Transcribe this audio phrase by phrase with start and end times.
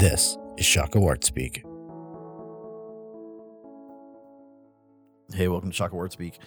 [0.00, 1.62] This is Shaka Wart Speak.
[5.34, 6.38] Hey, welcome to Shaka Wart Speak.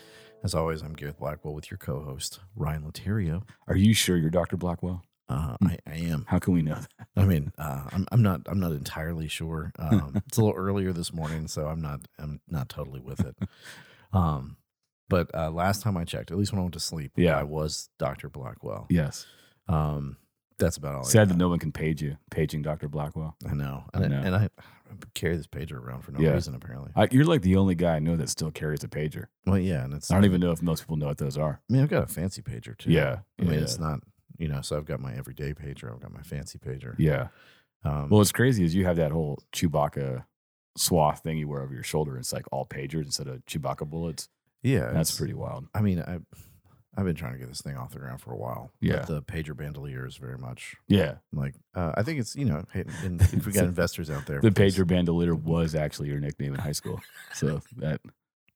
[0.43, 3.43] As always, I'm Gareth Blackwell with your co-host Ryan Laterio.
[3.67, 4.57] Are you sure you're Dr.
[4.57, 5.03] Blackwell?
[5.29, 5.67] Uh, Hmm.
[5.67, 6.25] I, I am.
[6.27, 7.07] How can we know that?
[7.15, 8.41] I mean, uh, I'm, I'm not.
[8.47, 9.71] I'm not entirely sure.
[9.79, 12.01] Um, it's a little earlier this morning, so I'm not.
[12.19, 13.35] I'm not totally with it.
[14.13, 14.57] Um,
[15.09, 17.35] but uh, last time I checked, at least when I went to sleep, Yeah.
[17.35, 18.85] I was Doctor Blackwell.
[18.91, 19.25] Yes.
[19.67, 20.17] Um,
[20.57, 21.03] that's about all.
[21.03, 22.87] Sad that no one can page you, paging Dr.
[22.89, 23.35] Blackwell.
[23.49, 24.21] I know, I and know.
[24.21, 24.49] And I,
[25.15, 26.31] carry this pager around for no Yeah.
[26.33, 26.91] reason apparently.
[26.95, 29.25] I, you're like the only guy I know that still carries a pager.
[29.45, 30.11] well, yeah, and it's.
[30.11, 31.61] I don't even know if most people know what those are.
[31.69, 32.91] I mean, I've got a fancy pager too.
[32.91, 33.59] Yeah, I mean, yeah.
[33.61, 33.99] it's not.
[34.37, 35.91] You know, so I've got my everyday pager.
[35.93, 36.95] I've got my fancy pager.
[36.97, 37.27] Yeah.
[37.85, 40.25] Um, Well, what's crazy is you have that whole Chewbacca
[40.77, 42.17] swath thing you wear over your shoulder.
[42.17, 44.29] It's like all pagers instead of Chewbacca bullets.
[44.63, 45.67] yeah, That's pretty wild.
[45.75, 46.19] I mean, I,
[46.95, 48.71] I've been trying to get this thing off the ground for a while.
[48.79, 48.97] Yeah.
[48.97, 51.15] But the pager bandolier is very much Yeah.
[51.31, 51.55] like.
[51.73, 54.51] Uh, I think it's you know, hey, and if we got investors out there, The
[54.51, 56.99] please- pager bandolier was actually your nickname in high school.
[57.33, 57.99] So that,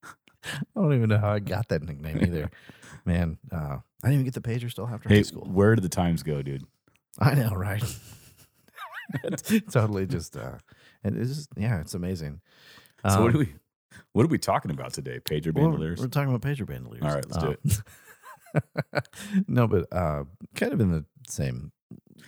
[0.44, 2.52] I don't even know how I got that nickname either.
[3.06, 5.48] Man, uh, I didn't even get the pager still after high hey, school.
[5.52, 6.64] where did the times go, dude?
[7.20, 7.84] I know, right?
[9.72, 10.58] totally just uh
[11.04, 12.42] and it's just yeah, it's amazing.
[13.10, 13.54] So what Um, are we,
[14.12, 15.20] what are we talking about today?
[15.20, 16.00] Pager well, bandoliers?
[16.02, 17.04] we're talking about pager bandoliers.
[17.04, 17.82] All right, let's do it.
[19.48, 20.24] no, but uh
[20.56, 21.72] kind of in the same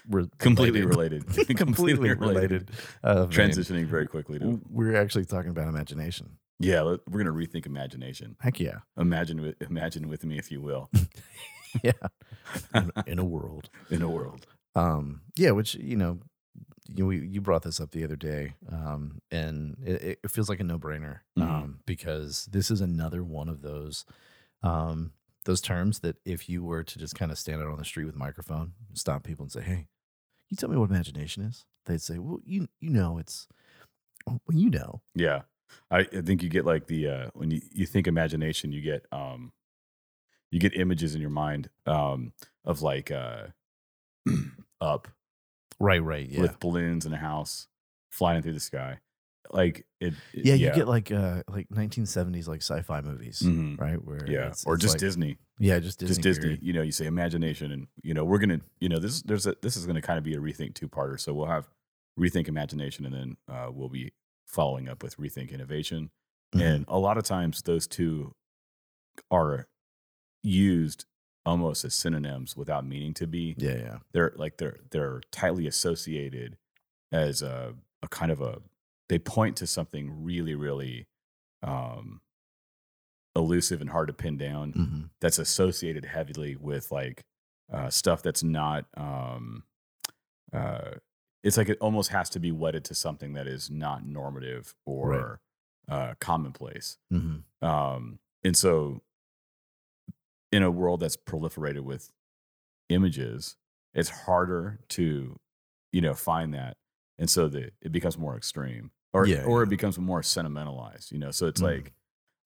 [0.09, 1.57] re- completely related- related.
[1.57, 2.71] completely related
[3.03, 3.25] uh.
[3.27, 6.37] Transitioning very quickly to We're actually talking about imagination.
[6.59, 6.81] yeah.
[6.81, 8.35] let- We're gonna rethink imagination.
[8.39, 8.79] Heck yeah.
[8.97, 10.89] Imagine with imagine with me, if you will,
[11.83, 11.91] Yeah.
[12.73, 13.69] in, in a world.
[13.89, 14.47] in a world.
[14.75, 16.19] Um, yeah, which you know,
[16.87, 20.63] you you brought this up the other day, um, and it, it feels like a
[20.63, 21.43] no brainer Mhm.
[21.43, 24.05] um, because this is another one of those
[24.63, 25.11] um,
[25.45, 28.05] those terms that if you were to just kind of stand out on the street
[28.05, 29.87] with a microphone, stop people and say, "Hey,
[30.49, 33.47] you tell me what imagination is?" They'd say, "Well, you you know, it's
[34.27, 35.43] well, you know, Yeah,
[35.89, 39.05] I, I think you get like the uh, when you, you think imagination, you get
[39.11, 39.51] um,
[40.51, 42.33] you get images in your mind um,
[42.65, 43.47] of like uh,
[44.81, 45.07] up
[45.79, 47.67] right, right, yeah." with balloons in a house
[48.09, 48.99] flying through the sky,
[49.51, 50.13] like it.
[50.33, 53.79] it- yeah, you get like uh like 1970s like sci-fi movies, Mhm.
[53.79, 54.03] right?
[54.03, 55.37] Where yeah, it's- or it's just like- Disney.
[55.59, 56.43] yeah, just Disney, just Disney.
[56.43, 56.59] period.
[56.63, 59.55] You know, you say imagination, and you know we're gonna, you know, this there's a
[59.61, 61.19] this is gonna kind of be a rethink two parter.
[61.19, 61.67] So we'll have
[62.19, 64.11] rethink imagination, and then uh, we'll be
[64.45, 66.11] following up with rethink innovation.
[66.55, 66.61] Mhm.
[66.61, 68.33] And a lot of times those two
[69.31, 69.67] are
[70.43, 71.05] used
[71.45, 73.55] almost as synonyms without meaning to be.
[73.57, 76.57] yeah, yeah, They're like they're they're tightly associated
[77.11, 78.61] as a, a kind of a
[79.09, 81.07] they point to something really really
[81.63, 82.21] um
[83.35, 87.25] elusive and hard to pin down hmm that's associated heavily with like
[87.71, 89.63] uh, stuff that's not um,
[90.53, 90.91] uh,
[91.43, 95.39] it's like it almost has to be wedded to something that is not normative or
[95.87, 96.97] uh, commonplace.
[97.11, 99.01] Hmm um, and so
[100.51, 102.11] in a world that's proliferated with
[102.89, 103.55] images
[103.93, 105.39] it's harder to
[105.91, 106.77] you know find that.
[107.17, 109.63] And so the, it becomes more extreme or Yeah, or yeah.
[109.63, 111.65] it becomes more sentimentalized you know so it's Mhm.
[111.65, 111.93] like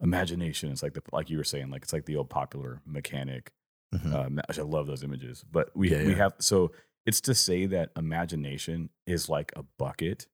[0.02, 3.52] imagination it's like the like you were saying like it's like the old popular mechanic
[3.92, 6.72] hmm um, i love those images but we Yeah, we have so
[7.06, 10.28] it's to say that imagination is like a bucket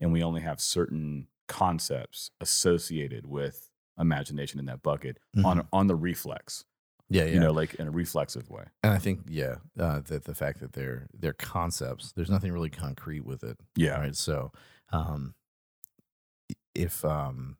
[0.00, 5.94] and we only have certain concepts associated with imagination in that bucket on on the
[5.96, 6.64] reflex
[7.08, 7.34] yeah, yeah.
[7.34, 10.60] you know like in a reflexive way and I think yeah, uh, that the fact
[10.60, 14.14] that they're they're concepts, there's nothing really concrete with it, yeah right?
[14.16, 14.52] So,
[14.92, 15.34] um,
[16.76, 17.56] if um,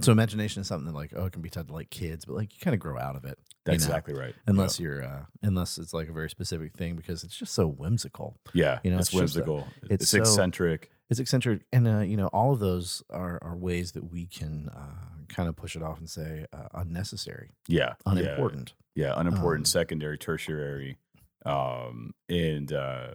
[0.00, 2.34] so imagination is something that like oh, it can be taught to like kids, but
[2.34, 4.34] like you kind of grow out of it that's you know, exactly right.
[4.46, 8.36] Unless you're uh, unless it's like a very specific thing because it's just so whimsical.
[8.52, 9.66] yeah you know, it's, it's a- whimsical.
[9.84, 10.90] it's it's, so- eccentric.
[11.10, 14.70] It's eccentric, and uh, you know all of those are are ways that we can
[14.74, 18.72] uh, kind of push it off and say uh, unnecessary, yeah yeah, unimportant.
[18.94, 20.96] yeah unimportant Um, secondary tertiary
[21.44, 23.08] um and uh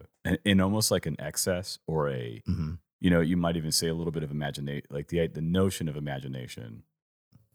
[0.45, 3.93] and almost like an excess or a hmm you know, you might even say a
[3.93, 6.83] little bit of imagination, like the the notion of imagination,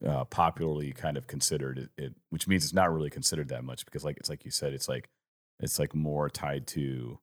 [0.06, 3.84] uh, popularly kind of considered it, it, which means it's not really considered that much
[3.84, 5.08] because, like it's like you said, it's like
[5.60, 7.18] it's like more tied to,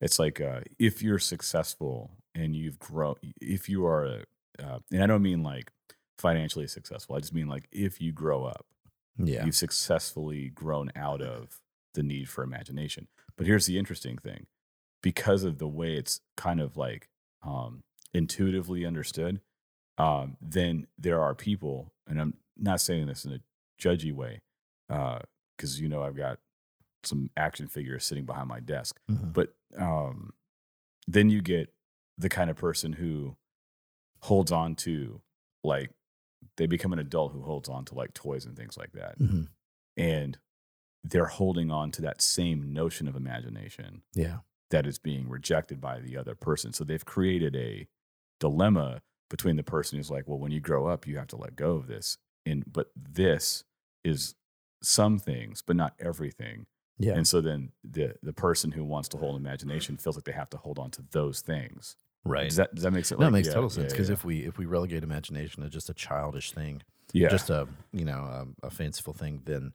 [0.00, 4.24] it's like uh, if you're successful and you've grown, if you are, a,
[4.62, 5.70] uh, and I don't mean like
[6.18, 8.66] financially successful, I just mean like if you grow up,
[9.16, 11.60] Yeah, you've successfully grown out of
[11.94, 13.08] the need for imagination.
[13.36, 14.46] But here's the interesting thing
[15.02, 17.08] because of the way it's kind of like
[17.42, 17.82] um,
[18.14, 19.40] intuitively understood,
[19.98, 23.40] um, then there are people, and I'm not saying this in a
[23.80, 24.40] judgy way,
[24.88, 26.38] because you know I've got
[27.02, 28.98] some action figures sitting behind my desk.
[29.10, 29.32] Mhm.
[29.32, 30.32] But um,
[31.06, 31.72] then you get
[32.18, 33.36] the kind of person who
[34.22, 35.22] holds on to
[35.64, 35.90] like
[36.56, 39.48] they become an adult who holds on to like toys and things like that Mhm.
[39.96, 40.38] and
[41.04, 44.40] they're holding on to that same notion of imagination Yeah.
[44.70, 47.86] That is being rejected by the other person so they've created a
[48.38, 51.56] dilemma between the person who's like well when you grow up you have to let
[51.56, 53.64] go of this and but this
[54.04, 54.34] is
[54.82, 56.66] some things but not everything
[56.98, 57.14] Yeah.
[57.14, 60.50] and so then the the person who wants to hold imagination feels like they have
[60.50, 62.48] to hold on to those things right.
[62.48, 64.08] does that does that make sense no, it Like, makes yeah, total sense yeah, because
[64.08, 64.14] yeah.
[64.14, 66.82] if we if we relegate imagination to just a childish thing,
[67.12, 69.72] yeah just a you know a, a fanciful thing, then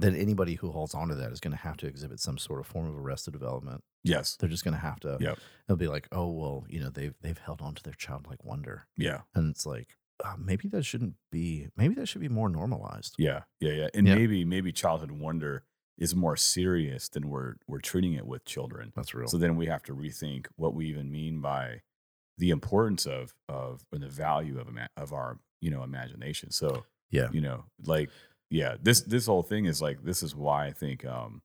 [0.00, 2.60] then anybody who holds on to that is going to have to exhibit some sort
[2.60, 3.82] of form of arrested development.
[4.02, 5.18] yes They're just going to have to.
[5.20, 5.38] Yep.
[5.66, 8.86] They'll be like, oh well, you know, they've they've held on to their childlike wonder,
[8.96, 11.68] yeah and it's like uh, maybe that shouldn't be.
[11.76, 13.14] Maybe that should be more normalized.
[13.18, 13.88] Yeah, yeah, yeah.
[13.94, 14.16] And Yeah.
[14.16, 15.64] maybe maybe childhood wonder
[15.96, 18.92] is more serious than we're we're treating it with children.
[18.94, 19.28] That's real.
[19.28, 21.80] So then we have to rethink what we even mean by
[22.38, 26.50] the importance of of and the value of of our you know imagination.
[26.50, 27.28] So yeah.
[27.32, 28.10] you know like
[28.50, 31.42] yeah this this whole thing is like this is why I think um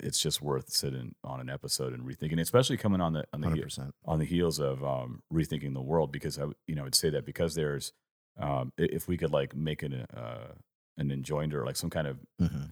[0.00, 3.46] it's just worth sitting on an episode and rethinking, especially coming on the on the
[3.54, 3.60] he-
[4.04, 7.24] on the heels of um, rethinking the world because I you know would say that
[7.24, 7.92] because there's
[8.36, 10.52] um, if we could like make an uh,
[10.98, 12.64] an enjoinder like some kind of hmm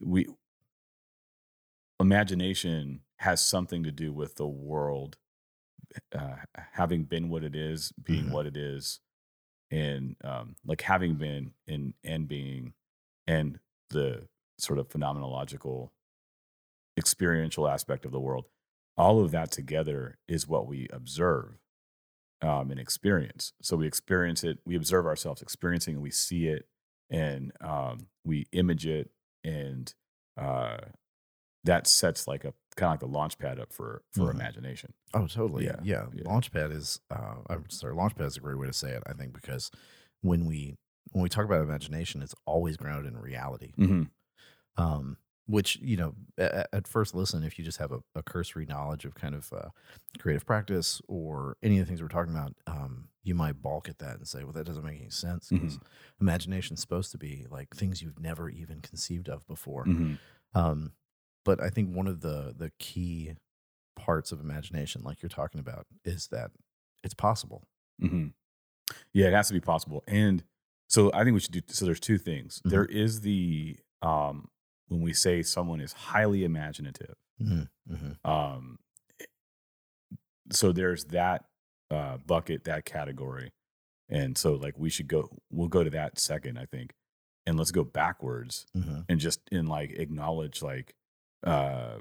[0.00, 0.26] we
[1.98, 5.18] imagination has something to do with the world
[6.16, 6.36] uh,
[6.72, 8.30] having been what it is being Mhm.
[8.30, 9.00] what it is
[9.70, 12.74] and um, like having been and and being
[13.30, 13.58] and
[13.90, 14.26] the
[14.58, 15.90] sort of phenomenological
[16.98, 18.46] experiential aspect of the world
[18.96, 21.58] all of that together is what we observe
[22.42, 26.66] um, and experience so we experience it we observe ourselves experiencing and we see it
[27.08, 29.10] and um, we image it
[29.44, 29.94] and
[30.36, 30.78] uh,
[31.64, 34.34] that sets like a kind of like the launch pad up for for Mhm.
[34.34, 35.64] imagination Oh, totally.
[35.64, 36.06] Yeah, Yeah.
[36.14, 36.22] yeah.
[36.22, 39.32] Launchpad is, uh, I'm sorry, Launchpad is a great way to say it, I think,
[39.32, 39.70] because
[40.20, 40.76] when we,
[41.10, 43.72] when we talk about imagination, it's always grounded in reality.
[43.78, 44.02] mm-hmm.
[44.76, 45.16] Um,
[45.46, 49.04] which, you know, at, at first listen, if you just have a, a cursory knowledge
[49.04, 49.70] of kind of uh,
[50.20, 53.98] creative practice or any of the things we're talking about, um, you might balk at
[53.98, 55.84] that and say, well, that doesn't make any sense because Mm-hmm.
[56.20, 59.86] imagination's supposed to be like things you've never even conceived of before.
[59.86, 60.14] Mm-hmm.
[60.54, 60.92] Um,
[61.44, 63.32] but I think one of the the key
[63.96, 66.52] parts of imagination, like you're talking about, is that
[67.02, 67.64] it's possible.
[68.00, 68.28] hmm
[69.12, 70.04] Yeah, it has to be possible.
[70.06, 70.44] And
[70.90, 72.60] so I think we should do so there's two things.
[72.66, 72.70] Mhm.
[72.70, 74.48] There is the um
[74.88, 77.14] when we say someone is highly imaginative.
[77.40, 78.28] Mm-hmm.
[78.30, 78.78] Um
[80.52, 81.44] so there's that
[81.90, 83.50] uh bucket, that category.
[84.08, 86.92] And so like we should go we'll go to that second, I think.
[87.46, 89.00] And let's go backwards Mm-hmm.
[89.08, 90.94] and just in like acknowledge like
[91.44, 91.98] uh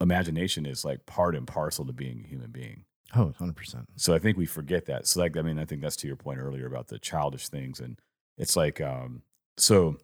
[0.00, 2.84] imagination is like part and parcel to being a human being.
[3.14, 3.86] Oh, 100%.
[3.96, 5.06] So I think we forget that.
[5.06, 7.80] So like I mean, I think that's to your point earlier about the childish things.
[7.80, 7.98] And
[8.36, 9.22] it's like um
[9.56, 9.96] so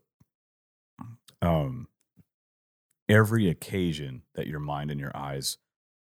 [1.42, 1.88] um
[3.08, 5.58] every occasion that your mind and your eyes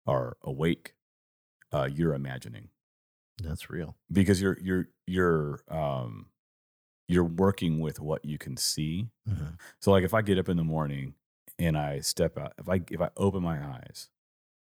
[0.07, 0.93] are awake,
[1.71, 2.69] uh, you're imagining.
[3.41, 3.95] That's real.
[4.11, 6.27] Because you're you're you're um
[7.07, 9.09] you're working with what you can see.
[9.29, 9.55] Mm-hmm.
[9.79, 11.15] So like if I get up in the morning
[11.59, 14.09] and I step out, if I if I open my eyes,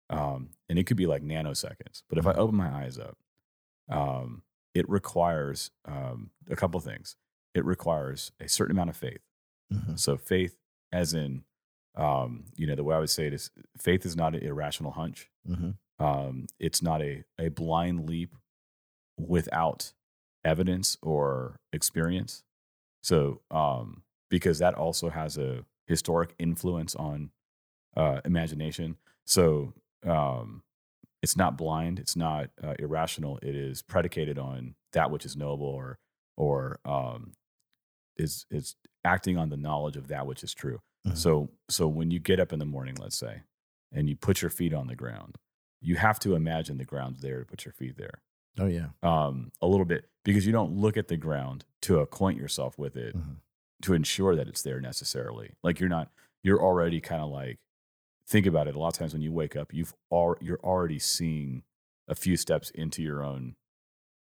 [0.09, 3.17] um, and it could be like nanoseconds, but if I open my eyes up,
[3.89, 4.43] um,
[4.73, 7.15] it requires um, a couple things.
[7.53, 9.21] It requires a certain amount of faith.
[9.73, 9.95] Mm-hmm.
[9.95, 10.57] So faith,
[10.91, 11.43] as in,
[11.95, 14.91] um, you know, the way I would say it is, faith is not an irrational
[14.91, 15.29] hunch.
[15.49, 16.05] Mm-hmm.
[16.05, 18.35] Um, it's not a a blind leap
[19.17, 19.93] without
[20.43, 22.43] evidence or experience.
[23.01, 27.29] So, um, because that also has a historic influence on
[27.95, 28.97] uh, imagination.
[29.25, 29.73] So,
[30.05, 30.63] um,
[31.21, 31.99] it's not blind.
[31.99, 33.39] It's not uh, irrational.
[33.41, 35.97] It is predicated on that which is noble, or
[36.37, 37.33] or um,
[38.17, 40.79] is is acting on the knowledge of that which is true.
[41.07, 41.17] Mhm.
[41.17, 43.43] So, so when you get up in the morning, let's say,
[43.91, 45.37] and you put your feet on the ground,
[45.81, 48.21] you have to imagine the ground's there to put your feet there
[48.57, 48.87] Oh, yeah.
[49.03, 52.95] um, a little bit because you don't look at the ground to acquaint yourself with
[52.97, 53.35] it Mhm.
[53.83, 55.53] to ensure that it's there necessarily.
[55.63, 56.09] Like you're not,
[56.41, 57.59] you're already kind of like,
[58.27, 58.75] think about it.
[58.75, 61.63] A lot of times when you wake up, you've al- you're already seeing
[62.07, 63.55] a few steps into your own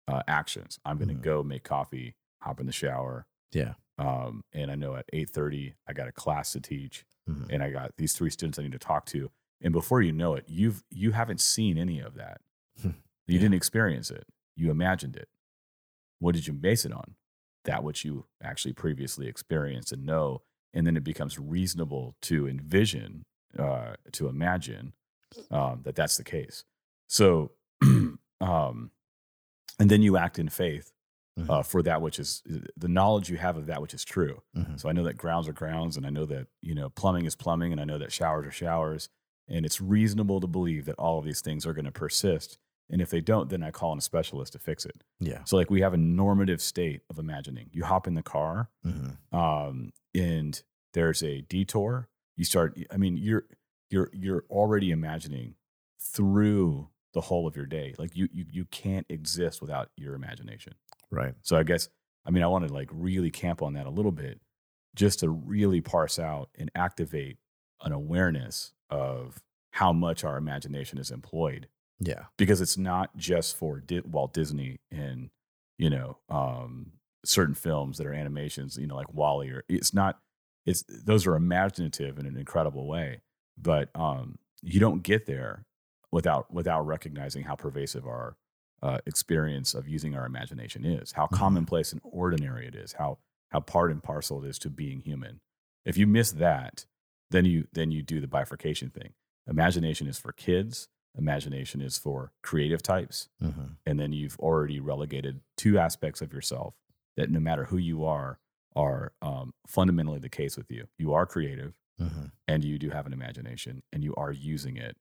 [0.09, 0.79] uh, actions.
[0.85, 1.23] I'm going to Mhm.
[1.23, 3.27] go make coffee, hop in the shower.
[3.51, 3.75] Yeah.
[3.99, 7.49] Um, and I know at 8:30 I got a class to teach, Mhm.
[7.51, 9.33] and I got these three students I need to talk to.
[9.61, 12.41] And before you know it, you've you haven't seen any of that.
[13.29, 13.41] You Yeah.
[13.41, 14.29] didn't experience it.
[14.55, 15.29] You imagined it.
[16.21, 17.17] What did you base it on?
[17.65, 23.27] That which you actually previously experienced and know, and then it becomes reasonable to envision,
[23.59, 24.93] uh, to imagine
[25.51, 26.65] um, that that's the case.
[27.09, 27.53] So,
[28.41, 28.91] um,
[29.79, 30.93] and then you act in faith
[31.39, 31.51] Mhm.
[31.51, 32.43] uh, for that which is
[32.79, 34.43] the knowledge you have of that which is true.
[34.57, 34.81] Mhm.
[34.81, 37.37] So I know that grounds are grounds, and I know that you know plumbing is
[37.37, 39.11] plumbing, and I know that showers are showers,
[39.47, 42.57] and it's reasonable to believe that all of these things are going to persist.
[42.89, 45.03] And if they don't, then I call in a specialist to fix it.
[45.21, 45.43] Yeah.
[45.45, 47.69] So like we have a normative state of imagining.
[47.73, 49.19] You hop in the car, Mhm.
[49.35, 50.63] um, and
[50.95, 52.09] there's a detour.
[52.37, 52.79] You start.
[52.91, 53.45] I mean, you're
[53.91, 55.55] you're you're already imagining
[56.01, 57.95] through the whole of your day.
[57.99, 60.75] Like you you you can't exist without your imagination.
[61.11, 61.35] Right.
[61.43, 61.89] So I guess
[62.27, 64.41] I mean I want to like really camp on that a little bit,
[64.95, 67.39] just to really parse out and activate
[67.83, 69.39] an awareness of
[69.73, 71.69] how much our imagination is employed
[72.01, 72.25] Yeah.
[72.39, 75.29] because it's not just for Di- Walt Disney and
[75.79, 76.93] you know um,
[77.25, 80.19] certain films that are animations, you know, like WALL-E or it's not.
[80.67, 83.23] It's those are imaginative in an incredible way,
[83.57, 85.65] but um, you don't get there
[86.11, 88.37] without without recognizing how pervasive our
[88.83, 91.37] uh, experience of using our imagination is, how Mhm.
[91.39, 93.19] commonplace and ordinary it is, how
[93.51, 95.41] how part and parcel it is to being human.
[95.85, 96.85] If you miss that,
[97.31, 99.15] then you then you do the bifurcation thing.
[99.49, 100.89] Imagination is for kids.
[101.17, 106.75] Imagination is for creative types, hmm and then you've already relegated two aspects of yourself
[107.17, 108.39] that no matter who you are
[108.77, 110.87] are um, fundamentally the case with you.
[110.99, 114.97] You are creative, hmm and you do have an imagination, and you are using it.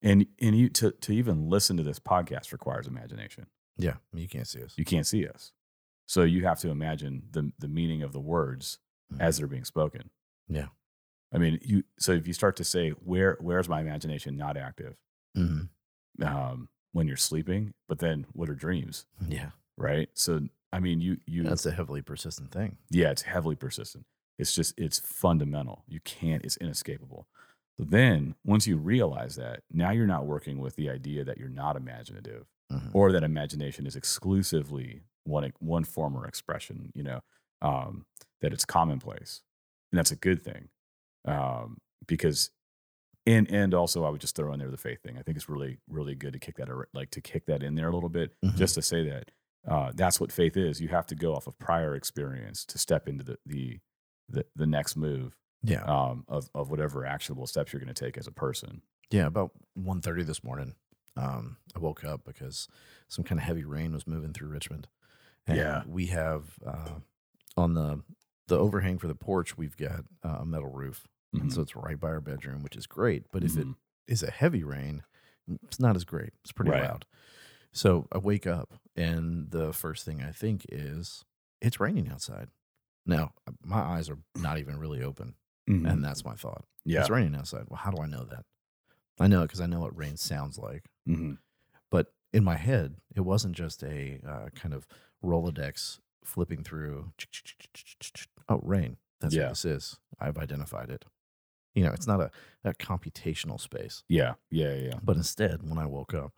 [0.00, 3.46] And and you to to even listen to this podcast requires imagination.
[3.76, 3.96] Yeah.
[4.14, 4.74] You can't see us.
[4.78, 5.52] You can't see us,
[6.06, 8.78] so you have to imagine the the meaning of the words
[9.12, 9.20] Mhm.
[9.20, 10.10] as they're being spoken.
[10.48, 10.68] Yeah.
[11.32, 11.84] I mean, you.
[11.98, 14.96] So if you start to say, "Where where's my imagination not active?"
[15.34, 15.64] hmm
[16.22, 19.50] Um, when you're sleeping, but then what are dreams, Yeah.
[19.78, 20.08] Right?
[20.14, 20.40] So
[20.72, 22.76] I mean, you you That's a heavily persistent thing.
[22.90, 24.04] yeah, it's heavily persistent.
[24.38, 25.84] It's just it's fundamental.
[25.88, 26.44] You can't.
[26.44, 27.26] It's inescapable.
[27.78, 31.48] But then once you realize that, now you're not working with the idea that you're
[31.48, 32.90] not imaginative Mhm.
[32.92, 36.92] or that imagination is exclusively one one form or expression.
[36.94, 37.20] You know,
[37.62, 38.04] um,
[38.40, 39.42] that it's commonplace,
[39.90, 40.68] and that's a good thing,
[41.24, 42.50] um, because.
[43.26, 45.18] And and also, I would just throw in there the faith thing.
[45.18, 47.88] I think it's really really good to kick that like to kick that in there
[47.88, 48.56] a little bit, Mhm.
[48.56, 49.30] just to say that
[49.66, 50.80] uh, that's what faith is.
[50.80, 53.78] You have to go off of prior experience to step into the the
[54.30, 55.82] the, the next move Yeah.
[55.84, 58.82] um, of of whatever actionable steps you're going to take as a person.
[59.10, 60.74] Yeah, about 1.30 this morning,
[61.16, 62.68] um, I woke up because
[63.08, 64.86] some kind of heavy rain was moving through Richmond.
[65.46, 65.82] And Yeah.
[65.86, 66.98] we have uh,
[67.56, 68.02] on the
[68.48, 71.98] the overhang for the porch, we've got uh, a metal roof, and so it's right
[72.00, 73.24] by our bedroom, which is great.
[73.32, 73.76] But if it Mhm.
[74.06, 75.02] is a heavy rain,
[75.64, 76.32] it's not as great.
[76.42, 76.82] It's pretty Right.
[76.82, 77.04] loud.
[77.72, 81.24] So I wake up, and the first thing I think is
[81.60, 82.48] it's raining outside.
[83.06, 83.32] Now
[83.62, 85.34] my eyes are not even really open,
[85.68, 85.90] Mhm.
[85.90, 86.64] and that's my thought.
[86.84, 87.64] yeah, It's raining outside.
[87.68, 88.44] Well, how do I know that?
[89.20, 90.88] I know it because I know what rain sounds like.
[91.06, 91.38] Mhm.
[91.90, 94.86] But in my head, it wasn't just a uh, kind of
[95.22, 97.12] Rolodex flipping through.
[98.48, 98.96] Oh, rain.
[99.20, 99.44] That's Yeah.
[99.44, 99.98] what this is.
[100.20, 101.04] I've identified it.
[101.74, 102.30] You know, it's not a,
[102.64, 104.02] a computational space.
[104.08, 104.98] yeah, yeah, yeah.
[105.02, 106.32] But instead, when I woke up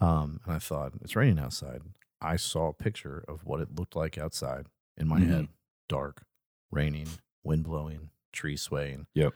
[0.00, 1.82] um, and I thought, it's raining outside,
[2.20, 4.66] I saw a picture of what it looked like outside
[4.96, 5.26] in my Mhm.
[5.28, 5.48] head
[5.88, 6.24] dark,
[6.70, 7.08] raining,
[7.42, 9.06] wind blowing, tree swaying.
[9.14, 9.34] Yep.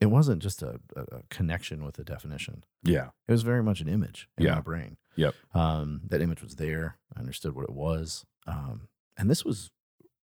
[0.00, 3.80] It wasn't just a, a, a connection with a definition, yeah, it was very much
[3.80, 4.54] an image in Yeah.
[4.56, 4.96] my brain.
[5.16, 5.34] Yep.
[5.54, 6.98] Um, that image was there.
[7.16, 8.24] I understood what it was.
[8.46, 9.70] Um, and this was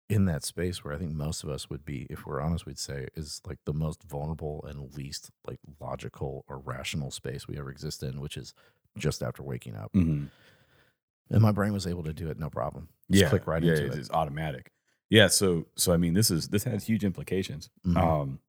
[0.09, 2.79] in that space where I think most of us would be, if we're honest, we'd
[2.79, 7.71] say is like the most vulnerable and least like logical or rational space we ever
[7.71, 8.53] exist in, which is
[8.99, 9.93] just after waking up.
[9.95, 10.29] Mhm.
[11.31, 12.89] And my brain was able to do it no problem.
[13.11, 13.29] Just yeah.
[13.31, 13.95] click right yeah, into it.
[13.95, 14.71] It's automatic.
[15.11, 17.97] Yeah, so so I mean, this is this has huge implications, Mhm.
[17.97, 18.41] um,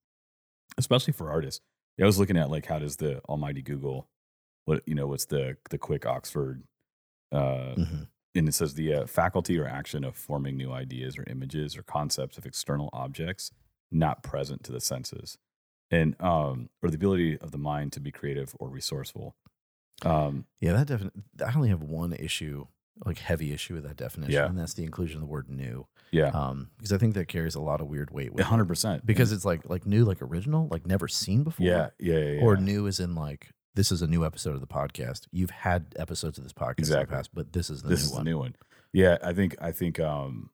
[0.77, 1.62] especially for artists.
[1.97, 4.09] Yeah, I was looking at like how does the Almighty Google,
[4.65, 6.63] what you know, what's the the quick Oxford
[7.31, 8.07] uh, Mhm.
[8.36, 11.84] And it says the uh, faculty or action of forming new ideas or images or
[11.84, 13.51] concepts of external objects
[13.92, 15.38] not present to the senses
[15.92, 19.36] and um or the ability of the mind to be creative or resourceful
[20.04, 21.22] um Yeah, that definitely.
[21.46, 22.65] I only have one issue,
[23.06, 24.46] like heavy issue with that definition, Yeah.
[24.48, 27.56] and that's the inclusion of the word "new," yeah um, because I think that carries
[27.56, 30.86] a lot of weird weight with 100% because it's like like new, like original, like
[30.86, 31.65] never seen before.
[31.65, 32.62] yeah yeah yeah, Or yeah.
[32.62, 35.27] new is in like this is a new episode of the podcast.
[35.32, 37.05] You've had episodes of this podcast in Exactly.
[37.12, 38.24] the past, but this is the this new is one.
[38.25, 38.55] the new one
[38.94, 40.50] yeah i think i think um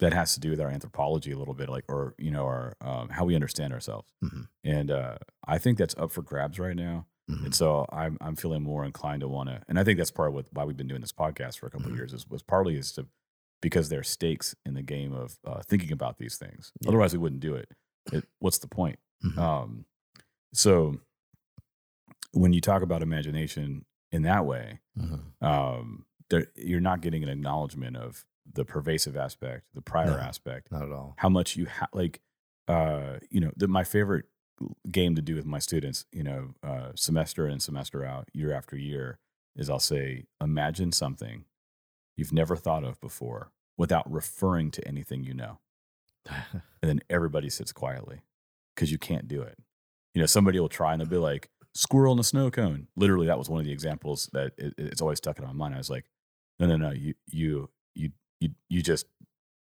[0.00, 2.74] that has to do with our anthropology a little bit like or you know our
[2.80, 4.48] um, how we understand ourselves Mhm.
[4.64, 5.16] and uh
[5.46, 7.46] i think that's up for grabs right now Mhm.
[7.46, 10.28] And so I'm I'm feeling more inclined to want to, and I think that's part
[10.28, 11.94] of what, why we've been doing this podcast for a couple Mhm.
[11.94, 13.08] of years is was partly is to
[13.60, 16.70] because there are stakes in the game of uh, thinking about these things.
[16.80, 16.88] Yeah.
[16.90, 17.68] Otherwise, we wouldn't do it.
[18.12, 18.28] it.
[18.38, 19.00] What's the point?
[19.24, 19.38] Mhm.
[19.38, 19.86] Um,
[20.54, 21.00] so
[22.36, 25.42] when you talk about imagination in that way, Mhm.
[25.42, 30.18] um, there, you're not getting an acknowledgement of the pervasive aspect, the prior No.
[30.18, 31.14] aspect, Not at all.
[31.18, 31.88] how much you have.
[31.92, 32.20] Like,
[32.68, 34.26] uh, you know, the, my favorite
[34.90, 38.76] game to do with my students, you know, uh, semester in semester out, year after
[38.76, 39.18] year,
[39.54, 41.44] is I'll say, imagine something
[42.16, 45.58] you've never thought of before without referring to anything you know
[46.26, 48.22] and then everybody sits quietly
[48.74, 49.58] because you can't do it.
[50.14, 52.88] You know, somebody will try and they'll be like, squirrel in a snow cone.
[52.96, 55.74] Literally, that was one of the examples that it, it's always stuck in my mind.
[55.74, 56.06] I was like,
[56.58, 59.06] no, no, no, you, you, you, you, you just,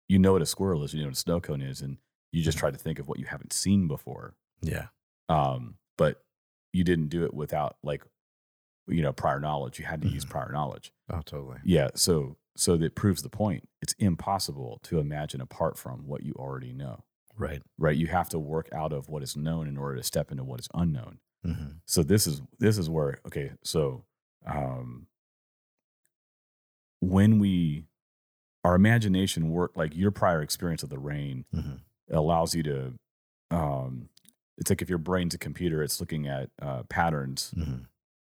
[0.09, 1.99] you know what a squirrel is, you know what a snow cone is, and
[2.33, 4.35] you just try to think of what you haven't seen before.
[4.62, 4.87] yeah.
[5.28, 6.23] Um, but
[6.73, 8.02] you didn't do it without like,
[8.87, 9.78] you know, prior knowledge.
[9.78, 10.30] You had to use Mhm.
[10.30, 10.92] prior knowledge.
[11.09, 11.59] Oh, totally.
[11.64, 11.88] Yeah.
[11.94, 13.68] So, so that proves the point.
[13.80, 17.04] It's impossible to imagine apart from what you already know
[17.37, 17.62] Right.
[17.78, 20.44] right you have to work out of what is known in order to step into
[20.44, 21.52] what is unknown hmm
[21.86, 24.04] so this is this is where okay so
[24.46, 25.06] um
[27.00, 27.84] when we
[28.64, 31.74] our imagination work like your prior experience of the rain hmm
[32.10, 32.92] allows you to
[33.50, 34.08] um
[34.58, 37.76] it's like if your brain's a computer it's looking at uh, patterns hmm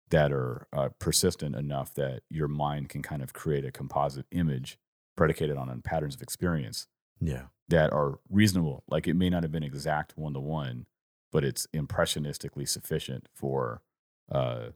[0.09, 4.77] that are uh, persistent enough that your mind can kind of create a composite image
[5.17, 6.85] predicated on patterns of experience
[7.19, 7.45] Yeah.
[7.69, 8.83] that are reasonable.
[8.87, 10.85] Like it may not have been exact one to one,
[11.33, 13.81] but it's impressionistically sufficient for
[14.31, 14.67] uh,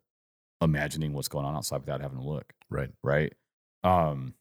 [0.62, 2.54] imagining what's going on outside without having to look.
[2.70, 2.90] Right.
[3.04, 3.34] Right.
[3.84, 4.34] Um,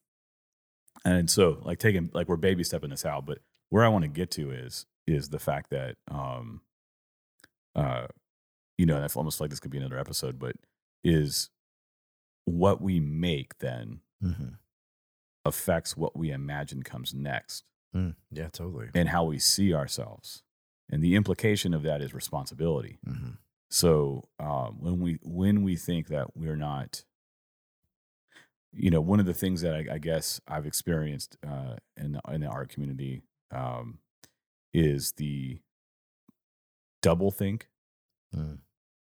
[1.05, 4.09] and so like taking like we're baby stepping this out, but where I want to
[4.09, 6.63] get to is is the fact that um,
[7.77, 8.07] uh,
[8.79, 10.57] you know, and I almost like this could be another episode, but
[11.05, 11.51] is
[12.47, 14.49] what we make then hmm
[15.45, 17.63] affects what we imagine comes next.
[17.95, 18.17] Mm.
[18.33, 18.49] Yeah.
[18.49, 18.89] Totally.
[18.97, 20.43] and how we see ourselves.
[20.89, 22.99] And the implication of that is responsibility.
[23.05, 23.31] hmm
[23.71, 27.05] So um, when we when we think that we're not,
[28.73, 32.21] you know, one of the things that I, I guess I've experienced uh, in the,
[32.33, 33.99] in the art community um,
[34.73, 35.61] is the
[37.03, 37.69] double think
[38.35, 38.59] Mm.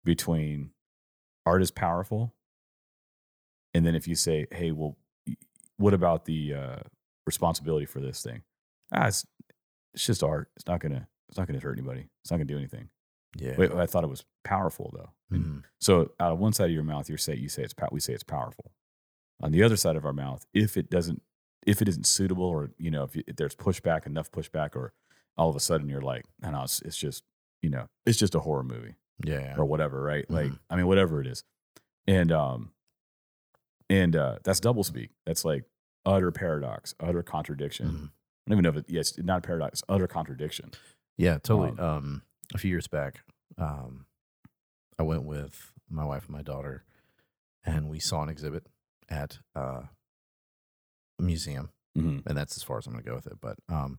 [0.05, 0.70] between
[1.46, 2.35] art is powerful,
[3.75, 4.96] and then if you say, "Hey, well,
[5.77, 6.79] what about the uh,
[7.27, 8.42] responsibility for this thing?"
[8.92, 9.27] Ah, it's
[9.94, 10.51] it's just art.
[10.57, 12.09] It's not gonna it's not gonna hurt anybody.
[12.23, 12.90] It's not gonna do anything.
[13.38, 13.55] Yeah.
[13.57, 15.12] Wait, I thought it was powerful though.
[15.38, 15.62] Mhm.
[15.81, 18.12] So out of one side of your mouth, you say you say it's we say
[18.12, 18.73] it's powerful.
[19.40, 21.23] On the other side of our mouth, if it doesn't
[21.66, 24.92] if it isn't suitable, or you know if, you, if there's pushback, enough pushback, or
[25.38, 27.25] all of a sudden you're like, no, no, it's, it's just
[27.62, 29.55] you know it's just a horror movie Yeah.
[29.57, 30.31] or whatever, right?
[30.31, 30.59] Like Mhm.
[30.68, 31.45] I mean whatever it is,
[32.07, 32.73] and um
[33.88, 35.11] and uh that's double speak.
[35.25, 35.64] That's like
[36.05, 37.87] utter paradox, utter contradiction.
[37.88, 38.05] Mhm.
[38.47, 40.73] I don't even know if it, yeah, it's not a paradox, utter contradiction.
[41.16, 41.79] Yeah, totally.
[41.79, 42.22] Um, Um,
[42.55, 43.20] a few years back,
[43.59, 44.07] um,
[44.98, 46.85] I went with my wife and my daughter,
[47.64, 48.66] and we saw an exhibit
[49.09, 49.83] at uh,
[51.18, 52.27] a museum, Mm-hmm.
[52.27, 53.38] and that's as far as I'm going to go with it.
[53.40, 53.98] But um,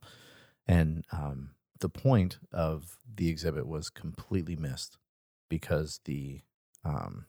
[0.67, 4.97] and um, the point of the exhibit was completely missed
[5.49, 6.41] because the
[6.83, 7.27] um,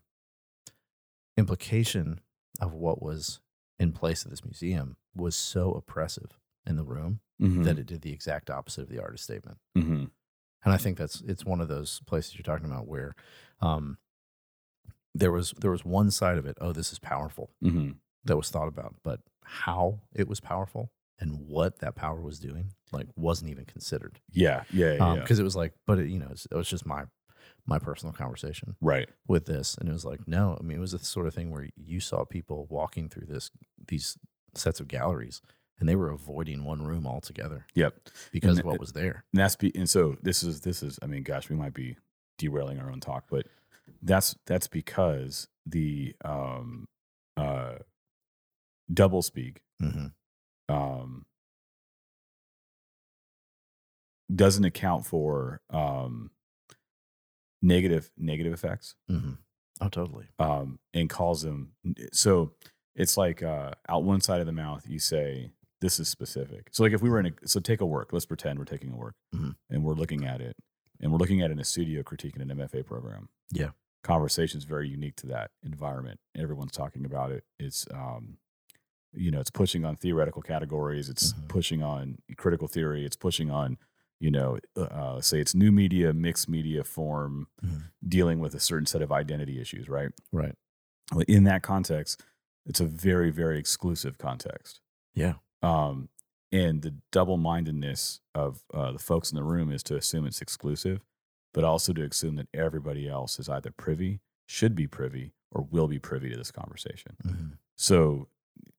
[1.36, 2.20] implication
[2.60, 3.40] of what was
[3.78, 7.64] in place of this museum was so oppressive in the room Mm-hmm.
[7.64, 9.58] that it did the exact opposite of the artist statement.
[9.76, 10.04] mm-hmm.
[10.64, 13.16] and I think that's it's one of those places you're talking about where
[13.60, 13.98] um,
[15.14, 16.56] there was there was one side of it.
[16.60, 17.90] Oh, this is powerful Mm-hmm.
[18.24, 22.72] that was thought about, but how it was powerful and what that power was doing
[22.92, 25.14] like wasn't even considered Yeah, yeah, yeah.
[25.20, 27.04] because it was like, but it, you know, it's- it was just my
[27.66, 29.08] my personal conversation right.
[29.26, 31.50] with this, and it was like, no, I mean, it was the sort of thing
[31.50, 33.50] where you saw people walking through this
[33.88, 34.16] these
[34.54, 35.40] sets of galleries,
[35.80, 37.94] and they were avoiding one room altogether Yep.
[38.32, 39.24] because of And what was there.
[39.32, 41.96] And that's be, and so this is this is I mean, gosh, we might be
[42.38, 43.46] derailing our own talk, but
[44.02, 46.86] that's that's because the um
[47.36, 47.76] uh
[48.92, 50.06] double speak mm-hmm.
[50.74, 51.24] um
[54.34, 56.30] doesn't account for um
[57.62, 59.32] negative negative effects Mm-hmm.
[59.80, 60.26] Oh, totally.
[60.38, 61.72] um, and calls them.
[62.12, 62.52] So
[62.94, 65.50] it's like uh, out one side of the mouth, you say,
[65.84, 66.68] this is specific.
[66.72, 68.90] So, like if we were in a, so take a work, let's pretend we're taking
[68.90, 69.54] a work Mhm.
[69.68, 70.56] and we're looking at it
[70.98, 73.28] and we're looking at it in a studio critiquing an MFA program.
[73.52, 73.72] Yeah.
[74.02, 76.20] Conversation is very unique to that environment.
[76.34, 77.44] Everyone's talking about it.
[77.58, 78.38] It's, um,
[79.12, 81.10] you know, it's pushing on theoretical categories.
[81.10, 81.48] It's Mhm.
[81.48, 83.04] pushing on critical theory.
[83.04, 83.76] It's pushing on,
[84.20, 87.90] you know, uh, say it's new media, mixed media form, Mhm.
[88.08, 90.12] dealing with a certain set of identity issues, right?
[90.32, 90.54] Right.
[91.28, 92.22] In that context,
[92.64, 94.80] it's a very, very exclusive context.
[95.12, 95.34] Yeah.
[95.64, 96.08] Um,
[96.52, 100.40] and the double mindedness of uh, the folks in the room is to assume it's
[100.40, 101.00] exclusive,
[101.52, 105.88] but also to assume that everybody else is either privy should be privy or will
[105.88, 107.16] be privy to this conversation.
[107.24, 107.52] Mhm.
[107.76, 108.28] So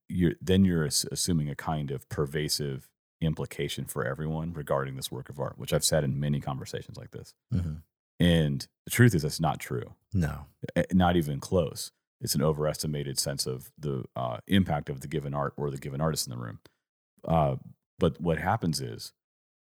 [0.08, 2.90] you're then you're assuming a kind of pervasive
[3.22, 7.12] implication for everyone regarding this work of art, which I've said in many conversations like
[7.12, 7.34] this.
[7.54, 7.82] Mhm.
[8.20, 9.96] And the truth is that's not true.
[10.14, 10.46] No.
[10.94, 11.92] Not even close.
[12.22, 16.00] It's an overestimated sense of the uh, impact of the given art or the given
[16.00, 16.60] artist in the room.
[17.28, 17.56] Uh,
[18.00, 19.14] but what happens is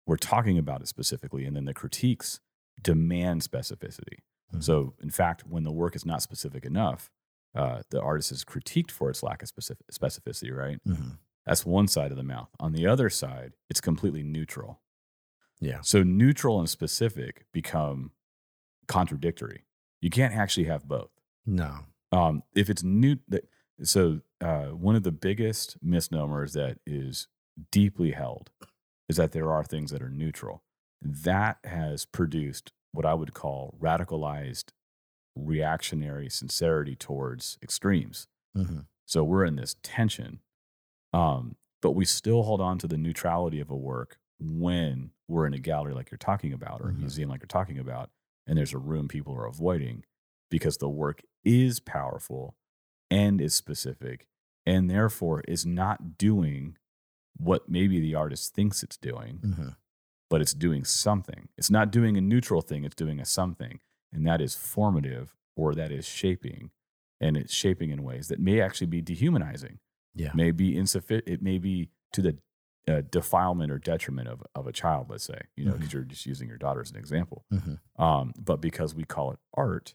[0.07, 2.39] we're talking about it specifically, and then the critiques
[2.81, 4.19] demand specificity.
[4.53, 4.63] Mhm.
[4.63, 7.09] So, in fact, when the work is not specific enough,
[7.53, 10.83] uh, the artist is critiqued for its lack of specific, specificity, right?
[10.85, 11.19] Mhm.
[11.45, 12.49] That's one side of the mouth.
[12.59, 14.81] On the other side, it's completely neutral.
[15.59, 15.81] Yeah.
[15.81, 18.11] So, neutral and specific become
[18.87, 19.65] contradictory.
[20.01, 21.11] You can't actually have both.
[21.45, 21.85] No.
[22.11, 23.17] Um, if it's new,
[23.83, 27.27] so uh, one of the biggest misnomers that is
[27.71, 28.49] deeply held
[29.09, 30.63] is that there are things that are neutral.
[31.01, 34.71] That has produced what I would call radicalized
[35.35, 38.27] reactionary sincerity towards extremes.
[38.55, 38.85] Mhm.
[39.05, 40.41] So we're in this tension,
[41.13, 45.53] um, but we still hold on to the neutrality of a work when we're in
[45.53, 46.99] a gallery like you're talking about or a Mhm.
[46.99, 48.11] museum like you're talking about,
[48.45, 50.03] and there's a room people are avoiding
[50.49, 52.55] because the work is powerful
[53.09, 54.27] and is specific
[54.65, 56.77] and therefore is not doing
[57.37, 59.75] what maybe the artist thinks it's doing, Mhm.
[60.29, 61.49] but it's doing something.
[61.57, 63.79] It's not doing a neutral thing, it's doing a something.
[64.11, 66.71] And that is formative or that is shaping.
[67.19, 69.79] And it's shaping in ways that may actually be dehumanizing,
[70.13, 70.31] Yeah.
[70.33, 71.27] may be insufficient.
[71.29, 72.37] It may be to the
[72.87, 75.93] uh, defilement or detriment of, of a child, let's say, you know, because Mhm.
[75.93, 77.45] you're just using your daughter as an example.
[77.53, 77.79] Mhm.
[77.97, 79.93] Um, but because we call it art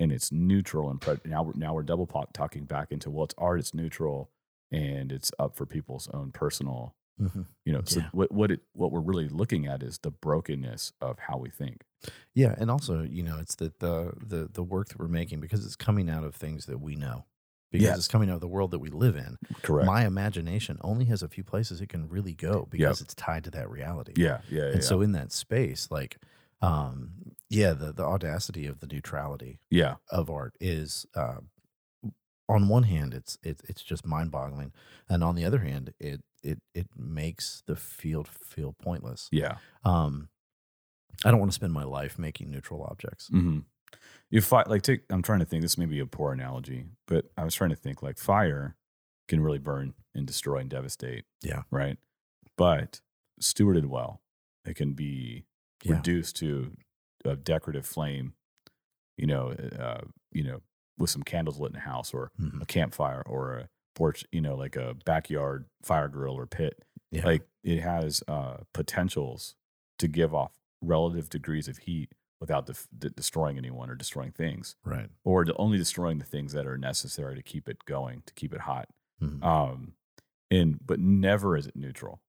[0.00, 3.36] and it's neutral and pre- now we're, now we're double talking back into, well, it's
[3.38, 4.32] art, it's neutral,
[4.74, 7.46] and it's up for people's own personal Mhm.
[7.64, 8.08] you know so Yeah.
[8.12, 11.84] what what it what we're really looking at is the brokenness of how we think
[12.34, 15.64] Yeah, and also, you know, it's that the the the work that we're making because
[15.64, 17.24] it's coming out of things that we know.
[17.72, 17.98] Because Yes.
[17.98, 19.38] it's coming out of the world that we live in.
[19.62, 23.44] correct My imagination only has a few places it can really go because it's tied
[23.44, 24.16] to that reality.
[24.16, 26.18] yeah yeah yeah And so in that space, like
[26.62, 31.40] um yeah, the the audacity of the neutrality yeah of art is uh,
[32.48, 34.72] on one hand it's it, it's just mind-boggling
[35.08, 39.28] and on the other hand it it it makes the field feel pointless.
[39.32, 40.28] yeah Um
[41.24, 43.28] I don't want to spend my life making neutral objects.
[43.28, 43.60] hmm
[44.30, 47.26] you fight like take i'm trying to think this may be a poor analogy but
[47.38, 48.74] i was trying to think like fire
[49.28, 51.62] can really burn and destroy and devastate Yeah.
[51.70, 51.96] right
[52.56, 53.00] but
[53.40, 54.20] stewarded well
[54.64, 55.44] it can be
[55.84, 55.92] Yeah.
[55.96, 56.72] reduced to
[57.24, 58.34] a decorative flame
[59.16, 60.00] you know uh,
[60.32, 60.60] you know
[60.98, 62.62] with some candles lit in a house or Mhm.
[62.62, 66.82] a campfire or a porch, you know, like a backyard fire grill or pit.
[67.10, 67.24] Yeah.
[67.24, 69.54] Like it has uh, potentials
[69.98, 74.76] to give off relative degrees of heat without def- de- destroying anyone or destroying things,
[74.84, 75.08] right.
[75.24, 78.60] or only destroying the things that are necessary to keep it going, to keep it
[78.62, 78.88] hot.
[79.22, 79.42] Mhm.
[79.42, 79.94] Um,
[80.50, 82.20] and but never is it neutral,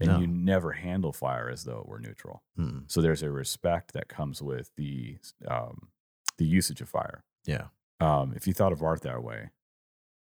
[0.00, 0.18] and No.
[0.20, 2.42] you never handle fire as though it were neutral.
[2.58, 2.90] Mhm.
[2.90, 5.90] So there's a respect that comes with the um,
[6.38, 7.22] the usage of fire.
[7.44, 7.68] Yeah.
[8.00, 9.50] Um, if you thought of art that way,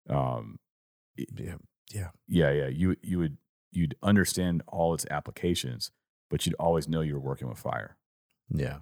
[0.08, 0.58] um,
[1.16, 1.56] Yeah.
[1.92, 2.10] Yeah.
[2.26, 3.38] yeah, yeah, you you would
[3.72, 5.90] you'd understand all its applications,
[6.30, 7.96] but you'd always know you were working with fire,
[8.50, 8.80] Yeah.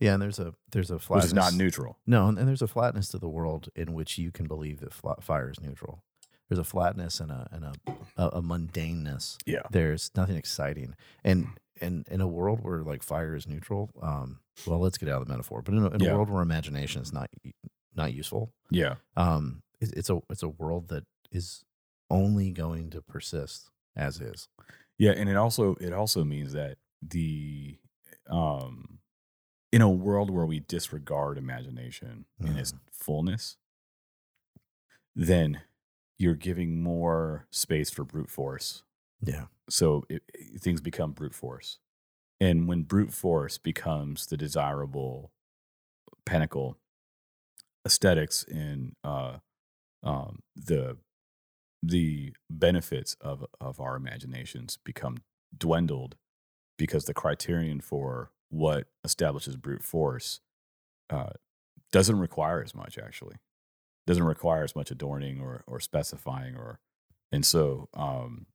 [0.00, 1.26] Yeah, and there's a there's a which flatness.
[1.26, 1.98] is not neutral.
[2.06, 4.92] No, and and there's a flatness to the world in which you can believe that
[5.22, 6.02] fire is neutral.
[6.48, 7.72] There's a flatness and a and a
[8.16, 9.36] a, a mundaneness.
[9.46, 11.48] Yeah, There's nothing exciting, and
[11.80, 13.90] and in a world where like fire is neutral.
[14.02, 16.10] Um, well, let's get out of the metaphor, but in a, in Yeah.
[16.10, 17.28] a world where imagination is not
[17.98, 21.64] not useful, yeah, um, it, it's a it's a world that is
[22.10, 24.48] only going to persist as is.
[24.98, 27.78] yeah, and it also it also means that the
[28.30, 29.00] um
[29.72, 32.78] in a world where we disregard imagination in its Mhm.
[32.92, 33.58] fullness,
[35.14, 35.62] then
[36.18, 38.82] you're giving more space for brute force
[39.20, 39.46] Yeah.
[39.68, 41.78] so it, it- things become brute force
[42.40, 45.32] and when brute force becomes the desirable
[46.26, 46.76] pinnacle
[47.88, 49.38] aesthetics and uh,
[50.02, 50.98] um, the
[51.82, 55.16] the benefits of of our imaginations become
[55.56, 56.16] dwindled
[56.76, 60.40] because the criterion for what establishes brute force
[61.08, 61.30] uh,
[61.90, 63.36] doesn't require as much actually
[64.06, 66.80] doesn't require as much adorning or or specifying or
[67.32, 68.46] and so um,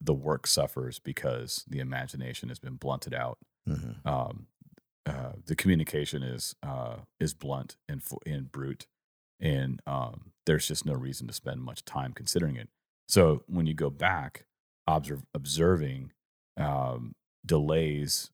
[0.00, 3.38] the work suffers because the imagination has been blunted out.
[3.66, 4.46] hmm Um,
[5.06, 8.86] uh, the communication is uh, is blunt and and brute,
[9.40, 12.68] and um, there's just no reason to spend much time considering it.
[13.08, 14.46] So when you go back,
[14.86, 16.12] observe, observing
[16.56, 17.14] um,
[17.44, 18.30] delays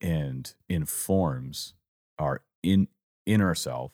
[0.00, 1.74] and informs
[2.18, 2.88] our in
[3.26, 3.92] inner self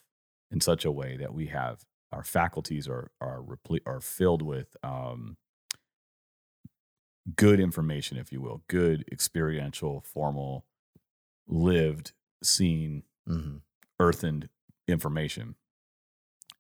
[0.50, 3.44] in such a way that we have our faculties are are
[3.86, 5.36] are filled with um,
[7.36, 10.64] good information, if you will, good experiential, formal,
[11.46, 13.56] lived, seen, hmm
[14.00, 14.48] earthened
[14.88, 15.54] information,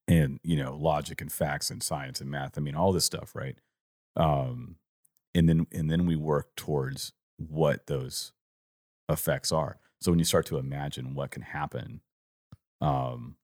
[0.06, 2.56] and you know logic and facts and science and math.
[2.56, 3.56] I mean, all this stuff, right?
[4.16, 4.76] Um,
[5.34, 8.32] and then and then we work towards what those
[9.08, 9.78] effects are.
[10.00, 12.00] So when you start to imagine what can happen
[12.80, 13.36] um,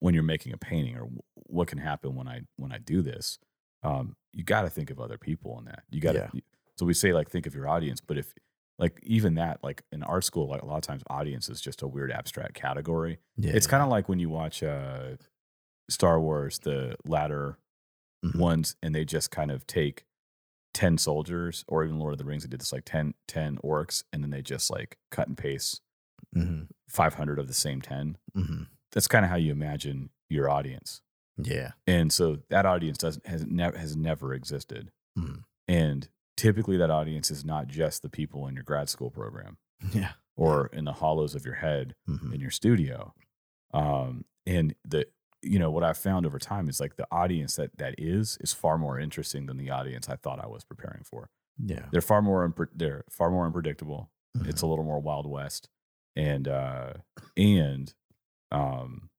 [0.00, 3.38] when you're making a painting, or what can happen when I when I do this,
[3.82, 5.84] um, you got to think of other people in that.
[5.90, 6.30] You got to.
[6.34, 6.40] Yeah.
[6.76, 8.34] So we say like think of your audience, but if
[8.82, 11.80] like even that, like in art school, like a lot of times audience is just
[11.82, 13.18] a weird abstract category.
[13.36, 13.52] Yeah.
[13.54, 15.16] It's kind of like when you watch uh,
[15.88, 17.58] Star Wars, the latter
[18.24, 18.38] Mhm.
[18.38, 20.04] ones, and they just kind of take
[20.74, 24.04] 10 soldiers, or even Lord of the Rings, they did this like 10, 10 orcs,
[24.12, 25.80] and then they just like cut and paste
[26.34, 28.16] hmm 500 of the same 10.
[28.34, 31.02] hmm That's kind of how you imagine your audience.
[31.36, 31.72] Yeah.
[31.86, 34.90] And so that audience doesn't has never has never existed.
[35.18, 35.44] Mhm.
[35.68, 39.58] And typically that audience is not just the people in your grad school program
[39.92, 40.12] Yeah.
[40.36, 43.14] or in the hollows of your head hmm in your studio.
[43.74, 45.06] Um, and the
[45.42, 48.52] you know what I've found over time is like the audience that that is is
[48.52, 51.30] far more interesting than the audience I thought I was preparing for.
[51.58, 51.86] Yeah.
[51.90, 54.10] They're far more unpre- they're far more unpredictable.
[54.36, 54.48] Mhm.
[54.48, 55.68] It's a little more wild west,
[56.16, 56.92] and uh,
[57.36, 57.92] and
[58.50, 59.10] um,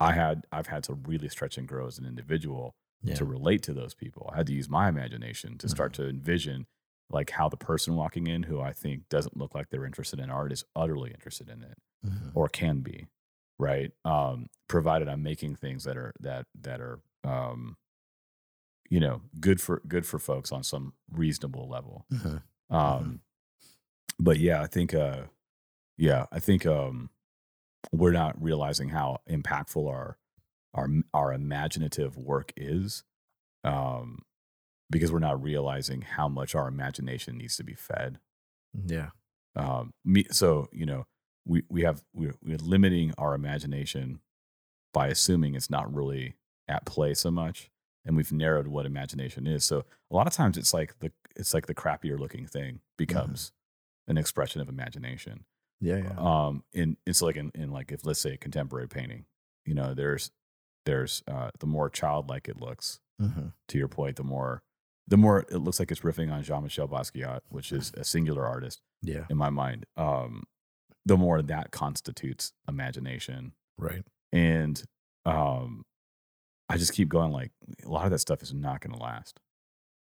[0.00, 3.14] I had I've had to really stretch and grow as an individual yeah.
[3.14, 4.30] to relate to those people.
[4.32, 6.66] I had to use my imagination to start to envision
[7.10, 10.30] like how the person walking in who I think doesn't look like they're interested in
[10.30, 12.32] art is utterly interested in it Mhm.
[12.34, 13.06] or can be,
[13.58, 13.92] right?
[14.04, 17.76] Um, provided I'm making things that are that that are um,
[18.90, 22.06] you know good for good for folks on some reasonable level.
[22.12, 22.42] Mhm.
[22.70, 23.20] Um,
[24.18, 25.24] but yeah, I think uh,
[25.98, 27.10] yeah, I think um,
[27.92, 30.16] we're not realizing how impactful our
[30.74, 33.04] our our imaginative work is,
[33.62, 34.20] um,
[34.90, 38.18] because we're not realizing how much our imagination needs to be fed
[38.74, 39.10] Yeah.
[39.56, 41.06] um, me, so you know
[41.46, 44.20] we we have we're, we're limiting our imagination
[44.92, 46.34] by assuming it's not really
[46.68, 47.70] at play so much
[48.04, 51.52] and we've narrowed what imagination is so a lot of times it's like the it's
[51.52, 53.52] like the crappier looking thing becomes
[54.08, 55.44] an expression of imagination
[55.80, 55.96] Yeah.
[55.98, 56.14] Yeah.
[56.18, 59.24] um in it's like in, in like if let's say a contemporary painting
[59.66, 60.30] you know there's
[60.86, 64.62] there's uh the more childlike it looks hmm to your point the more
[65.06, 68.80] the more it looks like it's riffing on jean-michel basquiat which is a singular artist
[69.02, 69.24] Yeah.
[69.30, 70.44] in my mind, um,
[71.06, 73.52] the more that constitutes imagination.
[73.78, 74.02] Right.
[74.32, 74.82] And
[75.26, 75.84] um,
[76.70, 77.52] I just keep going like
[77.84, 79.38] a lot of that stuff is not going to last.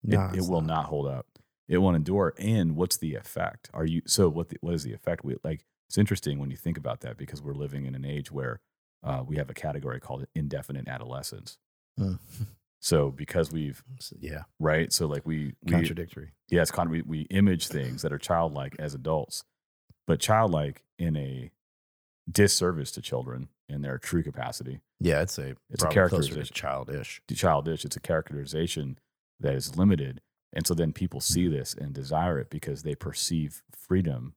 [0.03, 0.87] It, Nah, it it's will not.
[0.87, 1.27] hold up.
[1.69, 2.33] It won't endure.
[2.39, 3.69] And what's the effect?
[3.75, 4.29] Are you so?
[4.31, 5.25] What the, what is the effect?
[5.25, 5.67] We like.
[5.89, 8.61] It's interesting when you think about that because we're living in an age where
[9.07, 11.59] uh, we have a category called indefinite adolescence.
[11.99, 12.19] Mm.
[12.81, 13.83] So because we've
[14.21, 14.43] yeah.
[14.61, 16.33] right, so like we we Contradictory.
[16.51, 19.45] yeah, it's kind of we, we image things that are childlike as adults,
[20.07, 21.51] but childlike in a
[22.31, 24.81] disservice to children in their true capacity.
[25.01, 25.21] Yeah.
[25.21, 26.55] I'd say It's a closer to characterization.
[26.55, 27.23] childish.
[27.35, 28.99] Childish, it's a characterization
[29.41, 30.21] that is limited,
[30.53, 31.33] and so then people Mm-hmm.
[31.35, 34.35] see this and desire it because they perceive freedom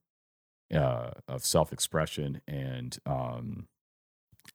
[0.74, 3.66] uh, of self-expression and um,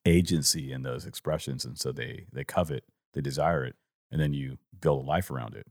[0.05, 3.75] agency in those expressions, and so they they covet, they desire it,
[4.11, 5.67] and then you build a life around it.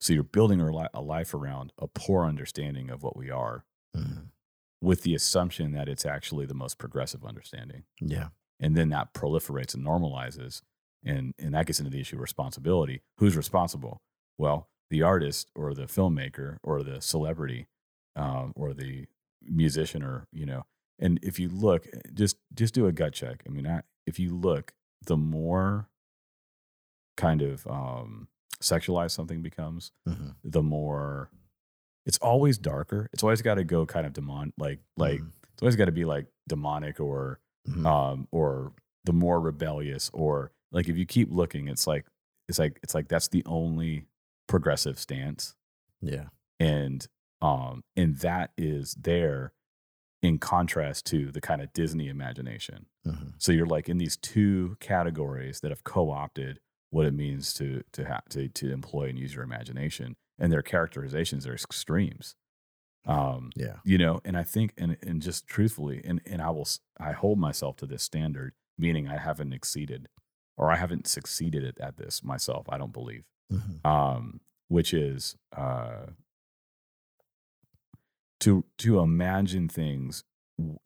[0.00, 3.64] So you're building a life around a poor understanding of what we are,
[3.96, 4.30] Mhm.
[4.82, 7.84] with the assumption that it's actually the most progressive understanding.
[8.00, 8.30] Yeah.
[8.60, 10.62] And then that proliferates and normalizes.
[11.02, 13.02] And, and that gets into the issue of responsibility.
[13.18, 14.02] Who's responsible?
[14.38, 17.68] Well, the artist or the filmmaker or the celebrity
[18.16, 19.06] um, or the
[19.42, 20.64] musician or, you know,
[20.98, 23.42] and if you look, just just do a gut check.
[23.46, 24.72] I mean, I, if you look,
[25.06, 25.88] the more
[27.16, 28.28] kind of um,
[28.60, 31.30] sexualized something becomes, hmm the more
[32.06, 33.08] it's always darker.
[33.14, 35.30] It's always got to go kind of demon like like Mhm.
[35.54, 37.86] it's always got to be like demonic or Mhm.
[37.86, 42.04] um or the more rebellious or like if you keep looking it's like
[42.48, 44.06] it's like it's like that's the only
[44.48, 45.54] progressive stance
[46.02, 46.28] yeah.
[46.60, 47.06] and
[47.40, 49.52] um and that is there
[50.24, 52.86] in contrast to the kind of Disney imagination.
[53.04, 56.60] hmm So you're like in these two categories that have co-opted
[56.90, 60.62] what it means to to have to to employ and use your imagination, and their
[60.62, 62.34] characterizations are extremes.
[63.06, 63.76] Um, Yeah.
[63.84, 67.12] you know, and I think, and and just truthfully, and and I will, s- I
[67.12, 70.08] hold myself to this standard, meaning I haven't exceeded,
[70.56, 72.66] or I haven't succeeded at, at this myself.
[72.70, 76.06] I don't believe, hmm um, which is uh,
[78.40, 80.24] to to imagine things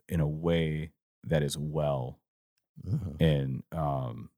[0.08, 0.92] in a way
[1.24, 2.20] that is well
[2.87, 3.16] Mhm.
[3.20, 4.30] and um,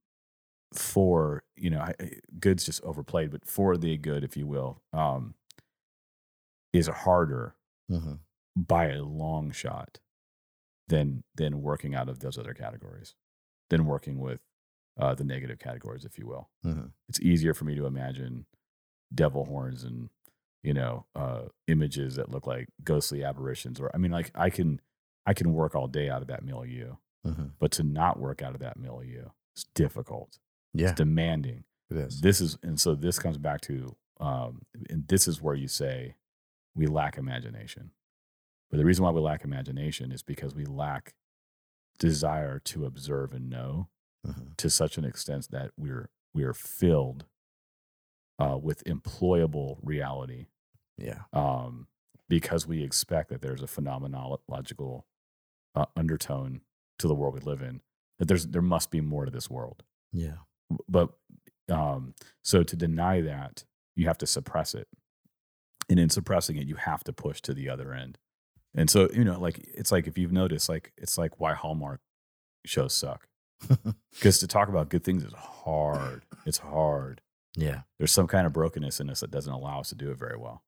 [0.75, 1.95] for you know, I,
[2.41, 5.35] good's just overplayed, but for the good, if you will, um,
[6.73, 7.57] is harder
[7.91, 8.21] Mhm.
[8.57, 10.01] by a long shot
[10.89, 13.15] than than working out of those other categories,
[13.71, 14.41] than working with
[14.97, 16.51] uh, the negative categories, if you will.
[16.65, 16.93] Mhm.
[17.09, 18.47] It's easier for me to imagine
[19.15, 20.11] devil horns and
[20.63, 24.81] you know uh, images that look like ghostly apparitions, or I mean, like I can
[25.27, 26.97] I can work all day out of that milieu,
[27.27, 27.53] Mhm.
[27.59, 30.39] but to not work out of that milieu is difficult.
[30.73, 31.65] Yeah, It's demanding.
[31.91, 32.21] it is.
[32.21, 36.15] This is, and so this comes back to, um, and this is where you say
[36.75, 37.91] we lack imagination.
[38.71, 41.15] But the reason why we lack imagination is because we lack
[41.99, 43.89] desire to observe and know
[44.27, 44.57] Mhm.
[44.57, 47.27] to such an extent that we're we are filled
[48.41, 50.47] uh, with employable reality
[50.99, 51.21] Yeah.
[51.33, 51.87] um,
[52.29, 55.03] because we expect that there's a phenomenological
[55.75, 56.63] uh, undertone
[56.99, 57.81] to the world we live in.
[58.19, 60.39] That there's there must be more to this world Yeah.
[60.89, 61.11] but
[61.71, 63.65] um, so to deny that,
[63.97, 64.89] you have to suppress it,
[65.89, 68.19] and in suppressing it, you have to push to the other end.
[68.75, 72.01] And so you know, like it's like if you've noticed, like it's like why Hallmark
[72.67, 73.29] shows suck
[74.13, 76.25] because to talk about good things is hard.
[76.47, 77.21] It's hard.
[77.57, 77.83] Yeah.
[77.99, 80.37] There's some kind of brokenness in us that doesn't allow us to do it very
[80.39, 80.63] well.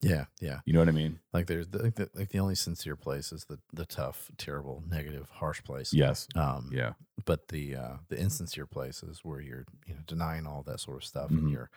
[0.00, 0.26] Yeah.
[0.40, 0.60] Yeah.
[0.64, 1.20] You know what I mean?
[1.32, 4.82] Like there's the, like the like the only sincere place is the the tough, terrible,
[4.88, 5.92] negative, harsh place.
[5.94, 6.28] Yes.
[6.34, 6.70] Um.
[6.72, 6.94] Yeah.
[7.24, 11.04] But the uh the insincere places where you're you know denying all that sort of
[11.04, 11.50] stuff and Mhm.
[11.50, 11.70] you're,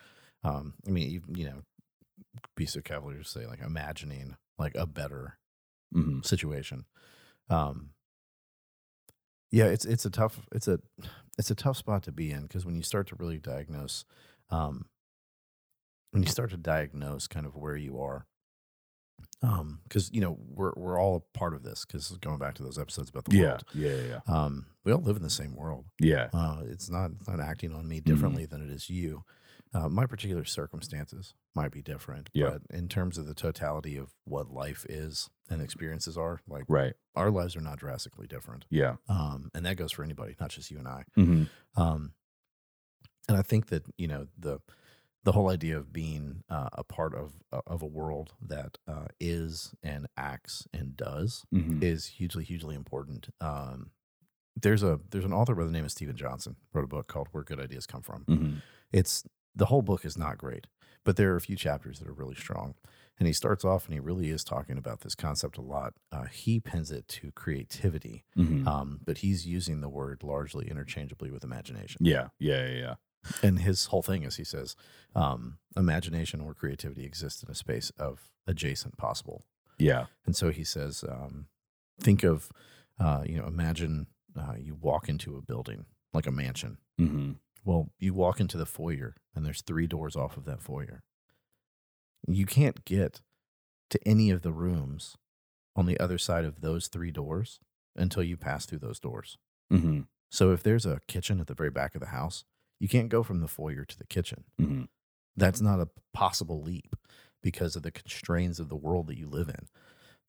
[0.43, 0.73] um.
[0.87, 1.61] I mean, you, you know,
[2.55, 5.39] be so cavalier to say like imagining like a better
[5.93, 6.85] hmm situation.
[7.49, 7.94] Um.
[9.51, 10.79] Yeah, it's it's a tough it's a
[11.37, 14.05] it's a tough spot to be in because when you start to really diagnose,
[14.49, 14.85] um,
[16.11, 18.25] when you start to diagnose kind of where you are,
[19.41, 22.63] um, because you know we're we're all a part of this because going back to
[22.63, 23.43] those episodes about the Yeah.
[23.49, 23.89] world, Yeah.
[23.95, 24.03] Yeah.
[24.03, 25.85] yeah, um, we all live in the same world.
[25.99, 26.29] Yeah.
[26.33, 28.09] Uh, it's not it's not acting on me Mm-hmm.
[28.13, 29.23] differently than it is you.
[29.73, 32.51] Uh, my particular circumstances might be different, Yeah.
[32.51, 36.93] but in terms of the totality of what life is and experiences are, like Right.
[37.15, 38.65] our lives are not drastically different.
[38.69, 38.95] Yeah.
[39.07, 41.03] Um, and that goes for anybody, not just you and I.
[41.15, 41.43] hmm
[41.75, 42.13] Um,
[43.27, 44.59] and I think that you know the
[45.23, 49.73] the whole idea of being uh, a part of of a world that uh, is
[49.81, 53.29] and acts and does hmm is hugely hugely important.
[53.41, 53.91] Um,
[54.61, 57.27] there's a there's an author by the name of Steven Johnson wrote a book called
[57.31, 58.23] Where Good Ideas Come From.
[58.25, 58.55] hmm
[58.93, 59.23] It's
[59.55, 60.67] the whole book is not great,
[61.03, 62.75] but there are a few chapters that are really strong.
[63.17, 65.93] And he starts off and he really is talking about this concept a lot.
[66.11, 71.31] Uh, he pins it to creativity, hmm um, but he's using the word largely interchangeably
[71.31, 72.05] with imagination.
[72.05, 72.27] Yeah.
[72.39, 72.67] Yeah.
[72.67, 72.77] Yeah.
[72.77, 72.93] Yeah.
[73.41, 74.75] And his whole thing is he says
[75.15, 79.45] um, imagination or creativity exists in a space of adjacent possible.
[79.79, 80.05] Yeah.
[80.25, 81.47] And so he says, um,
[81.99, 82.51] think of,
[82.99, 86.77] uh, you know, imagine uh, you walk into a building like a mansion.
[86.97, 87.31] hmm
[87.63, 91.01] Well, you walk into the foyer and there's three doors off of that foyer.
[92.27, 93.21] You can't get
[93.89, 95.17] to any of the rooms
[95.75, 97.59] on the other side of those three doors
[97.95, 99.37] until you pass through those doors.
[99.69, 102.43] hmm So if there's a kitchen at the very back of the house,
[102.79, 104.43] you can't go from the foyer to the kitchen.
[104.57, 104.83] hmm
[105.37, 106.95] That's not a possible leap
[107.41, 109.67] because of the constraints of the world that you live in,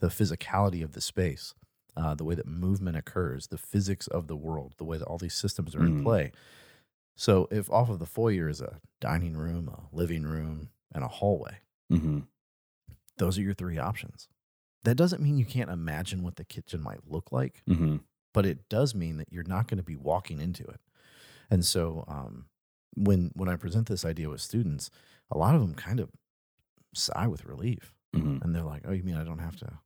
[0.00, 1.54] the physicality of the space,
[1.96, 5.16] uh, the way that movement occurs, the physics of the world, the way that all
[5.18, 6.02] these systems are in Mhm.
[6.02, 6.32] play.
[7.16, 11.08] So if off of the foyer is a dining room, a living room, and a
[11.08, 12.20] hallway, hmm
[13.18, 14.28] those are your three options.
[14.84, 17.96] That doesn't mean you can't imagine what the kitchen might look like, hmm
[18.34, 20.80] but it does mean that you're not going to be walking into it.
[21.50, 22.46] And so um,
[22.94, 24.90] when when I present this idea with students,
[25.30, 26.10] a lot of them kind of
[26.94, 29.78] sigh with relief, hmm and they're like, "Oh, you mean I don't have to?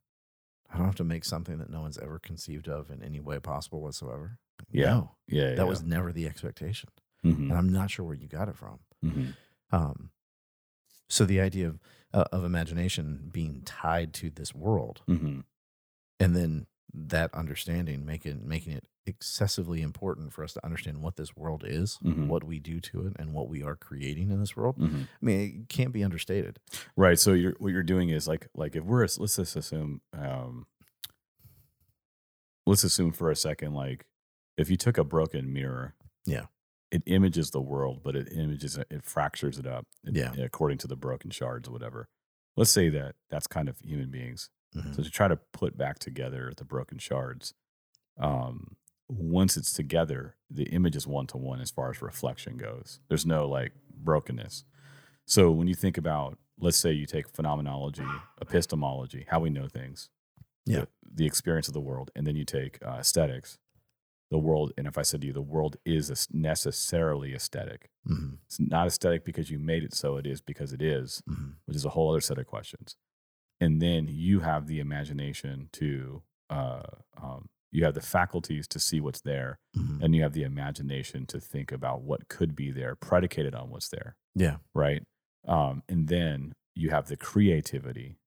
[0.73, 3.39] I don't have to make something that no one's ever conceived of in any way
[3.39, 4.37] possible whatsoever."
[4.71, 4.89] Yeah.
[4.91, 5.55] No, Yeah.
[5.55, 6.89] that was never the expectation,
[7.23, 8.79] hmm and I'm not sure where you got it from.
[9.01, 9.29] hmm
[9.71, 10.09] Um,
[11.11, 11.79] so the idea of
[12.13, 15.39] uh, of imagination being tied to this world hmm
[16.19, 21.35] and then that understanding making making it excessively important for us to understand what this
[21.35, 22.27] world is, Mhm.
[22.27, 24.75] what we do to it, and what we are creating in this world.
[24.77, 26.59] hmm I mean, it can't be understated.
[26.95, 27.17] Right.
[27.17, 30.67] So you're what you're doing is like like if we're let's just assume um
[32.67, 34.05] let's assume for a second like
[34.57, 35.95] if you took a broken mirror,
[36.25, 36.45] Yeah.
[36.91, 40.33] It images the world, but it images it, it fractures it up, Yeah.
[40.35, 42.09] according to the broken shards or whatever.
[42.57, 44.49] Let's say that that's kind of human beings.
[44.75, 44.95] Mhm.
[44.95, 47.53] So to try to put back together the broken shards,
[48.17, 48.75] um,
[49.09, 52.99] once it's together, the image is one to one as far as reflection goes.
[53.07, 54.63] There's no like brokenness.
[55.25, 58.05] So when you think about, let's say you take phenomenology,
[58.41, 60.09] epistemology, how we know things,
[60.65, 60.81] Yeah.
[60.81, 63.57] the, the experience of the world, and then you take uh, aesthetics,
[64.31, 67.89] the world, and if I said to you, the world is necessarily aesthetic.
[68.07, 70.17] hmm It's not aesthetic because you made it so.
[70.17, 72.95] It is because it is, hmm which is a whole other set of questions.
[73.59, 76.81] And then you have the imagination to, uh,
[77.21, 81.25] um, you have the faculties to see what's there, hmm and you have the imagination
[81.27, 84.57] to think about what could be there, predicated on what's there, Yeah.
[84.73, 85.03] right?
[85.47, 88.17] Um, and then you have the creativity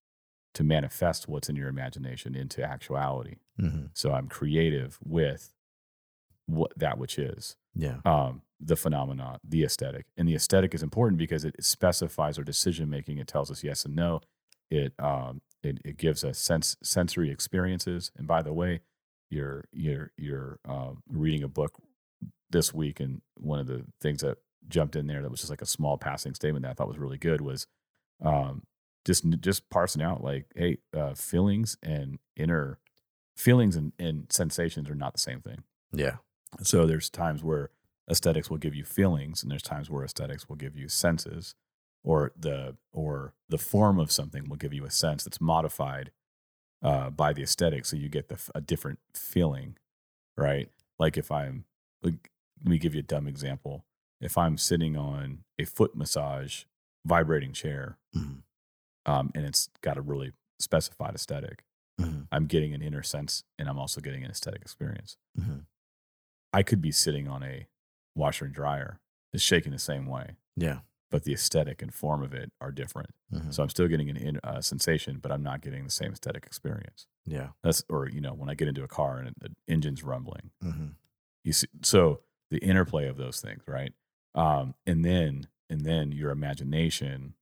[0.54, 3.36] to manifest what's in your imagination into actuality.
[3.58, 5.52] hmm So I'm creative with
[6.46, 7.98] what that which is Yeah.
[8.04, 10.06] um, the phenomena, the aesthetic.
[10.16, 13.18] And the aesthetic is important because it specifies our decision making.
[13.18, 14.20] It tells us yes and no.
[14.70, 18.10] It um, it, it gives us sense sensory experiences.
[18.16, 18.80] And by the way,
[19.30, 21.72] you're you're you're um, reading a book
[22.50, 24.38] this week, and one of the things that
[24.68, 26.98] jumped in there that was just like a small passing statement that I thought was
[26.98, 27.66] really good was
[28.24, 28.62] um,
[29.04, 32.78] just just parsing out like, hey, uh, feelings and inner
[33.36, 35.64] feelings and, and sensations are not the same thing.
[35.92, 36.16] Yeah.
[36.62, 37.70] So there's times where
[38.10, 41.54] aesthetics will give you feelings, and there's times where aesthetics will give you senses,
[42.02, 46.10] or the or the form of something will give you a sense that's modified
[46.82, 49.76] uh, by the aesthetic, so you get the, a different feeling,
[50.36, 50.68] right?
[50.98, 51.64] Like if I'm,
[52.02, 52.30] like,
[52.62, 53.84] let me give you a dumb example.
[54.20, 56.64] If I'm sitting on a foot massage
[57.04, 58.34] vibrating chair, hmm
[59.06, 61.64] um, and it's got a really specified aesthetic,
[61.98, 65.16] hmm I'm getting an inner sense, and I'm also getting an aesthetic experience.
[65.36, 65.60] hmm
[66.54, 67.66] I could be sitting on a
[68.14, 69.00] washer and dryer
[69.32, 70.80] that's shaking the same way, Yeah.
[71.10, 73.10] but the aesthetic and form of it are different.
[73.30, 76.12] hmm So I'm still getting an in, uh, sensation, but I'm not getting the same
[76.12, 77.06] aesthetic experience.
[77.26, 77.48] Yeah.
[77.62, 80.88] That's or you know when I get into a car and the engine's rumbling, hmm
[81.42, 81.66] you see.
[81.82, 83.92] So the interplay of those things, right?
[84.34, 87.34] Um, and then and then your imagination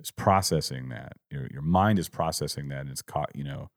[0.00, 1.14] is processing that.
[1.30, 3.70] Your your mind is processing that, and it's co- you know,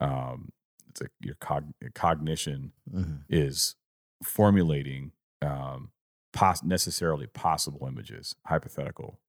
[0.00, 0.50] um,
[0.88, 3.74] it's a, your cog- cognition hmm is
[4.22, 5.12] formulating
[5.42, 5.90] um,
[6.32, 9.20] pos- necessarily possible images, hypothetical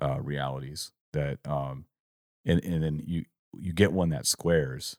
[0.00, 1.86] uh, realities that, um,
[2.44, 3.24] and and then you
[3.54, 4.96] you get one that squares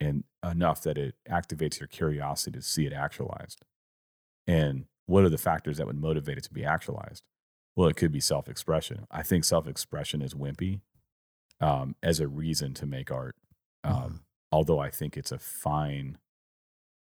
[0.00, 3.64] and enough that it activates your curiosity to see it actualized.
[4.46, 7.22] And what are the factors that would motivate it to be actualized?
[7.76, 9.06] Well, it could be self expression.
[9.10, 10.80] I think self expression is wimpy
[11.60, 13.36] um, as a reason to make art.
[13.84, 14.20] Um, Mhm.
[14.52, 16.18] Although I think it's a fine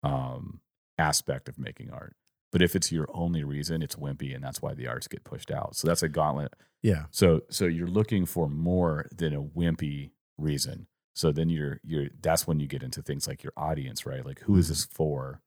[0.03, 0.61] um,
[0.99, 2.17] aspect of making art.
[2.53, 5.51] But if it's your only reason, it's wimpy, and that's why the arts get pushed
[5.51, 5.75] out.
[5.77, 6.55] So that's a gauntlet.
[6.83, 7.07] Yeah.
[7.11, 10.87] So so you're looking for more than a wimpy reason.
[11.15, 14.25] So then you're you're that's when you get into things like your audience, right?
[14.25, 15.41] Like who is this for?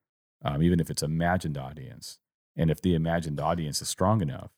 [0.43, 2.20] Um, even if it's imagined audience,
[2.56, 4.52] and if the imagined audience is strong enough,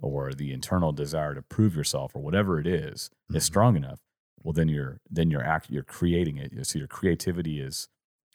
[0.00, 3.36] or the internal desire to prove yourself, or whatever it is, Mhm.
[3.36, 4.00] is strong enough,
[4.42, 6.64] well then you're then you're act you're creating it.
[6.66, 7.88] So your creativity is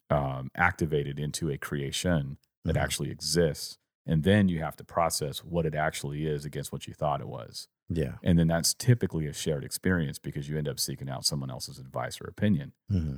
[0.09, 2.81] um, activated into a creation that Mhm.
[2.81, 6.93] actually exists, and then you have to process what it actually is against what you
[6.93, 7.67] thought it was.
[7.89, 8.17] Yeah.
[8.23, 11.79] And then that's typically a shared experience because you end up seeking out someone else's
[11.79, 12.73] advice or opinion.
[12.89, 13.17] hmm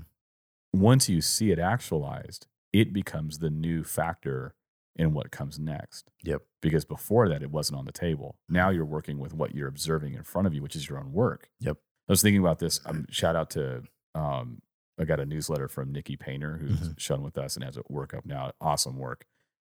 [0.73, 4.55] Once you see it actualized, it becomes the new factor
[4.97, 6.09] in what comes next.
[6.23, 6.41] Yep.
[6.61, 8.37] Because before that, it wasn't on the table.
[8.49, 11.13] Now you're working with what you're observing in front of you, which is your own
[11.13, 11.49] work.
[11.59, 11.77] Yep.
[12.07, 12.79] I was thinking about this.
[12.85, 13.83] Um, shout out to,
[14.15, 14.61] um,
[14.99, 16.99] I got a newsletter from Nikki Painter, who's Mhm.
[16.99, 18.51] shown with us and has a work up now.
[18.61, 19.25] Awesome work.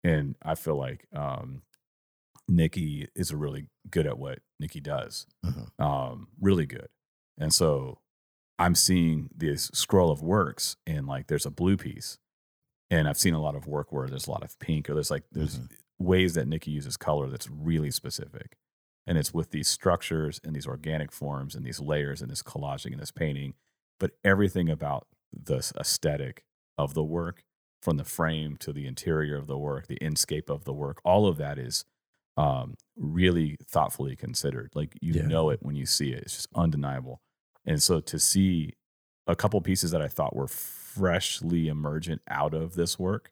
[0.04, 1.64] And I feel like um,
[2.48, 6.88] Nikki is really good at what Nikki does hmm um, really good.
[7.38, 8.00] And so
[8.58, 12.18] I'm seeing this scroll of works and like there's a blue piece.
[12.90, 15.12] And I've seen a lot of work where there's a lot of pink or there's
[15.12, 15.70] like there's Mhm.
[16.00, 18.58] ways that Nikki uses color that's really specific.
[19.06, 22.92] And it's with these structures and these organic forms and these layers and this collaging
[22.94, 23.54] and this painting.
[24.00, 26.44] But everything about this aesthetic
[26.78, 27.44] of the work,
[27.82, 31.28] from the frame to the interior of the work, the inscape of the work, all
[31.28, 31.86] of that is
[32.38, 34.72] um, really thoughtfully considered.
[34.76, 35.28] Like you Yeah.
[35.28, 36.24] know it when you see it.
[36.24, 37.22] It's just undeniable.
[37.66, 38.74] And so to see
[39.28, 43.32] a couple pieces that I thought were freshly emergent out of this work,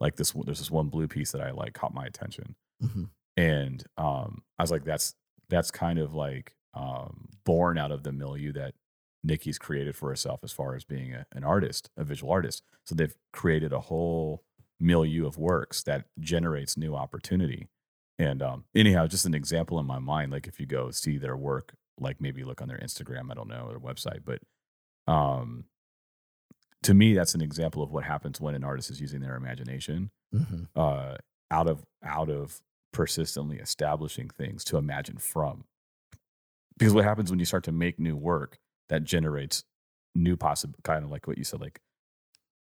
[0.00, 3.04] like this, there's this one blue piece that I like caught my attention, hmm
[3.36, 5.14] and um, I was like, that's
[5.48, 8.74] that's kind of like um, born out of the milieu that
[9.24, 12.62] Nikki's created for herself as far as being a, an artist, a visual artist.
[12.84, 14.44] So they've created a whole
[14.78, 17.68] milieu of works that generates new opportunity.
[18.18, 21.36] And um, anyhow, just an example in my mind, like if you go see their
[21.36, 24.40] work, like maybe look on their Instagram, I don't know, their website, but
[25.12, 25.64] um,
[26.82, 30.10] to me, that's an example of what happens when an artist is using their imagination
[30.32, 31.16] hmm uh,
[31.50, 32.60] out of out of
[32.92, 35.64] persistently establishing things to imagine from.
[36.76, 38.58] Because what happens when you start to make new work
[38.88, 39.64] that generates
[40.14, 41.80] new possible kind of like what you said, like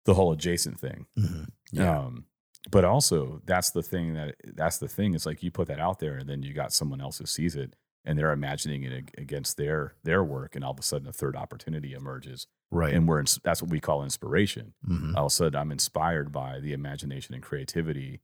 [0.04, 1.06] the whole adjacent thing.
[1.16, 1.98] hmm Yeah.
[1.98, 2.26] Um,
[2.70, 5.14] but also that's the thing that that's the thing.
[5.14, 7.54] It's like you put that out there, and then you got someone else who sees
[7.54, 11.12] it, and they're imagining it against their their work, and all of a sudden a
[11.12, 12.92] third opportunity emerges, Right.
[12.92, 14.74] and we're ins- that's what we call inspiration.
[14.88, 15.14] Mhm.
[15.16, 18.20] All of a sudden, I'm inspired by the imagination and creativity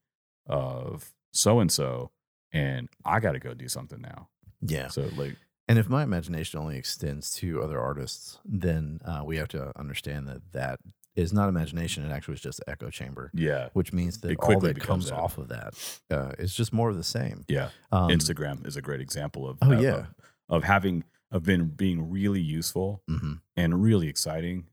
[0.46, 2.10] of so and so,
[2.52, 4.28] and I got to go do something now.
[4.60, 4.88] Yeah.
[4.88, 5.36] So like,
[5.68, 10.26] And if my imagination only extends to other artists, then uh, we have to understand
[10.28, 10.80] that that
[11.14, 12.04] is not imagination.
[12.04, 15.14] It actually is just echo chamber, yeah, which means that all that comes that.
[15.14, 15.74] off of that
[16.10, 17.44] uh, is just more of the same.
[17.48, 17.68] yeah.
[17.92, 19.90] Um, Instagram is a great example of Oh, of- yeah.
[19.94, 20.06] of,
[20.48, 23.40] of having of been being really useful mhm.
[23.56, 24.66] and really exciting,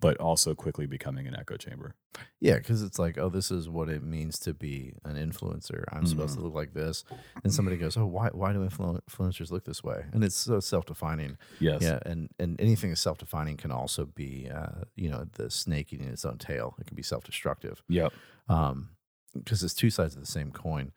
[0.00, 1.94] but also quickly becoming an echo chamber.
[2.40, 5.84] Yeah, because it's like, oh, this is what it means to be an influencer.
[5.92, 6.40] I'm supposed Mm-hmm.
[6.40, 7.04] to look like this,
[7.44, 8.28] and somebody goes, oh, why?
[8.32, 10.04] Why do influ- influencers look this way?
[10.12, 11.36] And it's so self-defining.
[11.60, 11.82] Yes.
[11.82, 16.08] Yeah, and and anything that's self-defining can also be, uh, you know, the snake eating
[16.08, 16.74] its own tail.
[16.80, 17.82] It can be self-destructive.
[17.88, 18.12] Yep.
[18.48, 18.90] um,
[19.34, 20.90] because it's two sides of the same coin.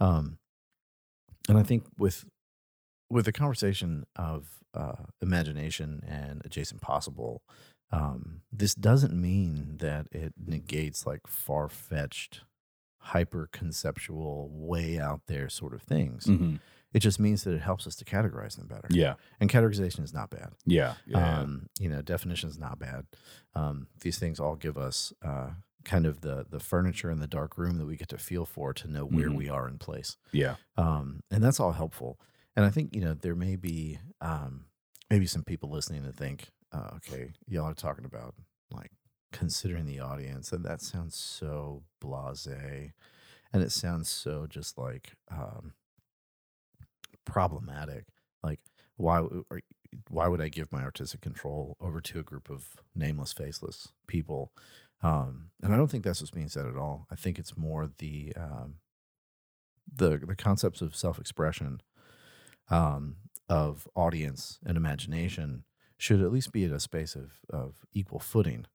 [0.00, 0.38] Um,
[1.48, 2.24] and I think with
[3.10, 7.42] with the conversation of uh, imagination and adjacent possible,
[7.90, 12.42] um, this doesn't mean that it negates like far fetched,
[12.98, 16.24] hyper conceptual, way out there sort of things.
[16.26, 16.60] Mhm.
[16.92, 18.88] It just means that it helps us to categorize them better.
[18.90, 19.14] Yeah.
[19.40, 20.54] And categorization is not bad.
[20.64, 20.94] Yeah.
[21.06, 21.40] Yeah.
[21.40, 23.06] Um, you know, definition is not bad.
[23.54, 25.50] Um, these things all give us uh,
[25.84, 28.72] kind of the the furniture in the dark room that we get to feel for
[28.74, 29.36] to know where Mhm.
[29.36, 30.56] we are in place, yeah.
[30.76, 32.18] um, and that's all helpful.
[32.56, 34.64] And I think you know there may be um,
[35.10, 38.34] maybe some people listening that think, uh, okay, y'all are talking about
[38.70, 38.90] like
[39.32, 42.92] considering the audience, and that sounds so blasé,
[43.52, 45.72] and it sounds so just like um,
[47.24, 48.06] problematic.
[48.42, 48.60] Like
[48.96, 49.22] why
[50.10, 54.52] why would I give my artistic control over to a group of nameless, faceless people?
[55.02, 57.06] Um, and I don't think that's what's being said at all.
[57.10, 58.74] I think it's more the um,
[59.94, 61.80] the the concepts of self expression,
[62.70, 63.16] um,
[63.48, 65.64] of audience and imagination
[65.98, 68.66] should at least be in a space of of equal footing.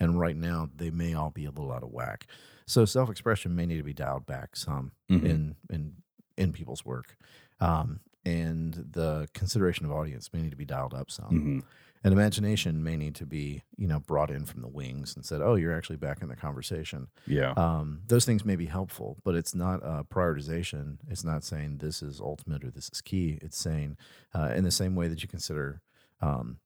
[0.00, 2.26] And right now, they may all be a little out of whack.
[2.66, 5.24] So self expression may need to be dialed back some Mhm.
[5.24, 5.96] in in
[6.36, 7.16] in people's work,
[7.60, 11.30] um, and the consideration of audience may need to be dialed up some.
[11.30, 11.62] Mhm.
[12.02, 15.40] And imagination may need to be you know brought in from the wings and said,
[15.40, 17.52] "Oh, you're actually back in the conversation." Yeah.
[17.52, 20.98] Um, those things may be helpful, but it's not a prioritization.
[21.08, 23.38] It's not saying this is ultimate or this is key.
[23.40, 23.96] It's saying,
[24.34, 25.80] uh, in the same way that you consider
[26.20, 26.58] um,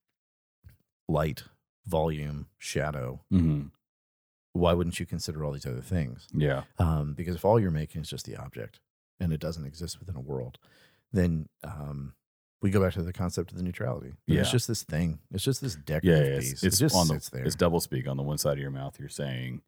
[1.08, 1.44] light,
[1.86, 3.70] volume, shadow, Mhm.
[4.52, 6.28] why wouldn't you consider all these other things?
[6.32, 6.64] Yeah.
[6.78, 8.80] Um, because if all you're making is just the object
[9.20, 10.58] and it doesn't exist within a world,
[11.12, 12.14] then um,
[12.60, 14.14] we go back to the concept of the neutrality.
[14.26, 14.40] Yeah.
[14.40, 15.20] It's just this thing.
[15.30, 15.82] It's just this Yeah.
[15.86, 16.52] decorative yeah, piece.
[16.52, 17.44] It's, it's it just on the sits there.
[17.44, 18.98] it's double speak on the one side of your mouth.
[18.98, 19.62] You're saying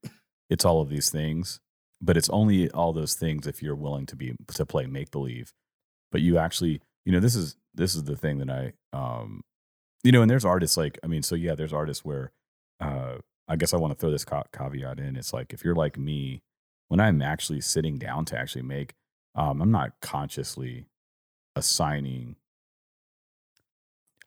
[0.51, 1.61] it's all of these things,
[2.03, 5.53] but it's only all those things if you're willing to be to play make believe.
[6.11, 9.43] But you actually, you know, this is this is the thing that I, um,
[10.03, 12.33] you know, and there's artists like I mean, so yeah, there's artists where,
[12.81, 13.17] uh,
[13.49, 15.17] I guess I want to throw this ca- caveat in.
[15.17, 16.43] It's like if you're like me,
[16.89, 18.95] when I'm actually sitting down to actually make,
[19.35, 20.87] um, I'm not consciously
[21.57, 22.37] assigning.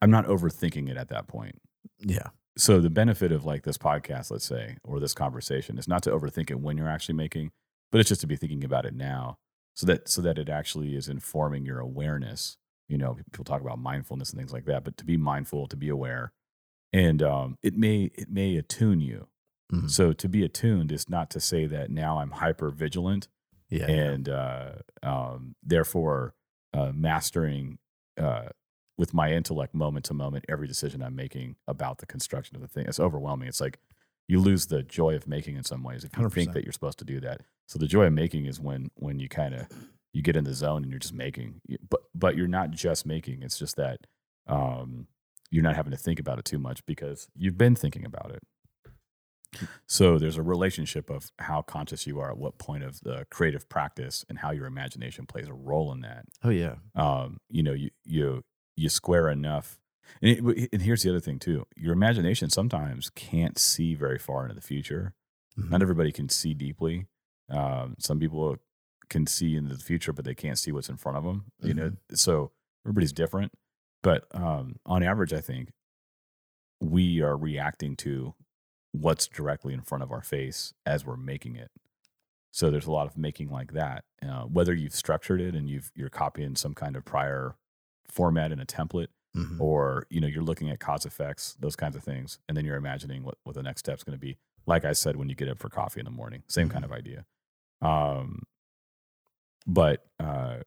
[0.02, 1.60] I'm not overthinking it at that point
[2.00, 2.30] yeah.
[2.58, 6.12] so the benefit of like this podcast let's say or this conversation is not to
[6.12, 7.52] overthink it when you're actually making
[7.92, 9.38] but it's just to be thinking about it now
[9.76, 12.58] so that so that it actually is informing your awareness
[12.90, 15.76] you know people talk about mindfulness and things like that but to be mindful to
[15.78, 16.32] be aware
[16.92, 19.28] and um, it may it may attune you
[19.72, 19.90] Mhm.
[19.90, 23.28] so to be attuned is not to say that now i'm hyper vigilant
[23.70, 23.88] Yeah.
[23.88, 23.94] yeah.
[24.12, 24.72] and uh,
[25.02, 26.36] um, therefore
[26.74, 27.80] uh, mastering
[28.18, 28.50] uh,
[28.98, 32.68] with my intellect moment to moment every decision I'm making about the construction of the
[32.68, 32.86] thing.
[32.88, 33.48] It's overwhelming.
[33.48, 33.80] It's like
[34.28, 36.54] you lose the joy of making in some ways if you think 100%.
[36.54, 37.42] that you're supposed to do that.
[37.68, 39.68] So the joy of making is when when you kind of
[40.14, 41.59] you get in the zone and you're just making,
[41.89, 43.41] but but you're not just making.
[43.41, 44.07] It's just that
[44.47, 45.07] um,
[45.51, 48.43] you're not having to think about it too much because you've been thinking about it.
[49.86, 53.70] So there's a relationship of how conscious you are at what point of the creative
[53.70, 56.26] practice and how your imagination plays a role in that.
[56.43, 56.76] oh yeah.
[56.95, 58.43] Um, you know, you you
[58.76, 59.80] you square enough.
[60.22, 64.43] And, it, and here's the other thing too: your imagination sometimes can't see very far
[64.43, 65.14] into the future.
[65.57, 65.70] Mhm.
[65.70, 67.05] Not everybody can see deeply.
[67.49, 68.57] Um, some people
[69.10, 71.45] can see into the future, but they can't see what's in front of them.
[71.62, 72.51] You know, so
[72.86, 73.51] everybody's different.
[74.01, 75.70] But um, on average, I think
[76.82, 78.34] we are reacting to
[78.91, 81.72] what's directly in front of our face as we're making it.
[82.51, 84.04] So there's a lot of making like that.
[84.22, 87.56] Uh, whether you've structured it and you've you're copying some kind of prior
[88.08, 89.60] format in a template, Mhm.
[89.60, 92.76] or you know you're looking at cause effects, those kinds of things, and then you're
[92.76, 94.38] imagining what what the next step's going to be.
[94.66, 96.88] like I said, when you get up for coffee in the morning, same kind Mhm.
[96.88, 97.26] of idea.
[97.82, 98.43] Um,
[99.68, 100.57] but uh,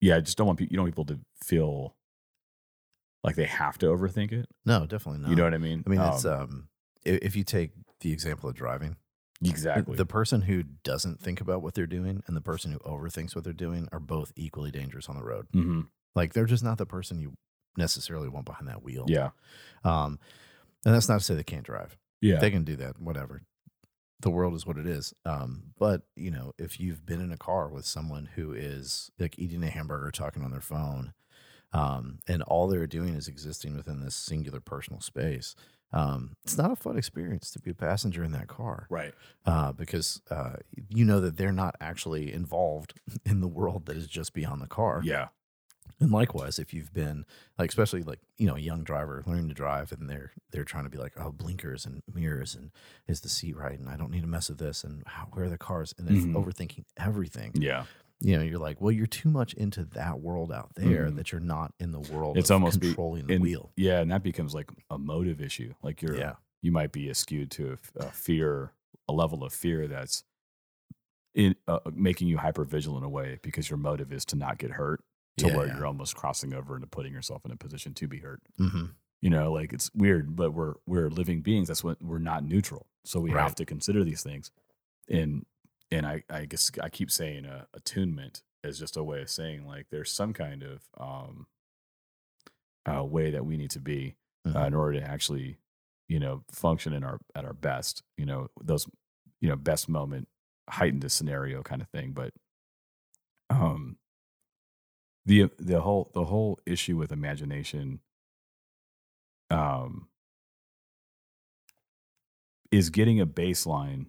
[0.00, 0.72] yeah, I just don't want people.
[0.72, 1.94] You don't want people to feel
[3.24, 4.46] like they have to overthink it.
[4.64, 5.30] No, definitely not.
[5.30, 5.82] You know what I mean?
[5.86, 6.68] I mean, it's Um, um,
[7.04, 8.96] if you take the example of driving,
[9.44, 9.96] exactly.
[9.96, 13.44] the person who doesn't think about what they're doing and the person who overthinks what
[13.44, 15.46] they're doing are both equally dangerous on the road.
[15.52, 15.82] hmm
[16.14, 17.34] Like they're just not the person you
[17.76, 19.04] necessarily want behind that wheel.
[19.08, 19.30] Yeah,
[19.84, 20.18] Um,
[20.84, 21.96] and that's not to say they can't drive.
[22.20, 23.42] yeah, They can do that, whatever.
[24.20, 25.14] The world is what it is.
[25.24, 29.38] Um, but you know, if you've been in a car with someone who is like
[29.38, 31.12] eating a hamburger, talking on their phone,
[31.72, 35.54] um, and all they're doing is existing within this singular personal space,
[35.92, 39.14] um, it's not a fun experience to be a passenger in that car right.
[39.46, 40.56] uh, because uh,
[40.88, 42.94] you know that they're not actually involved
[43.24, 45.00] in the world that is just beyond the car.
[45.04, 45.28] Yeah,
[46.00, 47.24] And likewise, if you've been
[47.58, 50.84] like, especially like you know, a young driver learning to drive, and they're they're trying
[50.84, 52.70] to be like, oh, blinkers and mirrors, and
[53.06, 55.46] is the seat right, and I don't need to mess with this, and how, where
[55.46, 56.34] are the cars, and they're Mhm.
[56.34, 57.52] overthinking everything.
[57.54, 57.84] yeah.
[58.20, 61.14] You know, you're like, well, you're too much into that world out there Mhm.
[61.16, 62.36] that you're not in the world.
[62.36, 63.70] It's almost be- controlling the and- wheel.
[63.76, 65.74] Yeah, and that becomes like a motive issue.
[65.84, 68.72] Like you're, Yeah, you might be skewed to a fear,
[69.08, 70.24] a level of fear that's
[71.34, 74.58] in uh, making you hyper vigilant in a way because your motive is to not
[74.58, 75.04] get hurt,
[75.38, 75.76] to Yeah, where yeah.
[75.76, 78.40] you're almost crossing over into putting yourself in a position to be hurt.
[78.58, 78.86] hmm
[79.20, 81.68] You know, like it's weird, but we're we're living beings.
[81.68, 83.42] That's what we're not neutral, so we Right.
[83.42, 84.50] have to consider these things.
[85.08, 85.46] And
[85.90, 89.66] and I I guess I keep saying uh, attunement is just a way of saying
[89.66, 91.46] like there's some kind of um
[92.86, 94.14] uh, way that we need to be
[94.46, 94.66] uh, Mhm.
[94.68, 95.58] in order to actually
[96.08, 98.86] you know function in our at our best you know those
[99.40, 100.26] you know best moment
[100.70, 102.32] heightened the scenario kind of thing but
[103.50, 103.96] um
[105.28, 108.00] the the whole the whole issue with imagination
[109.50, 110.08] um
[112.70, 114.06] is getting a baseline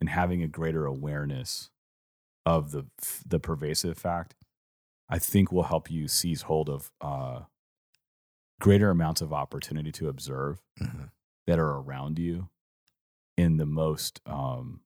[0.00, 1.70] and having a greater awareness
[2.46, 2.86] of the
[3.26, 4.34] the pervasive fact
[5.08, 7.40] i think will help you seize hold of uh
[8.60, 11.10] greater amounts of opportunity to observe Mhm.
[11.46, 12.48] that are around you
[13.36, 14.80] in the most um,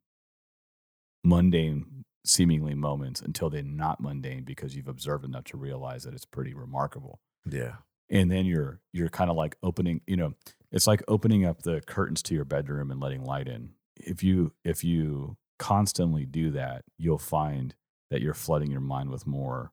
[1.24, 6.24] mundane seemingly moments until they're not mundane because you've observed enough to realize that it's
[6.24, 7.20] pretty remarkable.
[7.48, 7.76] Yeah,
[8.10, 10.34] and then you're you're kind of like opening you know
[10.72, 13.70] it's like opening up the curtains to your bedroom and letting light in.
[13.96, 17.74] If you if you constantly do that you'll find
[18.10, 19.72] that you're flooding your mind with more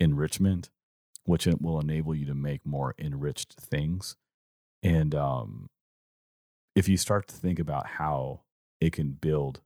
[0.00, 0.70] enrichment
[1.24, 4.16] which it will enable you to make more enriched things.
[4.82, 5.68] And um
[6.74, 8.40] if you start to think about how
[8.80, 9.60] it can build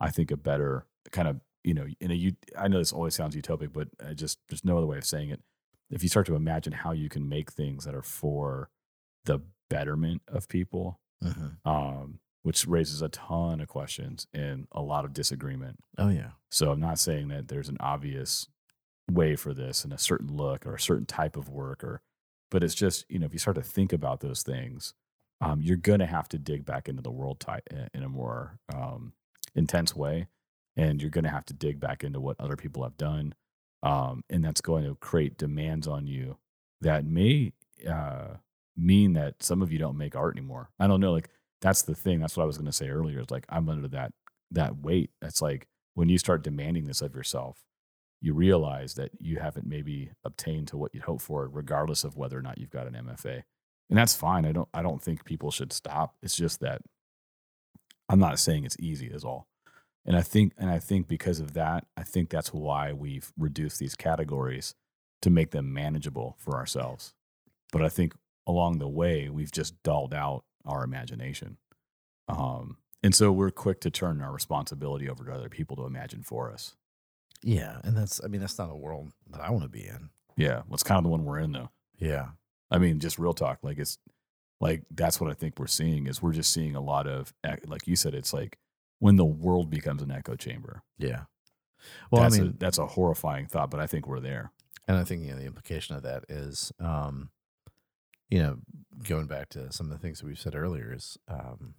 [0.00, 3.14] i think a better kind of you know in a ut- i know this always
[3.14, 5.40] sounds utopic but I just there's no other way of saying it
[5.90, 8.68] if you start to imagine how you can make things that are for
[9.24, 9.40] the
[9.70, 11.56] betterment of people, Mhm.
[11.66, 15.80] um, which raises a ton of questions and a lot of disagreement.
[15.98, 18.48] oh yeah, So I'm not saying that there's an obvious
[19.10, 22.02] way for this and a certain look or a certain type of work or
[22.50, 24.94] but it's just, you know, if you start to think about those things,
[25.40, 29.12] um, you're gonna have to dig back into the world type in a more um,
[29.54, 30.28] intense way.
[30.78, 33.34] And you're gonna have to dig back into what other people have done.
[33.82, 36.38] Um, and that's going to create demands on you
[36.80, 37.52] that may
[37.88, 38.34] uh,
[38.76, 40.70] mean that some of you don't make art anymore.
[40.78, 41.12] I don't know.
[41.12, 42.20] Like that's the thing.
[42.20, 43.20] That's what I was going to say earlier.
[43.20, 44.12] Is like I'm under that
[44.52, 45.10] that weight.
[45.20, 47.58] That's like when you start demanding this of yourself,
[48.20, 52.38] you realize that you haven't maybe obtained to what you'd hoped for, regardless of whether
[52.38, 53.42] or not you've got an MFA.
[53.90, 54.44] And that's fine.
[54.44, 56.14] I don't I don't think people should stop.
[56.22, 56.82] It's just that
[58.08, 59.46] I'm not saying it's easy is all.
[60.06, 63.78] And I think and I think because of that, I think that's why we've reduced
[63.78, 64.74] these categories
[65.22, 67.14] to make them manageable for ourselves.
[67.72, 68.14] But I think
[68.46, 71.58] along the way, we've just dulled out our imagination.
[72.28, 76.22] Um, and so we're quick to turn our responsibility over to other people to imagine
[76.22, 76.74] for us.
[77.42, 80.10] yeah, and that's I mean that's not a world that I want to be in.
[80.36, 80.62] Yeah.
[80.68, 81.70] What's kind of the one we're in though.
[81.98, 82.28] Yeah,
[82.70, 83.58] I mean, just real talk.
[83.62, 83.98] Like it's
[84.60, 87.32] like that's what I think we're seeing is we're just seeing a lot of
[87.66, 88.58] like you said, it's like
[88.98, 90.82] when the world becomes an echo chamber.
[90.98, 91.22] yeah.
[92.10, 94.50] Well, that's I mean, a, that's a horrifying thought, but I think we're there.
[94.88, 97.30] And I think you know the implication of that is, um,
[98.30, 98.58] you know,
[99.06, 101.74] going back to some of the things that we've said earlier is um,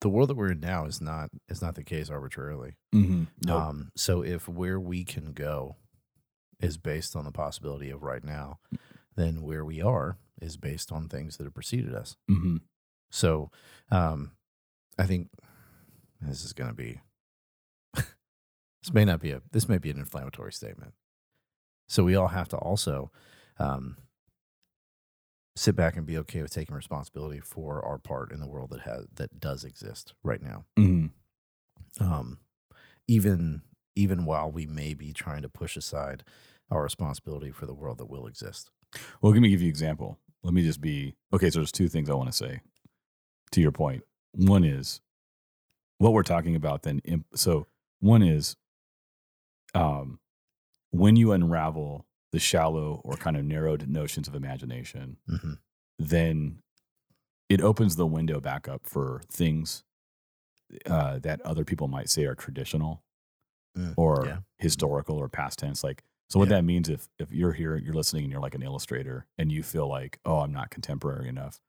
[0.00, 2.74] the world that we're in now is not is not the case arbitrarily.
[2.94, 3.50] Mm-hmm.
[3.50, 5.76] Um, so if where we can go
[6.60, 8.58] is based on the possibility of right now,
[9.16, 12.16] then where we are is based on things that have preceded us.
[12.30, 12.56] mm-hmm.
[13.10, 13.50] So
[13.90, 14.32] um,
[14.98, 15.30] I think
[16.28, 17.00] this is going to be
[17.94, 20.94] this may not be a this may be an inflammatory statement.
[21.88, 23.10] So we all have to also
[23.58, 23.96] um,
[25.56, 28.80] sit back and be okay with taking responsibility for our part in the world that
[28.80, 30.64] has that does exist right now.
[30.78, 31.10] Mhm.
[32.00, 32.38] Um,
[33.06, 33.62] even
[33.96, 36.24] even while we may be trying to push aside
[36.70, 38.70] our responsibility for the world that will exist.
[39.20, 40.18] Well, let me give you an example.
[40.42, 41.50] Let me just be okay.
[41.50, 42.60] So there's two things I want to say
[43.52, 44.02] to your point.
[44.32, 45.00] One is
[46.04, 46.82] what we're talking about.
[46.82, 47.00] Then,
[47.34, 47.66] so
[48.00, 48.56] one is
[49.74, 50.20] um,
[50.90, 55.54] when you unravel the shallow or kind of narrowed notions of imagination, hmm
[55.98, 56.58] then
[57.48, 59.84] it opens the window back up for things
[60.86, 63.02] uh, that other people might say are traditional
[63.76, 64.36] Mm, or yeah.
[64.58, 65.82] historical or past tense.
[65.82, 66.56] Like, so what Yeah.
[66.58, 69.64] that means if if you're here, you're listening, and you're like an illustrator, and you
[69.64, 71.60] feel like, oh, I'm not contemporary enough.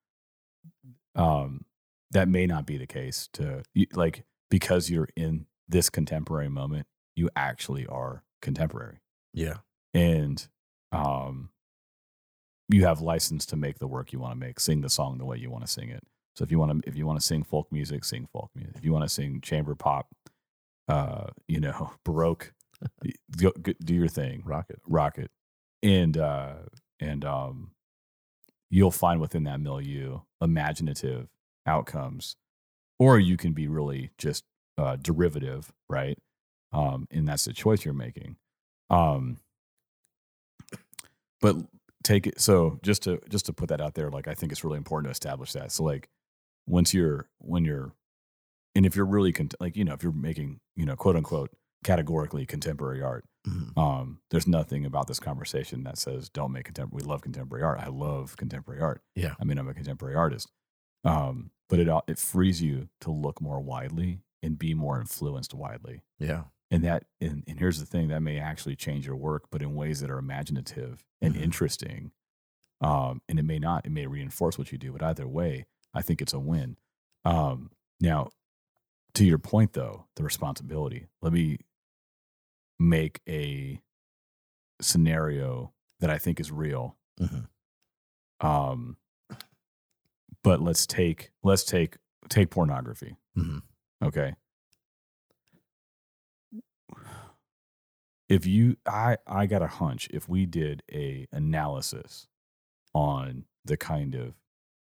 [1.16, 1.66] Um,
[2.12, 3.30] that may not be the case.
[3.34, 9.00] To like because you're in this contemporary moment, you actually are contemporary,
[9.34, 9.58] Yeah.
[9.94, 10.48] and
[10.92, 11.50] um,
[12.70, 15.26] you have license to make the work you want to make, sing the song the
[15.26, 16.04] way you want to sing it.
[16.36, 18.76] So if you want to, if you want to sing folk music, sing folk music.
[18.78, 20.08] If you want to sing chamber pop,
[20.88, 22.54] uh, you know, baroque,
[23.38, 24.80] go, go, do your thing, Rocket.
[24.88, 25.32] rock it,
[25.82, 26.56] and uh,
[27.00, 27.72] and um,
[28.70, 31.28] you'll find within that milieu imaginative
[31.66, 32.36] outcomes,
[33.00, 34.44] or you can be really just
[34.78, 36.18] uh, derivative, right?
[36.74, 38.36] Um, and that's the choice you're making.
[38.90, 39.38] Um,
[41.42, 41.56] but
[42.04, 44.64] take it so just to just to put that out there like i think it's
[44.64, 46.08] really important to establish that so like
[46.68, 47.94] once you're when you're
[48.76, 51.50] and if you're really con- like you know if you're making you know quote unquote
[51.84, 53.76] categorically contemporary art Mhm.
[53.78, 57.80] um there's nothing about this conversation that says don't make contemporary we love contemporary art
[57.80, 59.34] i love contemporary art Yeah.
[59.40, 60.50] i mean i'm a contemporary artist
[61.06, 65.54] um but it al- it frees you to look more widely and be more influenced
[65.54, 66.44] widely Yeah.
[66.72, 69.76] and that and, and here's the thing that may actually change your work but in
[69.76, 71.42] ways that are imaginative and Mhm.
[71.42, 72.12] interesting
[72.82, 76.02] um and it may not it may reinforce what you do but either way i
[76.02, 76.78] think it's a win
[77.24, 78.30] um now
[79.14, 81.58] to your point though the responsibility let me
[82.78, 83.80] make a
[84.82, 87.48] scenario that i think is real Mhm.
[88.42, 88.98] um
[90.46, 91.98] but let's take let's take
[92.30, 93.62] take pornography Mhm.
[94.04, 94.36] okay
[98.30, 102.28] if you i i got a hunch if we did a analysis
[102.94, 104.36] on the kind of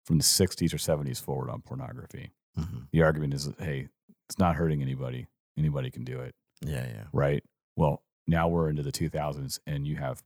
[0.05, 2.89] from the 60s or 70s forward on pornography Mhm.
[2.93, 3.89] the argument is hey
[4.29, 5.27] it's not hurting anybody
[5.57, 6.87] anybody can do it Yeah.
[6.87, 7.05] Yeah.
[7.13, 7.43] right
[7.77, 10.23] well now we're into the 2000s and you have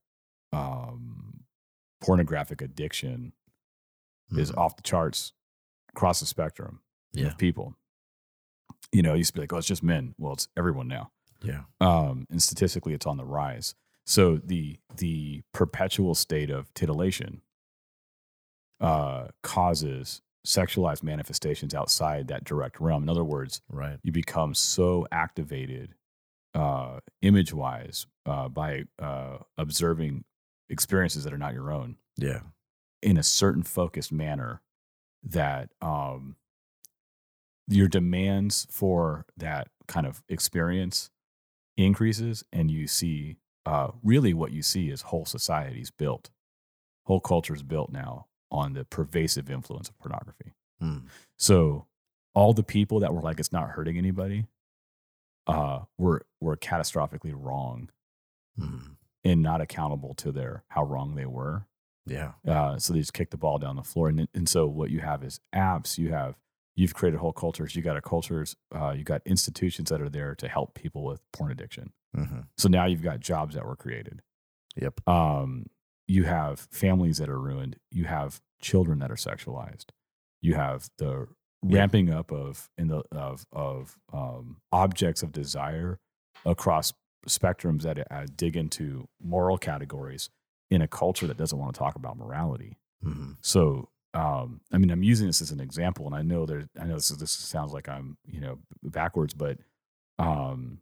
[0.52, 1.44] um
[2.02, 3.32] pornographic addiction
[4.32, 4.58] is Mhm.
[4.58, 5.32] off the charts
[5.90, 6.80] across the spectrum
[7.12, 7.28] Yeah.
[7.28, 7.74] of people
[8.92, 11.10] you know it used to be like oh it's just men well it's everyone now
[11.42, 11.64] Yeah.
[11.80, 13.74] um, and statistically it's on the rise.
[14.06, 17.42] So the the perpetual state of titillation
[18.80, 23.02] uh, causes sexualized manifestations outside that direct realm.
[23.02, 23.98] In other words, Right.
[24.02, 25.94] you become so activated
[26.54, 30.24] uh, image wise uh, by uh, observing
[30.68, 32.40] experiences that are not your own Yeah.
[33.02, 34.60] In a certain focused manner
[35.22, 36.36] that um,
[37.68, 41.10] your demands for that kind of experience
[41.76, 43.36] increases and you see
[43.66, 46.30] uh, really what you see is whole societies built
[47.04, 51.08] whole cultures built now on the pervasive influence of pornography Mm.
[51.36, 51.86] so
[52.32, 54.46] all the people that were like it's not hurting anybody
[55.46, 57.90] uh, were were catastrophically wrong
[58.58, 58.96] Mhm.
[59.22, 61.66] and not accountable to their how wrong they were
[62.10, 62.32] Yeah.
[62.46, 64.08] uh, so they just kick the ball down the floor.
[64.08, 65.98] And, and so what you have is apps.
[65.98, 66.36] You have
[66.76, 67.74] you've created whole cultures.
[67.76, 68.56] You got a cultures.
[68.74, 71.92] Uh, you got institutions that are there to help people with porn addiction.
[72.16, 72.46] Mhm.
[72.56, 74.22] So now you've got jobs that were created.
[74.76, 75.06] Yep.
[75.08, 75.66] Um,
[76.08, 77.76] you have families that are ruined.
[77.90, 79.86] You have children that are sexualized.
[80.40, 81.28] You have the
[81.62, 81.78] Yeah.
[81.80, 85.98] ramping up of in the of of um, objects of desire
[86.46, 86.92] across
[87.28, 90.30] spectrums that uh, dig into moral categories
[90.70, 92.78] in a culture that doesn't want to talk about morality.
[93.04, 93.36] Mhm.
[93.40, 96.84] So, um, I mean, I'm using this as an example, and I know there, I
[96.84, 99.58] know this, is, this sounds like I'm, you know, backwards, but,
[100.18, 100.80] um,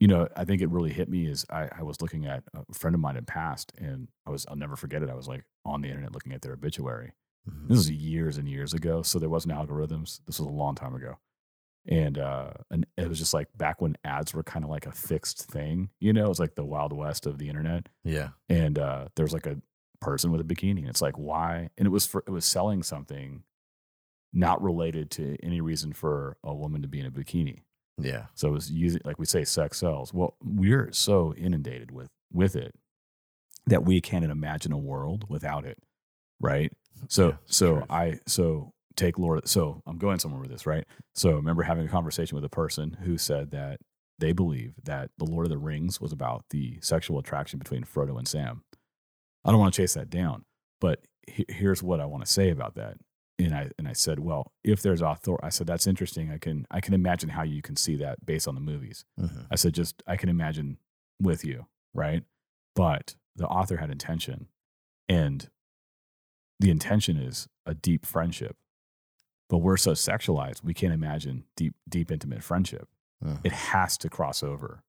[0.00, 2.74] you know, I think it really hit me is I, I was looking at a
[2.74, 5.10] friend of mine had passed, and I was, I'll never forget it.
[5.10, 7.12] I was like on the internet looking at their obituary.
[7.48, 7.68] Mhm.
[7.68, 10.20] This was years and years ago, so there wasn't algorithms.
[10.26, 11.18] This was a long time ago,
[11.88, 14.92] and uh, and it was just like back when ads were kind of like a
[14.92, 15.90] fixed thing.
[16.00, 18.30] You know, it was like the wild west of the internet Yeah.
[18.48, 19.56] and uh, there was like a
[20.00, 20.80] person with a bikini.
[20.80, 21.70] And it's like, why?
[21.78, 23.42] And it was for it was selling something
[24.32, 27.62] not related to any reason for a woman to be in a bikini.
[27.98, 28.26] Yeah.
[28.34, 30.12] So it was using like we say, sex sells.
[30.12, 32.74] Well, we're so inundated with with it
[33.66, 35.78] that we can't imagine a world without it,
[36.40, 36.72] right?
[37.08, 37.86] So Yeah, so truth.
[37.90, 39.46] I so take Lord.
[39.48, 40.84] So I'm going somewhere with this, right?
[41.14, 43.80] So I remember having a conversation with a person who said that
[44.18, 48.16] they believe that the Lord of the Rings was about the sexual attraction between Frodo
[48.18, 48.62] and Sam.
[49.44, 50.44] I don't want to chase that down,
[50.80, 52.96] but he- here's what I want to say about that.
[53.38, 56.30] And I and I said, well, if there's author, I said that's interesting.
[56.32, 59.04] I can I can imagine how you can see that based on the movies.
[59.20, 59.46] Mhm.
[59.50, 60.78] I said, just I can imagine
[61.20, 62.24] with you, right?
[62.74, 64.48] But the author had intention,
[65.06, 65.50] and
[66.58, 68.56] the intention is a deep friendship.
[69.48, 72.88] But we're so sexualized, we can't imagine deep, deep, intimate friendship.
[73.24, 73.40] Mhm.
[73.44, 74.82] It has to cross over.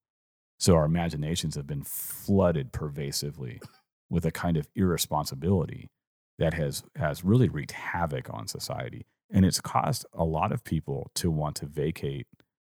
[0.60, 3.62] So our imaginations have been flooded pervasively
[4.10, 5.90] with a kind of irresponsibility
[6.40, 9.06] that has has really wreaked havoc on society.
[9.30, 12.28] And it's caused a lot of people to want to vacate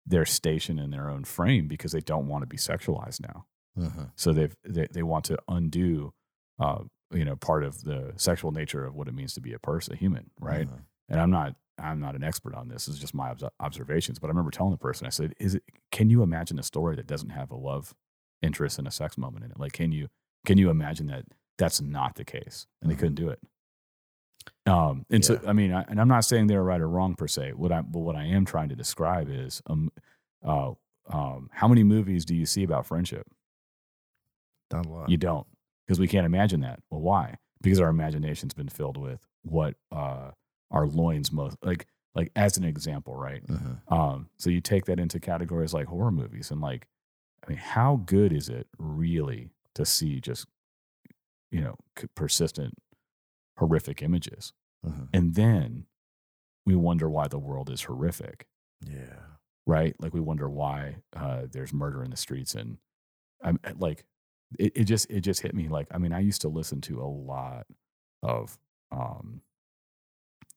[0.05, 3.45] their station in their own frame because they don't want to be sexualized now.
[3.77, 4.11] Mhm.
[4.15, 6.13] So they've they, they want to undo
[6.59, 9.59] uh, you know part of the sexual nature of what it means to be a
[9.59, 10.67] person, a human, right?
[10.67, 10.85] Mhm.
[11.11, 12.87] And I'm not I'm not an expert on this.
[12.87, 14.19] It's just my obs- observations.
[14.19, 15.63] But I remember telling the person, I said, "Is it?
[15.91, 17.93] Can you imagine a story that doesn't have a love
[18.41, 19.59] interest and a sex moment in it?
[19.59, 20.07] Like, can you
[20.45, 21.25] can you imagine that
[21.57, 22.99] that's not the case?" And they Mhm.
[22.99, 23.39] couldn't do it.
[24.65, 27.27] Um, and so I mean, I, and I'm not saying they're right or wrong per
[27.27, 27.53] se.
[27.53, 29.91] What I but what I am trying to describe is, um,
[30.43, 30.71] uh,
[31.09, 33.27] um, how many movies do you see about friendship?
[34.71, 35.09] Not a lot.
[35.09, 35.47] You don't,
[35.85, 36.79] because we can't imagine that.
[36.89, 37.35] Well, why?
[37.61, 40.31] Because our imagination's been filled with what uh,
[40.71, 41.85] our loins most like.
[42.13, 43.41] Like as an example, right?
[43.47, 43.89] Mhm.
[43.89, 46.89] Um, so you take that into categories like horror movies, and like,
[47.41, 50.45] I mean, how good is it really to see just,
[51.51, 52.73] you know, c- persistent,
[53.57, 54.51] horrific images,
[54.85, 55.07] Mhm.
[55.13, 55.85] and then
[56.65, 58.45] we wonder why the world is horrific
[58.81, 59.37] Yeah.
[59.65, 59.95] right?
[60.01, 62.77] Like we wonder why uh, there's murder in the streets, and
[63.41, 64.05] I'm uh, like,
[64.59, 65.69] it, it just it just hit me.
[65.69, 67.67] Like, I mean, I used to listen to a lot
[68.21, 68.59] of,
[68.91, 69.43] um,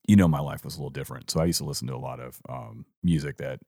[0.06, 1.98] you know, my life was a little different, so I used to listen to a
[1.98, 3.60] lot of um, music that,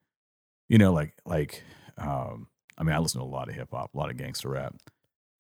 [0.69, 1.63] you know, like like,
[1.99, 4.49] um, I mean, I listened to a lot of hip hop, a lot of gangster
[4.51, 4.75] rap,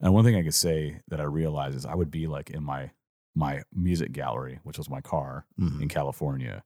[0.01, 2.63] and one thing I could say that I realized is I would be like in
[2.65, 2.91] my
[3.35, 5.83] my music gallery, which was my car, Mhm.
[5.83, 6.65] in California.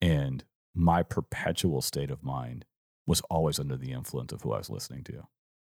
[0.00, 0.44] And
[0.74, 2.66] my perpetual state of mind
[3.06, 5.26] was always under the influence of who I was listening to.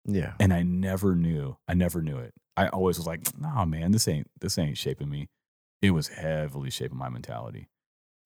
[0.05, 0.35] Yeah.
[0.39, 2.35] And I never knew, I never knew it.
[2.57, 5.29] I always was like, nah, man, this ain't, this ain't shaping me.
[5.83, 7.69] It was heavily shaping my mentality.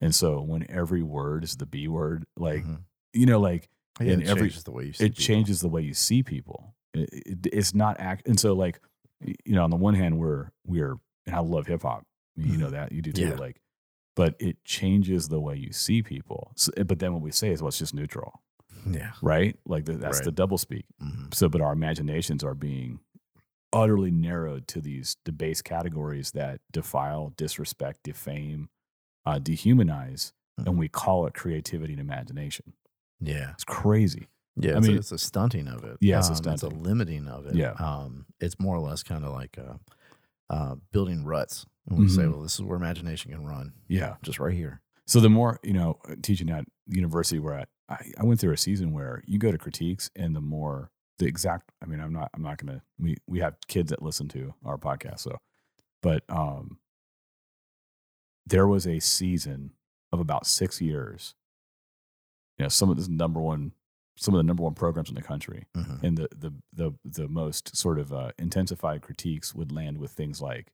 [0.01, 2.81] And so when every word is the B word, like, Mhm.
[3.13, 3.69] you know, like
[4.01, 5.23] Yeah, in it every- changes the way you see it people.
[5.25, 6.75] changes the way you see people.
[6.95, 8.27] It, it- it's not act.
[8.27, 8.81] And so like,
[9.45, 10.97] you know, on the one hand, we're, we're,
[11.27, 12.07] and I love hip hop.
[12.37, 13.23] You know that you do too.
[13.29, 13.35] Yeah.
[13.35, 13.61] Like,
[14.17, 16.53] but it changes the way you see people.
[16.57, 18.41] So, but then what we say is, well, it's just neutral,
[18.91, 19.13] Yeah.
[19.21, 19.59] right?
[19.67, 20.25] Like the, that's Right.
[20.25, 20.87] the double speak.
[21.03, 21.35] Mhm.
[21.35, 23.01] So, but our imaginations are being
[23.73, 28.71] utterly narrowed to these debased categories that defile, disrespect, defame,
[29.27, 30.67] uh, dehumanize, Mhm.
[30.67, 32.73] and we call it creativity and imagination.
[33.21, 33.51] Yeah.
[33.53, 34.29] It's crazy.
[34.57, 35.97] Yeah, I it's, mean- a, it's a stunting of it.
[36.01, 36.83] Yeah, it's a Um, stunting.
[36.83, 37.55] limiting of it.
[37.55, 37.73] Yeah.
[37.73, 39.75] um, it's more or less kind of like uh,
[40.51, 41.67] uh, building ruts.
[41.89, 42.33] And we say, Mhm.
[42.33, 44.17] well, this is where imagination can run, Yeah.
[44.23, 44.83] just right here.
[45.07, 48.57] So the more you know, teaching at university we're at, I, I went through a
[48.57, 51.71] season where you go to critiques, and the more the exact.
[51.83, 52.31] I mean, I'm not.
[52.35, 52.83] I'm not gonna.
[52.99, 55.39] We we have kids that listen to our podcast, so,
[56.03, 56.79] but um,
[58.51, 59.73] there was a season
[60.13, 61.35] of about six years.
[62.59, 63.73] You know, some of the number one,
[64.17, 66.03] some of the number one programs in the country, Mhm.
[66.03, 70.41] and the the the the most sort of uh, intensified critiques would land with things
[70.43, 70.73] like,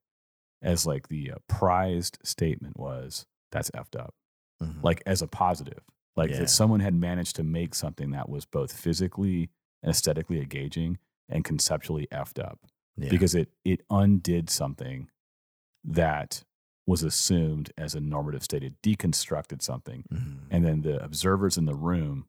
[0.63, 4.15] as like the uh, prized statement was, "That's effed up."
[4.63, 4.83] Mhm.
[4.83, 5.85] like as a positive
[6.17, 6.39] like Yeah.
[6.39, 9.51] that someone had managed to make something that was both physically
[9.83, 10.99] and aesthetically engaging
[11.29, 12.59] and conceptually effed up
[12.97, 13.11] yeah.
[13.11, 15.11] because it it undid something
[15.85, 16.43] that
[16.87, 20.39] was assumed as a normative state it deconstructed something Mhm.
[20.51, 22.27] and then the observers in the room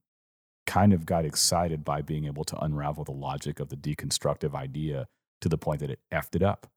[0.65, 5.07] kind of got excited by being able to unravel the logic of the deconstructive idea
[5.41, 6.67] to the point that it effed it up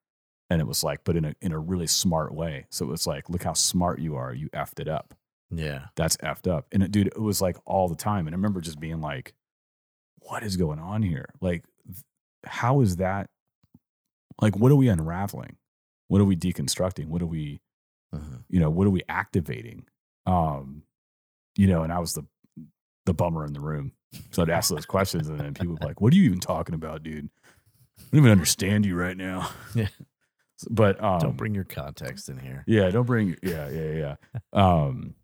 [0.51, 3.07] and it was like but in a in a really smart way so it was
[3.07, 5.15] like look how smart you are you effed it up
[5.53, 5.87] yeah.
[5.97, 6.69] that's effed up.
[6.71, 8.29] And it, dude, it was like all the time.
[8.29, 9.35] And I remember just being like,
[10.21, 11.27] what is going on here?
[11.41, 11.65] Like,
[12.47, 13.29] how is that?
[14.41, 15.57] Like, what are we unraveling?
[16.07, 17.07] What are we deconstructing?
[17.09, 17.61] What are we,
[18.15, 18.45] Mhm.
[18.49, 19.87] you know, what are we activating?
[20.27, 20.83] Um,
[21.57, 22.25] you know, and I was the
[23.07, 23.93] the bummer in the room.
[24.33, 26.41] So I'd ask those questions, and then people would be like, "What are you even
[26.41, 27.31] talking about, dude?
[27.99, 29.89] I don't even understand you right now." Yeah.
[30.69, 32.65] But um, Don't bring your context in here.
[32.67, 33.35] yeah, don't bring.
[33.43, 34.15] Yeah, yeah, yeah.
[34.53, 35.15] Um,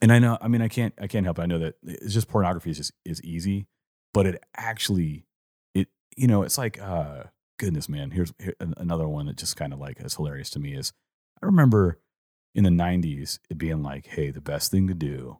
[0.00, 0.36] and I know.
[0.40, 0.92] I mean, I can't.
[1.00, 1.38] I can't help.
[1.38, 1.42] it.
[1.42, 3.68] I know that it's just pornography is just is easy,
[4.12, 5.26] but it actually,
[5.76, 5.86] it
[6.16, 7.24] you know, it's like, uh,
[7.60, 8.10] goodness, man.
[8.10, 10.92] Here's here, another one that just kind of like is hilarious to me is
[11.42, 11.98] I remember
[12.54, 15.38] in the 90s it being like, hey, the best thing to do,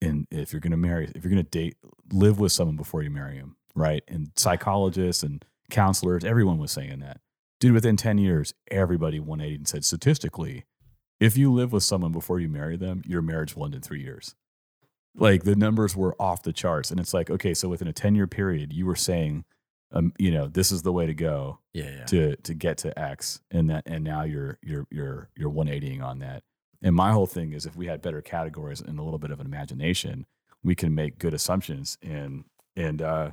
[0.00, 1.76] and if you're going to marry, if you're going to date,
[2.12, 4.02] live with someone before you marry him, right?
[4.08, 7.20] And psychologists and counselors, everyone was saying that.
[7.60, 10.64] Dude, within 10 years, everybody 180 and said statistically,
[11.20, 14.02] if you live with someone before you marry them, your marriage will end in three
[14.02, 14.34] years.
[15.14, 16.90] Like the numbers were off the charts.
[16.90, 19.44] And it's like, okay, so within a 10 year period, you were saying,
[19.92, 22.04] um, you know, this is the way to go Yeah, yeah.
[22.06, 26.18] to to get to X, and that and now you're you're you're you're 180ing on
[26.20, 26.42] that.
[26.82, 29.38] And my whole thing is, if we had better categories and a little bit of
[29.40, 30.26] an imagination,
[30.64, 32.44] we can make good assumptions and
[32.76, 33.30] and uh,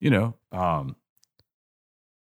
[0.00, 0.96] you know, um,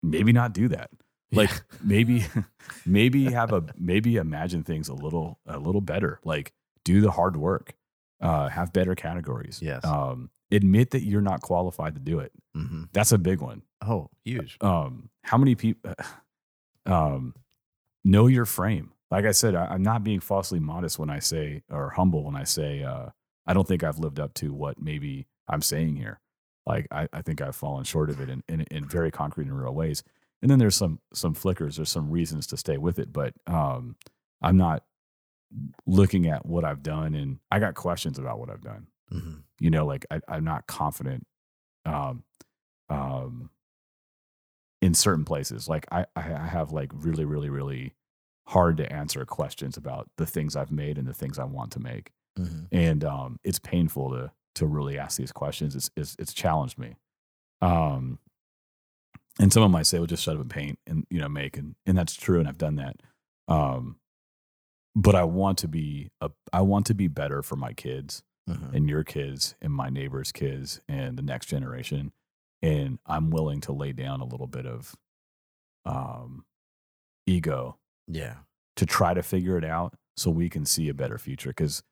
[0.02, 0.90] maybe not do that.
[1.32, 1.50] Like
[1.82, 2.24] maybe
[2.86, 6.20] maybe have a maybe imagine things a little a little better.
[6.24, 6.52] Like
[6.84, 7.74] do the hard work.
[8.20, 9.58] Uh, have better categories.
[9.60, 9.84] Yes.
[9.84, 12.32] Um, admit that you're not qualified to do it.
[12.54, 13.62] hmm That's a big one.
[13.84, 14.58] Oh, huge.
[14.60, 15.94] um how many people
[16.86, 17.34] um
[18.04, 18.92] know your frame?
[19.10, 22.34] Like i said I, i'm not being falsely modest when i say or humble when
[22.34, 23.08] i say uh
[23.46, 26.18] i don't think i've lived up to what maybe i'm saying here.
[26.64, 29.58] Like i, I think i've fallen short of it in, in in very concrete and
[29.60, 30.02] real ways.
[30.40, 33.96] And then there's some some flickers there's some reasons to stay with it but um
[34.40, 34.82] i'm not
[35.86, 38.86] looking at what i've done and i got questions about what i've done.
[39.10, 41.26] Hmm you know like I, i'm not confident
[41.86, 42.24] um
[42.90, 43.50] um
[44.82, 45.68] in certain places.
[45.68, 47.94] Like I, I I have like really really really
[48.48, 51.80] hard to answer questions about the things i've made and the things i want to
[51.80, 52.10] make.
[52.36, 55.74] Hmm and um it's painful to to really ask these questions.
[55.76, 56.96] It's it's, it's challenged me.
[57.62, 58.18] Um
[59.40, 61.76] and someone might say well just shut up and paint and you know make and
[61.86, 62.96] and that's true and i've done that.
[63.48, 63.96] Um
[64.94, 68.74] but i want to be a i want to be better for my kids hmm
[68.74, 72.12] and your kids and my neighbors' kids and the next generation.
[72.62, 74.94] And I'm willing to lay down a little bit of
[75.84, 76.44] um,
[77.26, 77.76] ego
[78.06, 78.36] Yeah.
[78.76, 81.82] to try to figure it out so we can see a better future because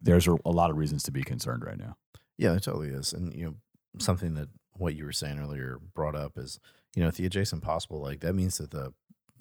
[0.00, 1.96] there's a, lot of reasons to be concerned right now.
[2.38, 3.12] Yeah, it totally is.
[3.12, 3.54] And you know,
[3.98, 6.58] something that what you were saying earlier brought up is,
[6.96, 8.92] you know, the adjacent possible, like that means that the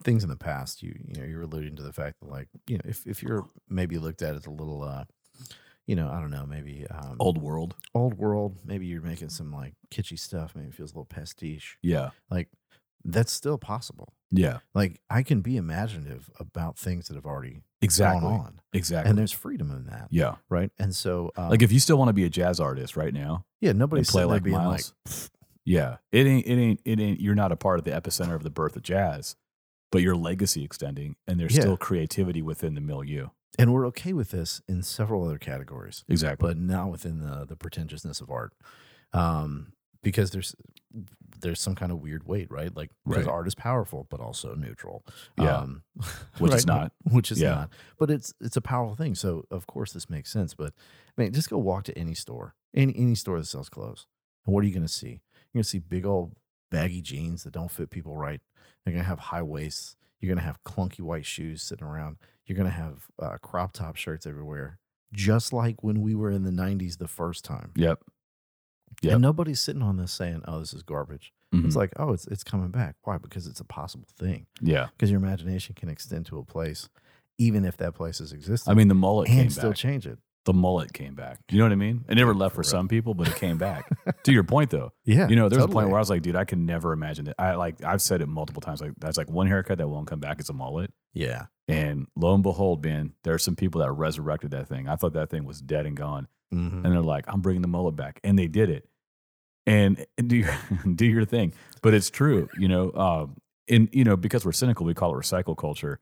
[0.03, 2.75] things in the past, you you know, you're alluding to the fact that like, you
[2.77, 5.05] know, if if you're maybe looked at as a little uh
[5.91, 7.75] you know, I don't know, maybe um, Old world.
[7.93, 8.59] old world.
[8.63, 10.53] Maybe you're making some like kitschy stuff.
[10.55, 11.77] Maybe it feels a little pastiche.
[11.81, 12.11] Yeah.
[12.29, 12.47] Like
[13.03, 14.13] that's still possible.
[14.31, 14.59] Yeah.
[14.73, 18.21] Like I can be imaginative about things that have already Exactly.
[18.21, 19.09] gone on, Exactly.
[19.09, 20.35] and there's freedom in that, yeah.
[20.49, 20.71] right?
[20.79, 23.43] And so, um, Like if you still want to be a jazz artist right now,
[23.59, 24.93] yeah, nobody's play like being Miles.
[25.05, 25.15] like,
[25.65, 28.43] yeah, it ain't, it ain't, it ain't, you're not a part of the epicenter of
[28.43, 29.35] the birth of jazz,
[29.91, 31.61] but your legacy extending and there's Yeah.
[31.63, 33.27] still creativity within the milieu.
[33.59, 36.03] And we're okay with this in several other categories.
[36.09, 36.47] Exactly.
[36.47, 38.53] but not within the the pretentiousness of art
[39.13, 39.73] um
[40.03, 40.55] because there's
[41.41, 43.33] there's some kind of weird weight right like because Right.
[43.33, 45.03] art is powerful but also neutral
[45.37, 45.57] Yeah.
[45.57, 45.83] um
[46.39, 46.91] Which is not.
[47.03, 47.49] which is Yeah.
[47.51, 50.73] not but it's it's a powerful thing so of course this makes sense but
[51.17, 54.07] i mean just go walk to any store any any store that sells clothes
[54.45, 55.07] and what are you going to see
[55.53, 56.35] you're going to see big old
[56.69, 58.41] baggy jeans that don't fit people right
[58.85, 62.17] they're going to have high waists you're going to have clunky white shoes sitting around
[62.45, 64.77] you're going to have uh, crop top shirts everywhere
[65.13, 67.99] just like when we were in the 90s the first time Yep.
[69.01, 69.13] Yep.
[69.13, 71.75] and nobody's sitting on this saying, "Oh, this is garbage." It's Mhm.
[71.75, 73.17] like, "Oh, it's it's coming back." Why?
[73.17, 74.45] Because it's a possible thing.
[74.61, 74.87] yeah.
[74.91, 76.87] Because your imagination can extend to a place,
[77.37, 79.77] even if that place has existed, I mean, the mullet came and still back.
[79.77, 80.19] change it.
[80.45, 81.39] The mullet came back.
[81.51, 82.03] You know what I mean?
[82.09, 83.87] It never left For for some people, but it came back.
[84.23, 86.35] to your point, though, Yeah, you know, there's a point where I was like, dude,
[86.35, 87.35] I can never imagine it.
[87.37, 88.81] I like, I've said it multiple times.
[88.81, 90.39] Like, that's like one haircut that won't come back.
[90.39, 90.91] It's a mullet.
[91.13, 94.87] yeah, And lo and behold, man, there are some people that resurrected that thing.
[94.87, 96.27] I thought that thing was dead and gone.
[96.53, 96.83] Mhm.
[96.83, 98.89] and they're like, I'm bringing the mullet back, and they did it,
[99.65, 100.53] and, and do your
[100.95, 101.53] do your thing.
[101.81, 102.91] But it's true, you know.
[102.93, 103.37] Um,
[103.69, 105.99] and you know, because we're cynical, we call it recycle culture,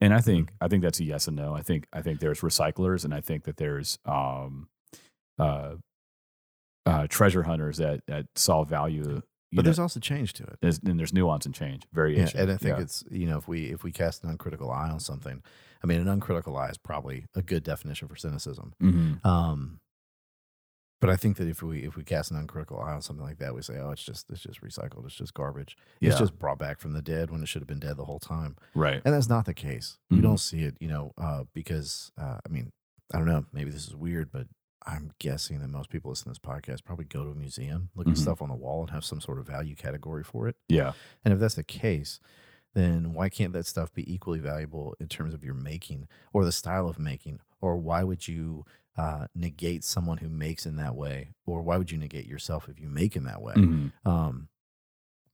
[0.00, 1.54] and I think I think that's a yes and no.
[1.54, 4.68] I think I think there's recyclers, and I think that there's um,
[5.38, 5.74] uh,
[6.86, 9.22] uh, treasure hunters that that saw value.
[9.50, 10.58] But know, there's also change to it.
[10.60, 12.38] there's, and there's nuance and change, Yeah, variation.
[12.38, 12.82] and I think Yeah.
[12.82, 15.42] it's you know if we if we cast an uncritical eye on something,
[15.82, 18.74] I mean, an uncritical eye is probably a good definition for cynicism.
[18.82, 19.24] Mhm.
[19.24, 19.80] Um,
[21.00, 23.38] but I think that if we if we cast an uncritical eye on something like
[23.38, 26.38] that, we say, oh, it's just it's just recycled, it's just garbage, yeah, it's just
[26.38, 28.56] brought back from the dead when it should have been dead the whole time.
[28.74, 29.00] right.
[29.04, 29.98] And that's not the case.
[30.10, 30.22] We Mhm.
[30.22, 32.72] don't see it, you know, uh, because uh, I mean,
[33.12, 34.46] I don't know, maybe this is weird, but
[34.86, 38.06] I'm guessing that most people listening to this podcast probably go to a museum, look
[38.06, 38.12] Mhm.
[38.12, 40.56] at stuff on the wall, and have some sort of value category for it.
[40.68, 40.92] Yeah,
[41.24, 42.20] And if that's the case,
[42.74, 46.52] then why can't that stuff be equally valuable in terms of your making or the
[46.52, 47.40] style of making?
[47.60, 48.64] Or why would you
[48.98, 51.30] uh, negate someone who makes in that way?
[51.46, 53.54] Or why would you negate yourself if you make in that way?
[53.54, 53.92] Mhm.
[54.04, 54.48] Um,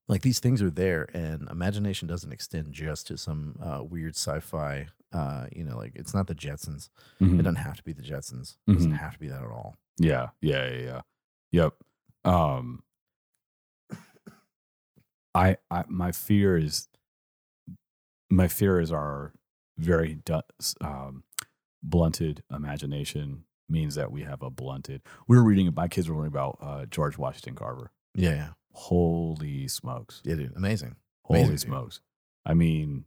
[0.07, 4.87] like these things are there and imagination doesn't extend just to some uh, weird sci-fi
[5.13, 6.91] uh, you know like it's not the jetsons
[7.21, 7.39] Mhm.
[7.39, 8.99] it doesn't have to be the jetsons it doesn't Mhm.
[8.99, 11.01] have to be that at all Yeah, yeah, yeah, yeah.
[11.53, 11.75] Yep.
[12.25, 12.83] Um
[15.35, 16.89] I I my fear is
[18.31, 19.33] my fear is our
[19.79, 20.43] very du-
[20.81, 21.25] um
[21.83, 25.03] blunted imagination means that we have a blunted.
[25.27, 27.91] We were reading my kids were learning about uh George Washington Carver.
[28.15, 30.21] yeah yeah Holy smokes.
[30.25, 31.79] yeah dude amazing Holy Amazing, dude.
[31.79, 32.01] smokes.
[32.45, 33.05] I mean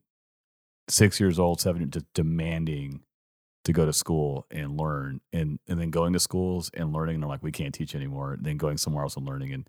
[0.89, 3.01] 6 years old, 7 just demanding
[3.66, 7.24] to go to school and learn and and then going to schools and learning and
[7.24, 9.68] they're like we can't teach anymore then going somewhere else and learning and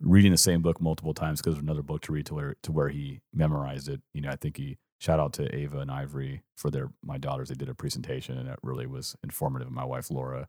[0.00, 2.72] reading the same book multiple times because there's another book to read to where to
[2.72, 6.42] where he memorized it you know i think he shout out to ava and ivory
[6.56, 9.84] for their my daughters they did a presentation and it really was informative and my
[9.84, 10.48] wife laura.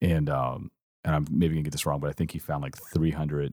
[0.00, 0.70] And um
[1.04, 3.52] and i'm maybe gonna get this wrong but i think he found like 300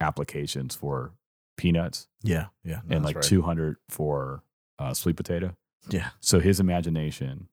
[0.00, 1.12] applications for
[1.56, 3.24] peanuts yeah yeah no, and like right.
[3.24, 4.42] 200 for
[4.82, 5.56] uh, sweet potato.
[5.88, 6.10] Yeah.
[6.20, 7.48] So his imagination,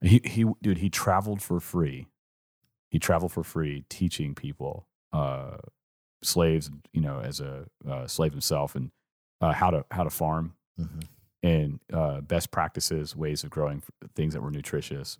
[0.00, 2.08] he he dude, he traveled for free.
[2.90, 5.56] He traveled for free, teaching people, uh,
[6.22, 8.90] slaves, you know, as a uh, slave himself, and
[9.40, 10.54] uh, how to how to farm.
[10.76, 11.00] Hmm
[11.44, 13.82] and uh, best practices, ways of growing
[14.16, 15.18] things that were nutritious.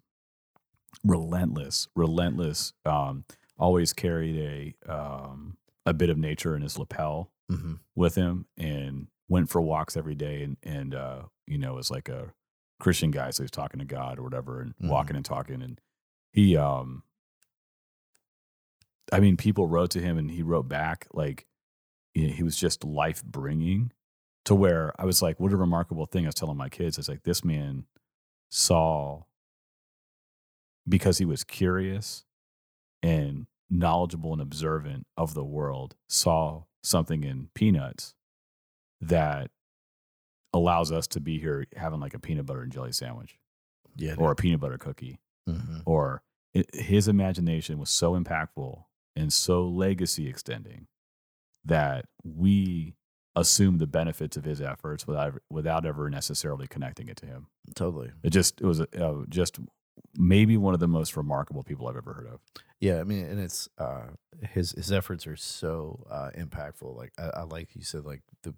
[1.04, 2.72] Relentless, relentless.
[2.86, 3.24] Um,
[3.58, 5.56] always carried a um,
[5.86, 10.14] a bit of nature in his lapel hmm with him and went for walks every
[10.14, 12.32] day and and uh you know was like a
[12.80, 14.88] christian guy so he's talking to god or whatever and Mhm.
[14.88, 15.78] walking and talking and
[16.32, 17.02] he um
[19.12, 21.46] i mean people wrote to him and he wrote back like
[22.14, 23.92] you know, he was just life bringing
[24.44, 26.98] to where i was like what a remarkable thing i was telling my kids.
[26.98, 27.84] It's like this man
[28.50, 29.22] saw
[30.88, 32.24] because he was curious
[33.02, 38.14] and knowledgeable and observant of the world saw something in peanuts
[39.00, 39.50] that
[40.52, 43.38] allows us to be here having like a peanut butter and jelly sandwich
[43.96, 45.18] yeah or a peanut butter cookie
[45.48, 46.22] hmm or
[46.52, 48.84] it, his imagination was so impactful
[49.16, 50.86] and so legacy extending
[51.64, 52.94] that we
[53.36, 58.10] assume the benefits of his efforts without without ever necessarily connecting it to him totally
[58.22, 59.58] it just it was uh, just
[60.16, 62.40] maybe one of the most remarkable people i've ever heard of
[62.80, 64.08] Yeah, I mean, and it's uh,
[64.52, 66.94] his his efforts are so uh, impactful.
[66.94, 68.52] Like I, I like you said, like the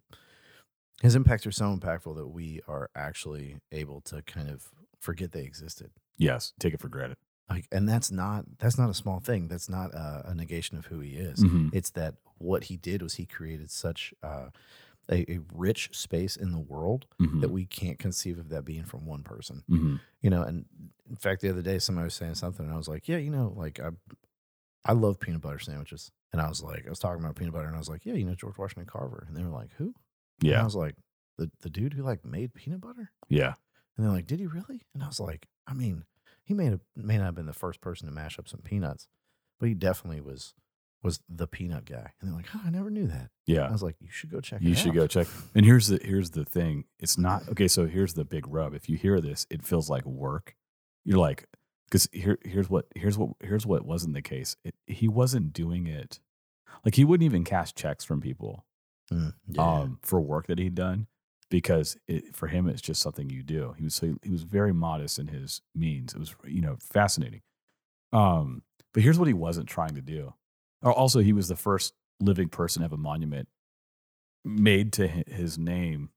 [1.00, 4.68] his impacts are so impactful that we are actually able to kind of
[4.98, 5.90] forget they existed.
[6.18, 7.18] yes take it for granted
[7.48, 9.48] Like, and that's not that's not a small thing.
[9.48, 11.44] That's not a, a negation of who he is.
[11.44, 11.70] Mhm.
[11.72, 14.48] It's that what he did was he created such uh,
[15.08, 17.40] a, a rich space in the world Mhm.
[17.40, 19.62] that we can't conceive of that being from one person.
[19.70, 20.00] Mhm.
[20.22, 20.66] You know, and
[21.08, 23.30] in fact, the other day somebody was saying something, and I was like, "Yeah, you
[23.30, 23.90] know, like I,
[24.84, 27.66] I love peanut butter sandwiches." And I was like, I was talking about peanut butter,
[27.68, 29.94] and I was like, "Yeah, you know, George Washington Carver," and they were like, "Who?"
[30.42, 30.96] And I was like,
[31.38, 33.54] "The the dude who like made peanut butter," yeah
[33.96, 36.04] and they're like, "Did he really?" And I was like, "I mean,
[36.46, 39.08] he may have may not have been the first person to mash up some peanuts,
[39.60, 40.54] but he definitely was
[41.02, 43.82] was the peanut guy." And they're like, "Oh, I never knew that." yeah I was
[43.82, 44.62] like, "You should go check.
[44.62, 45.26] You should out." go check.
[45.54, 46.84] And here's the here's the thing.
[46.98, 47.68] It's not okay.
[47.68, 48.72] So here's the big rub.
[48.72, 50.54] If you hear this, it feels like work.
[51.04, 51.46] You're like,
[51.90, 54.56] because here here's what here's what here's what wasn't the case.
[54.64, 56.20] It, he wasn't doing it.
[56.84, 58.64] Like he wouldn't even cash checks from people
[59.12, 59.62] Mm, yeah.
[59.62, 61.06] um, for work that he'd done
[61.50, 63.74] because it, for him it's just something you do.
[63.78, 66.14] He was so he was very modest in his means.
[66.14, 67.42] It was you know fascinating.
[68.12, 68.62] Um,
[68.94, 70.34] but here's what he wasn't trying to do.
[70.82, 73.48] Also, he was the first living person to have a monument
[74.44, 76.10] made to his name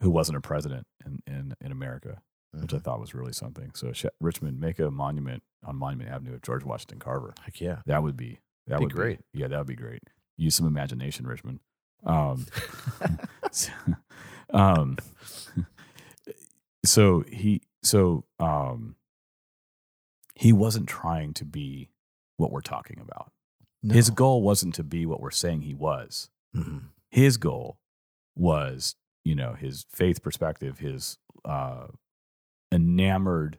[0.00, 2.20] who wasn't a president in in, in America,
[2.52, 2.82] which I Mhm.
[2.84, 3.72] thought was really something.
[3.74, 7.34] So Richmond, make a monument on Monument Avenue of George Washington Carver.
[7.42, 7.80] Heck yeah.
[7.86, 9.18] That would be that Be would great.
[9.32, 10.02] Be, yeah, that would be great.
[10.36, 11.60] Use some imagination, Richmond.
[12.04, 12.46] Um,
[14.50, 14.98] um,
[16.84, 18.96] so he so um,
[20.34, 21.90] he wasn't trying to be
[22.36, 23.30] what we're talking about.
[23.86, 26.30] His goal wasn't to be what we're saying he was.
[26.56, 26.84] Mhm.
[27.10, 27.78] His goal
[28.34, 31.88] was, you know, his faith perspective, his uh,
[32.72, 33.58] enamored,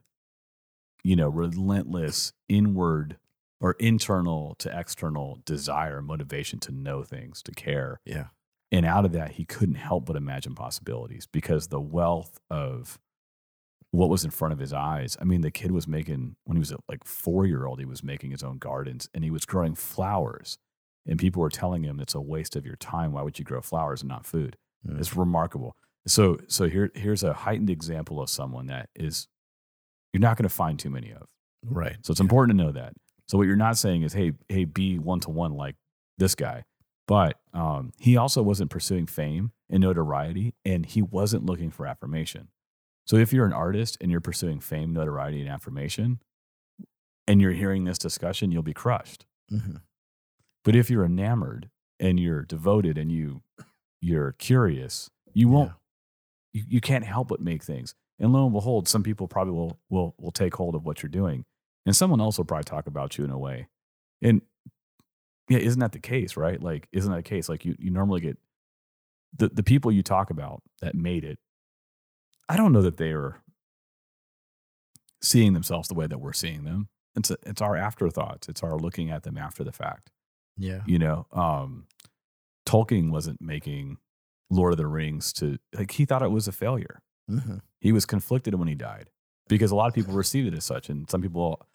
[1.03, 3.17] you know, relentless inward
[3.61, 7.99] or internal to external desire, motivation to know things, to care.
[8.03, 8.27] Yeah.
[8.71, 12.99] And out of that, he couldn't help but imagine possibilities because the wealth of
[13.91, 15.17] what was in front of his eyes.
[15.21, 17.85] I mean, the kid was making, when he was a, like four year old, he
[17.85, 20.57] was making his own gardens and he was growing flowers.
[21.07, 23.13] And people were telling him it's a waste of your time.
[23.13, 24.57] Why would you grow flowers and not food?
[24.85, 24.99] Mm.
[24.99, 25.75] It's remarkable.
[26.07, 29.27] So, so here, here's a heightened example of someone that is
[30.13, 31.27] you're not going to find too many of.
[31.63, 31.97] Right.
[32.01, 32.93] So it's important to know that.
[33.27, 35.75] So what you're not saying is, hey, hey, be one to one like
[36.17, 36.63] this guy.
[37.07, 42.49] But um, he also wasn't pursuing fame and notoriety, and he wasn't looking for affirmation.
[43.05, 46.19] So if you're an artist and you're pursuing fame, notoriety, and affirmation,
[47.27, 49.25] and you're hearing this discussion, you'll be crushed.
[49.51, 49.77] Mm-hmm.
[50.63, 51.69] But if you're enamored
[51.99, 53.41] and you're devoted and you
[54.01, 55.71] you're curious, you won't
[56.53, 57.93] you, you can't help but make things.
[58.19, 61.09] And lo and behold, some people probably will will will take hold of what you're
[61.09, 61.45] doing.
[61.85, 63.67] And someone else will probably talk about you in a way.
[64.21, 64.41] And
[65.49, 66.61] yeah, isn't that the case, right?
[66.61, 67.49] Like, isn't that the case?
[67.49, 68.37] Like you you normally get
[69.37, 71.39] the, the people you talk about that made it,
[72.47, 73.41] I don't know that they are
[75.21, 76.89] seeing themselves the way that we're seeing them.
[77.15, 78.49] It's a, it's our afterthoughts.
[78.49, 80.11] It's our looking at them after the fact.
[80.57, 80.81] Yeah.
[80.85, 81.87] You know, um,
[82.65, 83.97] Tolkien wasn't making
[84.49, 87.01] Lord of the Rings to like he thought it was a failure.
[87.29, 87.57] Mm-hmm.
[87.79, 89.09] He was conflicted when he died
[89.47, 91.65] because a lot of people received it as such, and some people.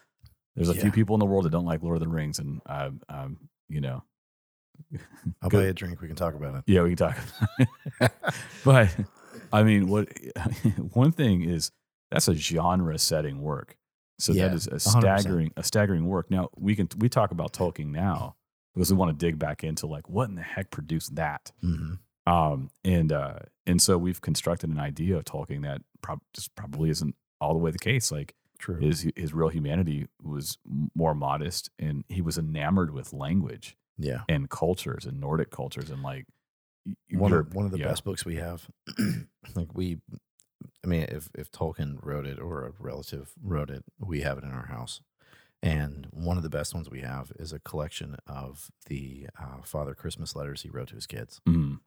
[0.56, 2.60] There's a few people in the world that don't like Lord of the Rings, and
[2.66, 4.02] um, um, you know,
[5.42, 6.00] I'll buy you a drink.
[6.00, 6.64] We can talk about it.
[6.66, 7.16] yeah, we can talk.
[7.16, 7.70] About
[8.00, 8.12] it.
[8.64, 8.88] but
[9.52, 10.08] I mean, what
[10.92, 11.70] one thing is
[12.10, 13.76] that's a genre-setting work,
[14.18, 14.80] so Yeah, that is a 100%.
[15.00, 16.30] staggering a staggering work.
[16.30, 18.36] Now we can we talk about Tolkien now
[18.74, 22.32] because we want to dig back into like what in the heck produced that, Mm-hmm.
[22.32, 26.90] um, and uh, and so we've constructed an idea of Tolkien that prob- just probably
[26.90, 28.10] isn't all the way the case.
[28.10, 28.76] Like True.
[28.76, 30.58] his his real humanity was
[30.94, 34.20] more modest, and he was enamored with language yeah.
[34.28, 36.26] and cultures and Nordic cultures and like
[37.10, 37.88] One of, one of the yeah.
[37.88, 38.68] best books we have.
[39.56, 39.98] like we,
[40.84, 44.44] I mean, if if Tolkien wrote it or a relative wrote it, we have it
[44.44, 45.00] in our house.
[45.62, 49.94] And one of the best ones we have is a collection of the uh, Father
[49.94, 51.40] Christmas letters he wrote to his kids.
[51.46, 51.80] Mm,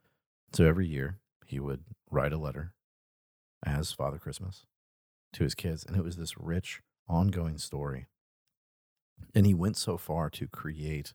[0.53, 1.17] So every year
[1.47, 2.73] he would write a letter
[3.65, 4.65] as Father Christmas
[5.33, 5.83] to his kids.
[5.85, 8.07] And it was this rich, ongoing story.
[9.35, 11.13] And he went so far to create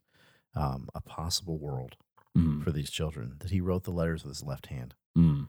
[0.54, 1.96] um, a possible world
[2.36, 5.48] mm, for these children that he wrote the letters with his left hand mm,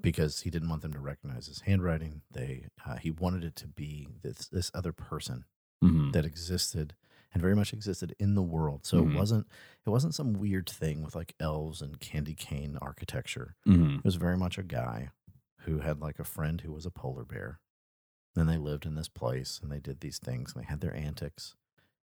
[0.00, 2.22] because he didn't want them to recognize his handwriting.
[2.30, 5.44] They uh, he wanted it to be this this other person
[5.82, 6.94] mm, that existed
[7.32, 8.84] and very much existed in the world.
[8.84, 9.14] So Mhm.
[9.14, 9.46] it wasn't
[9.86, 13.56] it wasn't some weird thing with like elves and candy cane architecture.
[13.66, 15.10] mm, It was very much a guy
[15.60, 17.60] who had like a friend who was a polar bear.
[18.36, 20.94] And they lived in this place and they did these things and they had their
[20.96, 21.54] antics.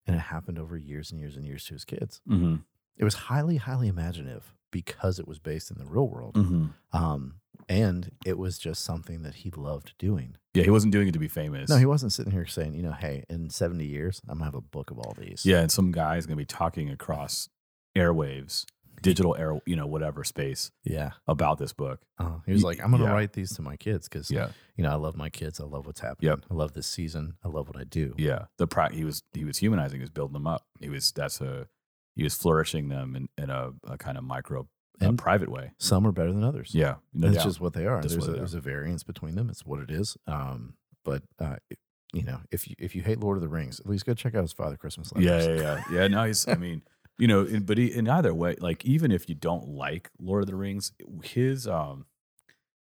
[0.06, 2.22] And it happened over years and years and years to his kids.
[2.28, 2.64] mm,
[2.98, 6.36] It was highly, highly imaginative because it was based in the real world.
[6.36, 6.74] mm.
[6.94, 7.36] Um,
[7.70, 10.36] and it was just something that he loved doing.
[10.54, 11.70] Yeah, he wasn't doing it to be famous.
[11.70, 14.45] No, he wasn't sitting here saying, you know, hey, in 70 years, I'm going to
[14.45, 15.45] have a book of all these.
[15.45, 17.49] yeah, and some guy's gonna be talking across
[17.95, 18.66] airwaves,
[19.02, 21.11] digital air, you know, whatever space Yeah.
[21.28, 22.02] about this book.
[22.18, 23.14] Uh, he was like, I'm going to yeah.
[23.14, 25.60] write these to my kids because, Yeah, you know, I love my kids.
[25.60, 26.30] I love what's happening.
[26.32, 26.40] Yep.
[26.49, 27.36] I love this season.
[27.44, 28.14] I love what I do.
[28.18, 28.45] yeah.
[28.57, 30.65] The pri- he was he was humanizing, he was building them up.
[30.80, 31.68] He was that's a
[32.15, 34.68] he was flourishing them in, in a, a kind of micro,
[34.99, 35.74] in a And private way.
[35.78, 36.72] some are better than others.
[36.74, 37.44] Yeah, no doubt.
[37.44, 38.02] just what they are.
[38.02, 38.36] There's a, are.
[38.36, 39.49] there's a variance between them.
[39.52, 40.18] It's what it is.
[40.26, 40.74] Um,
[41.06, 41.78] but, uh, it-
[42.14, 44.34] you know, if you, if you hate Lord of the Rings, at least go check
[44.34, 45.45] out his Father Christmas letters.
[45.45, 46.07] Yeah, yeah, yeah, yeah.
[46.07, 46.48] No, he's.
[46.48, 46.82] I mean,
[47.18, 50.44] you know, in, but he, in either way, like even if you don't like Lord
[50.44, 50.91] of the Rings,
[51.23, 52.06] his um,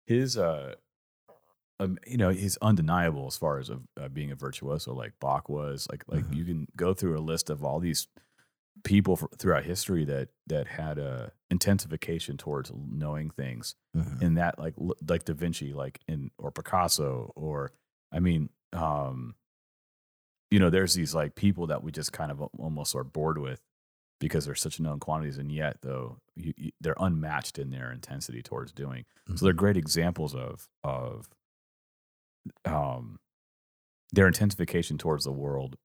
[0.07, 0.75] his uh,
[1.79, 5.49] um, you know, he's undeniable as far as of uh, being a virtuoso, like Bach
[5.49, 5.87] was.
[5.91, 6.35] Like, like Mhm.
[6.37, 8.07] you can go through a list of all these
[8.85, 14.23] people fr throughout history that that had a intensification towards knowing things Mhm.
[14.23, 14.75] in that like
[15.09, 17.73] like Da Vinci, like in or Picasso, or
[18.13, 19.35] I mean, um,
[20.51, 23.61] you know, there's these like people that we just kind of almost are bored with
[24.21, 28.43] because they're such known quantities, and yet though you, you, they're unmatched in their intensity
[28.43, 29.05] towards doing.
[29.35, 31.29] So they're great examples of of
[32.65, 33.19] um
[34.13, 35.77] their intensification towards the world,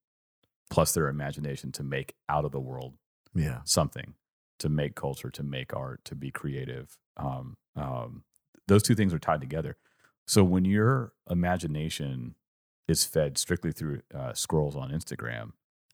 [0.70, 2.94] plus their imagination to make out of the world
[3.36, 3.60] yeah.
[3.66, 4.16] something
[4.60, 8.24] to make culture to make art to be creative um, um,
[8.68, 9.76] those two things are tied together
[10.26, 12.36] so when your imagination
[12.88, 15.52] is fed strictly through uh, scrolls on instagram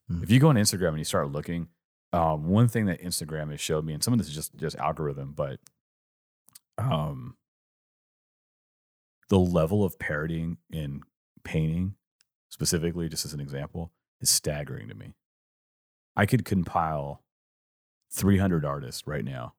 [0.09, 0.22] Mhm.
[0.23, 1.68] if you go on instagram and you start looking
[2.13, 4.75] um, one thing that instagram has showed me and some of this is just just
[4.77, 5.59] algorithm but
[6.77, 7.35] um,
[9.29, 11.01] the level of parodying in
[11.43, 11.95] painting
[12.49, 15.13] specifically just as an example is staggering to me
[16.15, 17.23] i could compile
[18.13, 19.53] 300 artists right now,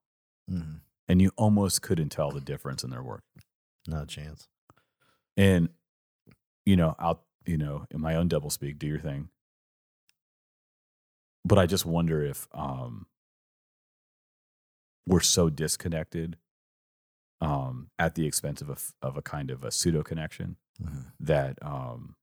[0.51, 0.81] Mhm.
[1.09, 3.25] and you almost couldn't tell the difference in their work.
[3.87, 4.47] Not a chance.
[5.39, 5.71] And,
[6.67, 9.31] you know, out, you know, in my own double speak, do your thing.
[11.45, 13.07] But I just wonder if um,
[15.07, 16.37] we're so disconnected
[17.41, 21.13] um, at the expense of a, of a kind of a pseudo connection Mhm.
[21.21, 22.17] that, um,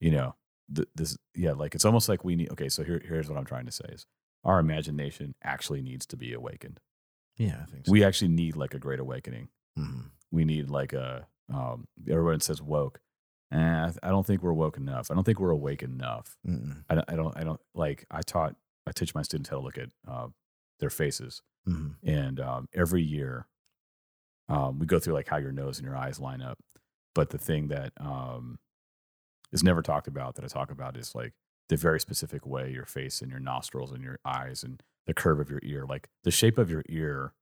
[0.00, 0.36] you know,
[0.74, 3.44] th- this, yeah, like it's almost like we need, okay, so here, here's what I'm
[3.44, 4.06] trying to say is
[4.44, 6.80] our imagination actually needs to be awakened.
[7.36, 7.92] Yeah, I think so.
[7.92, 9.48] We actually need like a great awakening.
[9.78, 10.10] Mhm.
[10.30, 13.00] We need like a um, everyone says woke.
[13.50, 15.10] And I, don't think we're woke enough.
[15.10, 16.36] I don't think we're awake enough.
[16.46, 16.84] Mm-mm.
[16.88, 18.54] I don't, I don't, I don't like, I taught,
[18.86, 20.28] I teach my students how to look at uh,
[20.78, 21.42] their faces.
[21.68, 21.96] Mhm.
[22.04, 23.46] And um, every year,
[24.48, 26.58] um, we go through like how your nose and your eyes line up.
[27.14, 28.58] But the thing that um,
[29.52, 31.32] is never talked about that I talk about is like
[31.68, 35.40] the very specific way your face and your nostrils and your eyes and the curve
[35.40, 35.84] of your ear.
[35.88, 37.34] Like the shape of your ear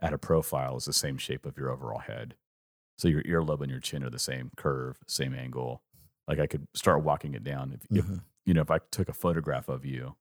[0.00, 2.34] at a profile is the same shape of your overall head.
[2.98, 5.82] So your earlobe and your chin are the same curve, same angle.
[6.28, 7.72] Like I could start walking it down.
[7.72, 8.22] If, if Mhm.
[8.46, 10.16] you know, if I took a photograph of you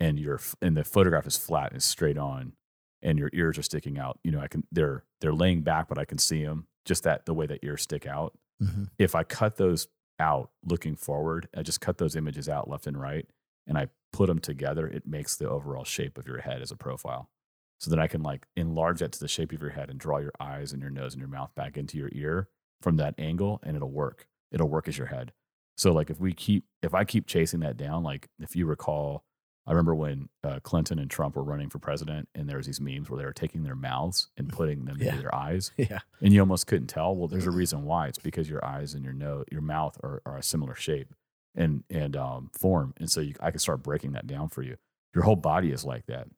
[0.00, 2.54] and your and the photograph is flat and straight on
[3.02, 5.98] and your ears are sticking out, you know, I can they're they're laying back but
[5.98, 8.36] I can see them just that the way that ears stick out.
[8.62, 8.90] Mhm.
[8.98, 9.88] If I cut those
[10.18, 13.28] out looking forward, I just cut those images out left and right
[13.66, 16.76] and I put them together, it makes the overall shape of your head as a
[16.76, 17.30] profile.
[17.80, 20.18] So that I can like enlarge that to the shape of your head and draw
[20.18, 22.48] your eyes and your nose and your mouth back into your ear
[22.80, 24.26] from that angle and it'll work.
[24.52, 25.32] It'll work as your head.
[25.76, 29.24] So like if we keep if I keep chasing that down, like if you recall,
[29.66, 32.80] I remember when uh, Clinton and Trump were running for president, and there was these
[32.82, 35.08] memes where they were taking their mouths and putting them Yeah.
[35.08, 36.00] into their eyes, Yeah.
[36.20, 37.16] and you almost couldn't tell.
[37.16, 38.08] Well, there's a reason why.
[38.08, 41.14] It's because your eyes and your nose, your mouth are, are a similar shape
[41.54, 44.76] and and um, form, and so you, I can start breaking that down for you.
[45.14, 46.28] Your whole body is like that.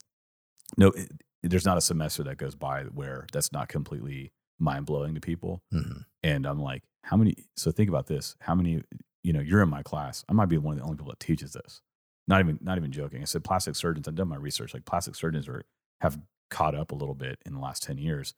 [0.76, 1.10] No, it,
[1.43, 5.62] there's not a semester that goes by where that's not completely mind blowing to people.
[5.72, 6.05] Mhm.
[6.22, 7.34] And I'm like, how many?
[7.56, 8.34] So think about this.
[8.40, 8.82] How many?
[9.22, 10.24] You know, you're in my class.
[10.28, 11.82] I might be one of the only people that teaches this.
[12.28, 13.22] Not even, not even joking.
[13.22, 14.09] I said plastic surgeons.
[14.09, 14.74] I've done my research.
[14.74, 15.62] Like plastic surgeons are
[16.01, 16.18] have
[16.51, 18.34] caught up a little bit in the last ten years,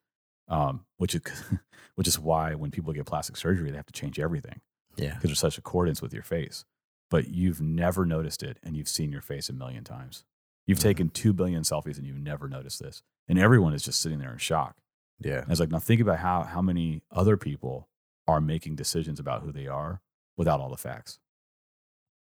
[0.48, 1.22] um, which is
[1.94, 4.60] which is why when people get plastic surgery, they have to change everything
[4.96, 5.14] Yeah.
[5.14, 6.64] because there's such accordance with your face.
[7.10, 10.24] But you've never noticed it, and you've seen your face a million times.
[10.68, 10.82] You've Mhm.
[10.82, 13.02] taken two billion selfies, and you've never noticed this.
[13.26, 14.76] And everyone is just sitting there in shock.
[15.18, 15.38] Yeah.
[15.38, 17.88] And I was like, now think about how how many other people
[18.28, 20.00] are making decisions about who they are
[20.36, 21.18] without all the facts.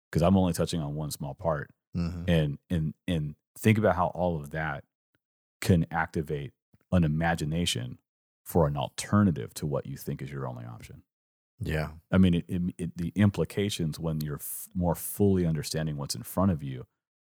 [0.09, 1.71] Because I'm only touching on one small part.
[1.95, 2.27] Mhm.
[2.27, 4.83] And and and think about how all of that
[5.61, 6.53] can activate
[6.91, 7.99] an imagination
[8.43, 11.03] for an alternative to what you think is your only option.
[11.59, 11.91] Yeah.
[12.11, 16.23] I mean, it, it, it, the implications when you're f- more fully understanding what's in
[16.23, 16.87] front of you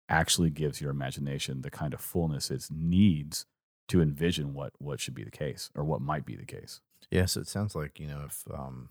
[0.09, 3.47] actually gives your imagination the kind of fullness it needs
[3.89, 6.81] to envision what what should be the case or what might be the case.
[7.11, 8.89] Yeah, so it sounds like you know if um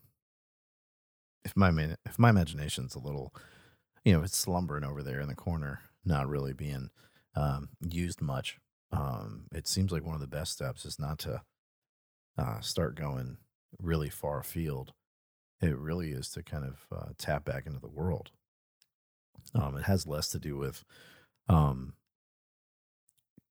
[1.45, 1.69] if my
[2.05, 3.33] if my imagination's a little,
[4.03, 6.89] you know, it's slumbering over there in the corner, not really being
[7.35, 8.57] um, used much.
[8.91, 11.43] Um, it seems like one of the best steps is not to
[12.37, 13.37] uh, start going
[13.79, 14.93] really far afield.
[15.61, 18.31] It really is to kind of uh, tap back into the world.
[19.53, 20.83] Um, it has less to do with
[21.47, 21.93] um,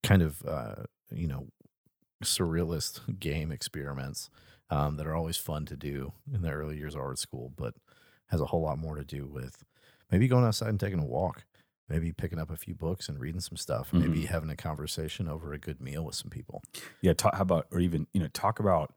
[0.02, 1.48] kind of uh, you know
[2.22, 4.30] surrealist game experiments
[4.70, 7.74] um, that are always fun to do in the early years of art school, but
[8.28, 9.62] has a whole lot more to do with
[10.10, 11.44] maybe going outside and taking a walk,
[11.88, 15.52] maybe picking up a few books and reading some stuff, maybe having a conversation over
[15.52, 16.62] a good meal with some people.
[17.02, 18.94] Yeah, talk, how about or even you know talk about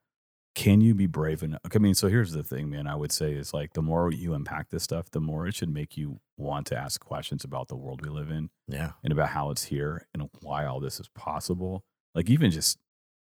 [0.57, 1.61] can you be brave enough?
[1.71, 2.87] I mean, so here's the thing, man.
[2.87, 5.69] I would say is like the more you impact this stuff, the more it should
[5.69, 8.93] make you want to ask questions about the world we live in Yeah.
[9.03, 11.85] and about how it's here and why all this is possible.
[12.15, 12.79] Like even just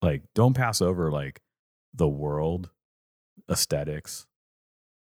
[0.02, 1.41] like don't pass over like
[1.94, 2.70] the world
[3.49, 4.26] aesthetics,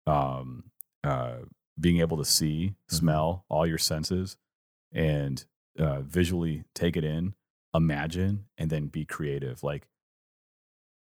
[0.07, 0.71] um,
[1.03, 1.39] uh,
[1.79, 2.95] being able to see, Mhm.
[2.95, 4.37] smell all your senses,
[4.91, 5.45] and
[5.77, 7.35] uh, visually take it in,
[7.75, 9.61] imagine, and then be creative.
[9.61, 9.87] Like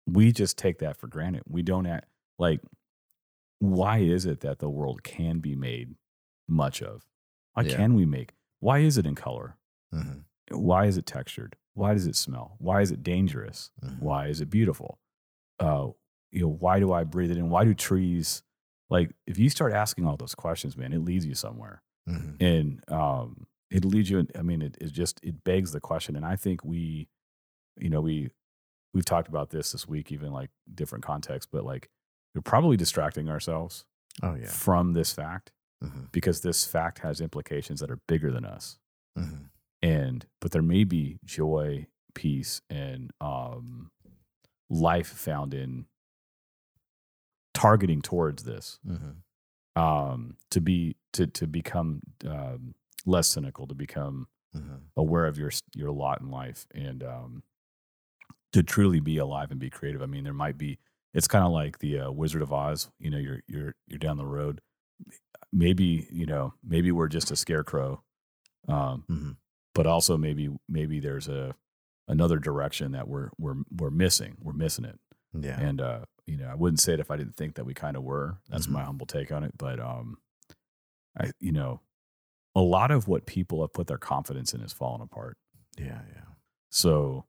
[0.06, 1.42] we just take that for granted.
[1.48, 2.06] We don't act
[2.38, 2.60] like
[3.58, 5.94] why is it that the world can be made
[6.48, 7.06] much of?
[7.54, 7.76] Why Yeah.
[7.76, 8.34] can we make?
[8.60, 9.56] Why is it in color?
[9.92, 10.20] hmm
[10.50, 11.56] Why is it textured?
[11.74, 12.56] Why does it smell?
[12.58, 13.70] Why is it dangerous?
[13.82, 14.00] Mhm.
[14.00, 14.98] Why is it beautiful?
[15.58, 15.90] Uh,
[16.30, 17.50] you know, why do I breathe it in?
[17.50, 18.42] Why do trees
[18.88, 21.82] like if you start asking all those questions, man, it leads you somewhere.
[22.06, 25.80] hmm And um it leads you in, I mean, it, it just it begs the
[25.80, 26.14] question.
[26.14, 27.08] And I think we,
[27.78, 28.30] you know, we
[28.96, 31.90] we've talked about this this week, even like different contexts, but like
[32.34, 33.84] we're probably distracting ourselves
[34.22, 34.46] Oh, yeah.
[34.48, 35.52] from this fact
[35.82, 38.78] hmm because this fact has implications that are bigger than us.
[39.16, 39.44] Hmm
[39.82, 43.90] and but there may be joy peace and um
[44.70, 45.84] life found in
[47.54, 49.10] targeting towards this hmm
[49.80, 52.74] um to be to to become um
[53.04, 57.42] less cynical to become hmm aware of your your lot in life and um
[58.52, 60.78] to truly be alive and be creative i mean there might be
[61.14, 64.16] it's kind of like the uh, wizard of oz you know you're you're you're down
[64.16, 64.60] the road
[65.52, 68.02] maybe you know maybe we're just a scarecrow
[68.68, 69.30] um hmm
[69.74, 71.54] but also maybe maybe there's a
[72.08, 74.34] another direction that we're we're we're missing.
[74.40, 74.98] We're missing it.
[75.38, 75.60] Yeah.
[75.60, 77.94] And uh, you know, I wouldn't say it if I didn't think that we kind
[77.94, 78.38] of were.
[78.48, 78.70] That's Mhm.
[78.70, 79.52] my humble take on it.
[79.58, 80.16] But um,
[81.20, 81.82] I you know,
[82.54, 85.36] a lot of what people have put their confidence in is falling apart.
[85.78, 86.00] yeah.
[86.14, 86.22] Yeah.
[86.70, 87.26] So,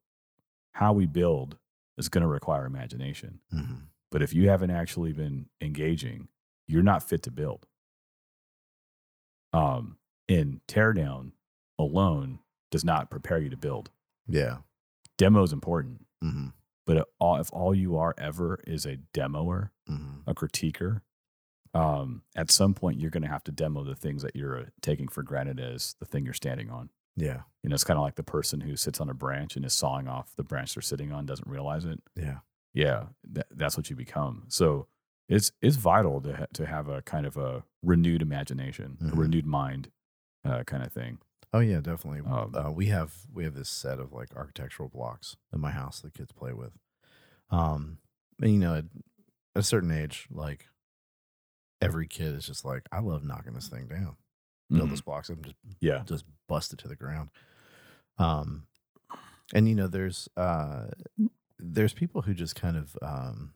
[0.78, 1.58] how we build
[1.98, 3.40] is going to require imagination.
[3.52, 3.76] hmm
[4.12, 6.28] But if you haven't actually been engaging,
[6.68, 7.66] you're not fit to build.
[9.54, 9.98] Um,
[10.30, 11.32] and teardown
[11.80, 12.40] alone
[12.72, 13.90] does not prepare you to build.
[14.28, 14.58] Yeah.
[15.18, 16.48] Demo is important, Mm-hmm.
[16.88, 21.02] but if all, if all you are ever is a demoer, hmm a critiquer,
[21.74, 24.66] um, at some point you're going to have to demo the things that you're uh,
[24.82, 26.90] taking for granted as the thing you're standing on.
[27.16, 27.41] Yeah.
[27.68, 29.73] You know, it's kind of like the person who sits on a branch and is
[29.73, 32.02] sawing off the branch they're sitting on, doesn't realize it.
[32.15, 32.38] Yeah.
[32.73, 34.45] yeah, that, that's what you become.
[34.48, 34.88] So
[35.27, 39.11] it's it's vital to ha- to have a kind of a renewed imagination, Mhm.
[39.11, 39.91] a renewed mind,
[40.45, 41.18] uh, kind of thing.
[41.52, 42.22] Oh yeah, definitely.
[42.22, 45.99] Um, uh, we have we have this set of like architectural blocks in my house
[45.99, 46.72] that kids play with.
[47.49, 47.98] Um,
[48.41, 48.85] and you know, at
[49.56, 50.69] a certain age, like
[51.81, 54.15] every kid is just like, I love knocking this thing down,
[54.69, 54.91] build Mhm.
[54.91, 57.30] this blocks and just Yeah, just bust it to the ground.
[58.18, 58.68] Um,
[59.53, 60.88] and you know, there's uh,
[61.60, 63.53] there's people who just kind of um,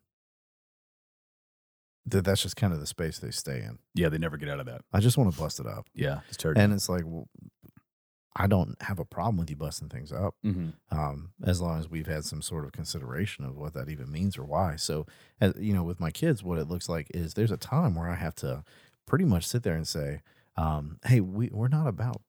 [2.05, 3.77] that that's just kind of the space they stay in.
[3.93, 4.81] yeah, they never get out of that.
[4.93, 7.27] I just want to bust it up, Yeah, it's tear and it's like, well,
[8.35, 11.89] I don't have a problem with you busting things up, hmm um, as long as
[11.89, 14.75] we've had some sort of consideration of what that even means or why.
[14.77, 15.05] So,
[15.39, 18.09] as, you know, with my kids, what it looks like is there's a time where
[18.09, 18.63] I have to
[19.05, 20.21] pretty much sit there and say,
[20.57, 22.21] um, "Hey, we we're not about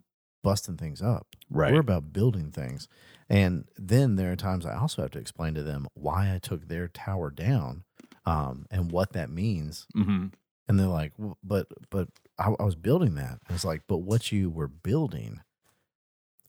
[0.42, 1.26] busting things up.
[1.50, 1.72] right.
[1.72, 2.88] We're about building things.
[3.28, 6.68] And then there are times I also have to explain to them why I took
[6.68, 7.84] their tower down
[8.26, 9.86] um, and what that means.
[9.94, 10.26] hmm
[10.68, 12.08] And they're like, well, but, but
[12.38, 13.38] I, I was building that.
[13.48, 15.40] I was like, but what you were building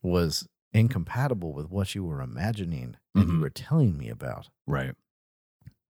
[0.02, 3.40] was incompatible with what you were imagining and you Mhm.
[3.40, 4.48] were telling me about.
[4.66, 4.94] Right.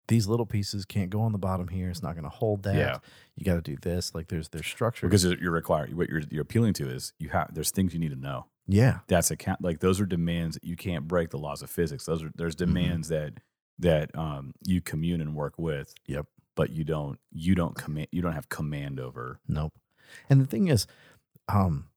[0.07, 1.89] These little pieces can't go on the bottom here.
[1.89, 2.75] It's not going to hold that.
[2.75, 2.97] Yeah.
[3.35, 4.15] You got to do this.
[4.15, 5.07] Like there's there's structure.
[5.07, 5.93] Because you're required.
[5.95, 7.53] What you're you're appealing to is you have.
[7.53, 8.45] There's things you need to know.
[8.67, 12.05] yeah, That's a like those are demands that you can't break the laws of physics.
[12.05, 12.73] Those are there's Mm-hmm.
[12.73, 13.33] demands that
[13.79, 15.93] that um you commune and work with.
[16.07, 16.25] Yep.
[16.55, 19.39] But you don't you don't command you don't have command over.
[19.47, 19.73] Nope.
[20.29, 20.87] And the thing is,
[21.49, 21.89] um,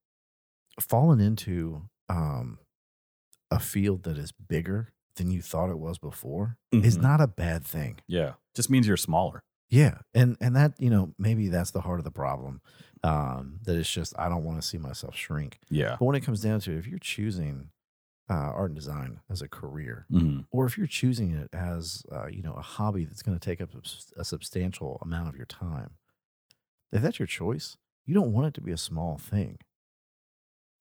[0.81, 2.59] falling into um
[3.51, 7.03] a field that is bigger than you thought it was before is Mhm.
[7.03, 8.01] not a bad thing.
[8.07, 8.35] Yeah.
[8.55, 9.43] Just means you're smaller.
[9.69, 9.99] Yeah.
[10.15, 12.61] And and that, you know, maybe that's the heart of the problem.
[13.03, 15.59] Um, that it's just I don't want to see myself shrink.
[15.71, 15.97] Yeah.
[15.99, 17.71] But when it comes down to it, if you're choosing
[18.29, 22.27] uh, art and design as a career, hmm or if you're choosing it as uh,
[22.29, 23.71] you know a hobby that's going to take up
[24.17, 25.97] a substantial amount of your time
[26.93, 29.59] if that's your choice you don't want it to be a small thing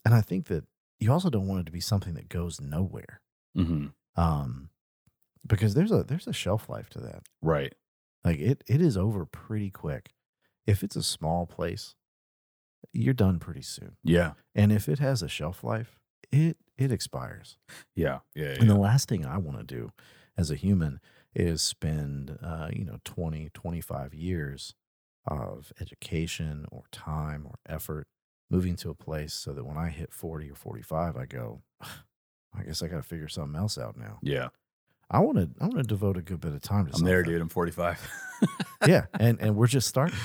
[0.05, 0.65] and i think that
[0.99, 3.21] you also don't want it to be something that goes nowhere
[3.55, 3.87] hmm
[4.19, 4.69] um,
[5.47, 7.73] because there's a there's a shelf life to that Right.
[8.25, 10.13] like it it is over pretty quick
[10.67, 11.95] if it's a small place
[12.93, 14.33] you're done pretty soon Yeah.
[14.55, 15.99] and if it has a shelf life
[16.31, 17.57] it it expires
[17.95, 18.19] Yeah.
[18.35, 18.43] Yeah.
[18.53, 18.57] yeah.
[18.61, 19.91] And the last thing I want to do
[20.37, 20.99] as a human
[21.35, 24.73] is spend, uh, you know, 20, 25 years
[25.27, 28.07] of education or time or effort
[28.49, 31.61] moving to a place so that when I hit 40 or 45, I go,
[32.57, 34.19] I guess I got to figure something else out now.
[34.21, 34.49] yeah.
[35.11, 37.23] I want to, I want to devote a good bit of time to I'm there,
[37.23, 37.41] dude.
[37.41, 37.99] I'm 45.
[38.87, 39.07] Yeah.
[39.19, 40.15] And, and we're just starting.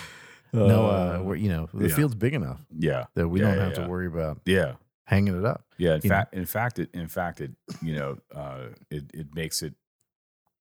[0.52, 1.94] no, uh, we're, you know, the yeah.
[1.96, 3.06] field's big enough yeah.
[3.14, 4.74] that we Yeah, don't yeah, have to worry about Yeah.
[5.04, 5.64] hanging it up.
[5.78, 5.94] Yeah.
[5.94, 7.50] In fact, in fact, it, in fact, it,
[7.82, 9.74] you know, uh, it, it makes it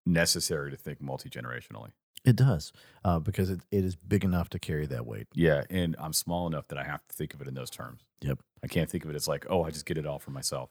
[0.05, 1.91] necessary to think multi generationally.
[2.25, 2.71] It does
[3.03, 5.27] uh, because it, it is big enough to carry that weight.
[5.35, 8.01] Yeah, and I'm small enough that I have to think of it in those terms.
[8.21, 8.39] Yep.
[8.63, 10.69] I can't think of it as like, oh, I just get it all for myself.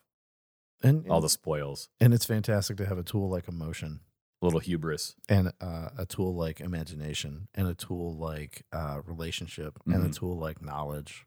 [0.83, 4.01] And, All the spoils, And it's fantastic to have a tool like emotion
[4.41, 5.15] a little hubris.
[5.29, 10.15] and uh, a tool like imagination and a tool like uh, relationship and a Mhm.
[10.15, 11.25] tool like knowledge.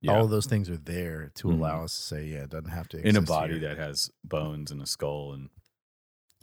[0.00, 0.12] Yeah.
[0.16, 1.52] All of those things are there to Mhm.
[1.54, 3.68] allow us to say, yeah, it doesn't have to in a body here.
[3.68, 5.50] that has bones and a skull and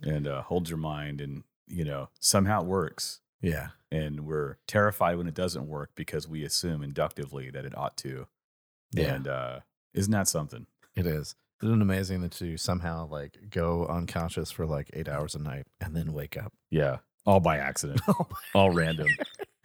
[0.02, 5.16] and uh, holds your mind and you know somehow it works yeah, and we're terrified
[5.18, 8.26] when it doesn't work because we assume inductively that it ought to
[8.92, 9.60] yeah, and uh
[9.92, 10.66] isn't that something
[10.96, 11.36] it is.
[11.64, 15.66] Isn't it amazing that to somehow like go unconscious for like eight hours a night
[15.80, 16.52] and then wake up?
[16.70, 18.00] yeah all by accident
[18.54, 19.08] all random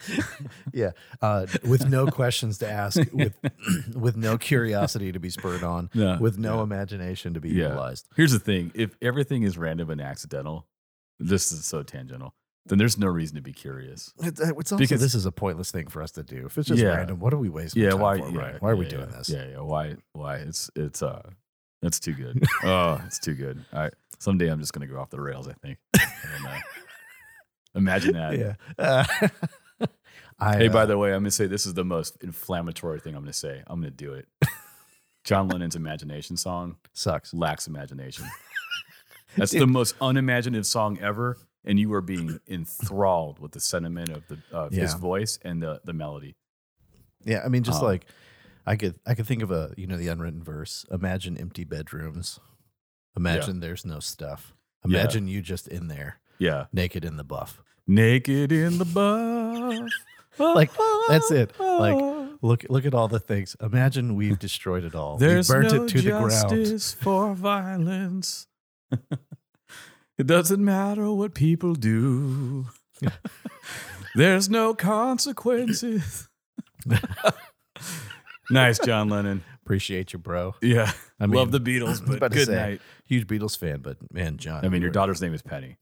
[0.73, 3.37] yeah, uh, with no questions to ask, with
[3.93, 6.63] with no curiosity to be spurred on, No, with no yeah.
[6.63, 7.67] imagination to be Yeah.
[7.67, 8.07] utilized.
[8.15, 10.67] here's the thing if everything is random and accidental
[11.19, 12.33] this is so tangential
[12.65, 15.87] then there's no reason to be curious It's, also Because- this is a pointless thing
[15.87, 16.45] for us to do.
[16.45, 16.95] If it's just Yeah.
[16.95, 17.83] random, what are we wasting?
[17.83, 18.57] yeah time why for, yeah, Ryan?
[18.61, 19.17] Why are we doing yeah.
[19.17, 19.29] this?
[19.29, 21.23] yeah yeah why why it's it's uh
[21.81, 22.43] That's too good.
[22.63, 23.63] Oh, it's too good.
[23.73, 23.93] All right.
[24.19, 25.47] Someday I'm just gonna go off the rails.
[25.47, 25.77] I think.
[25.95, 26.61] I.
[27.75, 28.37] Imagine that.
[28.37, 28.53] Yeah.
[28.77, 29.05] Uh,
[30.39, 33.15] I, Hey, by uh, the way, I'm gonna say this is the most inflammatory thing
[33.15, 33.61] I'm gonna say.
[33.67, 34.27] I'm gonna do it.
[35.23, 37.33] John Lennon's "Imagination" song sucks.
[37.33, 38.25] lacks imagination.
[39.37, 39.61] That's Dude.
[39.61, 44.37] the most unimaginative song ever, and you are being enthralled with the sentiment of the
[44.51, 46.35] of his voice and the the melody.
[47.25, 48.05] Yeah, I mean, just Um, like
[48.65, 50.85] I could, I could think of a, you know, the unwritten verse.
[50.91, 52.39] Imagine empty bedrooms.
[53.17, 54.53] Imagine there's no stuff.
[54.85, 54.99] Yeah.
[54.99, 57.61] Imagine you just in there, Yeah, naked in the buff.
[57.87, 59.89] naked in the buff.
[60.37, 60.71] Like,
[61.09, 61.51] that's it.
[61.59, 62.29] Ah, ah, like, ah.
[62.41, 63.57] Look, look at all the things.
[63.61, 65.17] Imagine we've destroyed it all.
[65.17, 66.31] There's we burnt no it to the ground.
[66.31, 68.47] justice for violence.
[70.17, 72.67] it doesn't matter what people do.
[74.15, 76.29] There's no consequences.
[78.49, 79.43] Nice, John Lennon.
[79.63, 80.55] Appreciate you, bro.
[80.61, 82.81] Yeah, I love the Beatles, but good say, night.
[83.05, 84.65] Huge Beatles fan, but man, John.
[84.65, 85.77] I mean, your were- daughter's name is Penny.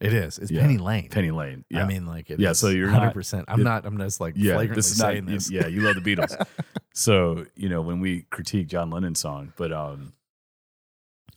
[0.00, 0.36] It is.
[0.38, 0.62] It's Yeah.
[0.62, 1.08] Penny Lane.
[1.10, 1.64] Penny Lane.
[1.70, 3.44] Yeah, I mean, like, it Yeah, so you're not- hundred percent.
[3.46, 3.86] I'm it- not.
[3.86, 4.54] I'm just like yeah.
[4.54, 5.12] flagrantly This is not.
[5.12, 5.48] saying this.
[5.50, 6.34] Yeah, you love the Beatles.
[6.92, 10.12] so you know when we critique John Lennon's song, but um,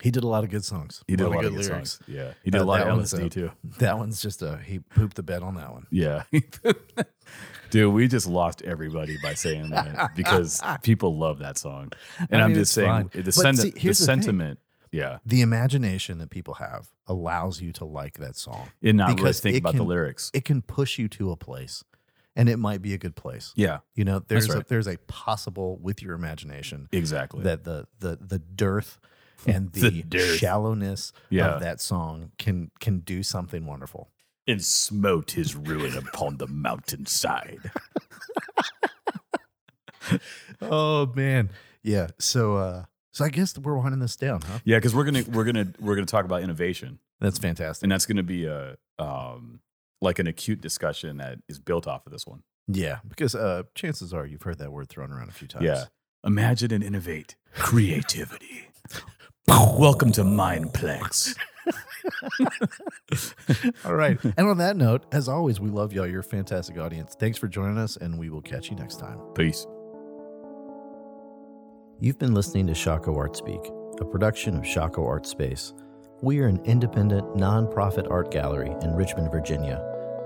[0.02, 1.04] He did a lot of good songs.
[1.08, 1.92] he did a of lot of good good lyrics.
[1.92, 2.10] songs.
[2.10, 3.52] Yeah, he did Uh, a lot that of one's LSD a- too.
[3.80, 5.86] That one's just a he pooped the bed on that one.
[5.92, 6.24] Yeah.
[7.70, 11.92] Dude, we just lost everybody by saying that because people love that song.
[12.30, 13.94] And I I'm mean, just saying the, sen- see, the the thing.
[13.94, 14.60] sentiment,
[14.92, 18.70] yeah, The imagination that people have allows you to like that song.
[18.82, 20.32] and not really think about the can- lyrics.
[20.34, 21.84] It can push you to a place,
[22.36, 23.52] and it might be a good place.
[23.56, 27.44] Yeah, You know, there's a, there's a possible with your imagination exactly.
[27.44, 28.98] that the the the dearth
[29.48, 31.56] and The the, shallowness Yeah.
[31.56, 34.10] of that song can can do something wonderful.
[34.48, 37.72] And smote his ruin upon the mountainside.
[40.62, 41.50] Oh man,
[41.84, 42.08] yeah.
[42.20, 44.60] So uh, so I guess we're winding this down, huh?
[44.64, 47.84] Yeah, because we're gonna we're gonna we're gonna talk about innovation, That's fantastic.
[47.84, 49.62] and that's gonna be a um
[50.02, 52.44] like an acute discussion that is built off of this one.
[52.68, 55.66] Yeah, because uh, chances are you've heard that word thrown around a few times.
[55.66, 55.86] Yeah.
[56.24, 58.70] Imagine and innovate creativity.
[59.48, 61.36] Welcome to Mindplex.
[63.86, 64.18] All right.
[64.24, 66.08] and on that note, as always, we love y'all.
[66.08, 67.16] You're a fantastic audience.
[67.20, 69.20] Thanks for joining us, and we will catch you next time.
[69.36, 69.66] Peace.
[72.00, 73.62] You've been listening to Shockoe Art Speak,
[74.00, 75.74] a production of Shockoe Art Space.
[76.22, 79.82] We are an independent, nonprofit art gallery in Richmond, Virginia.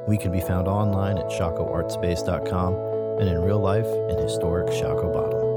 [0.08, 2.74] We can be found online at shockoeartspace.com
[3.20, 5.49] and in real life in historic Shockoe Bottom.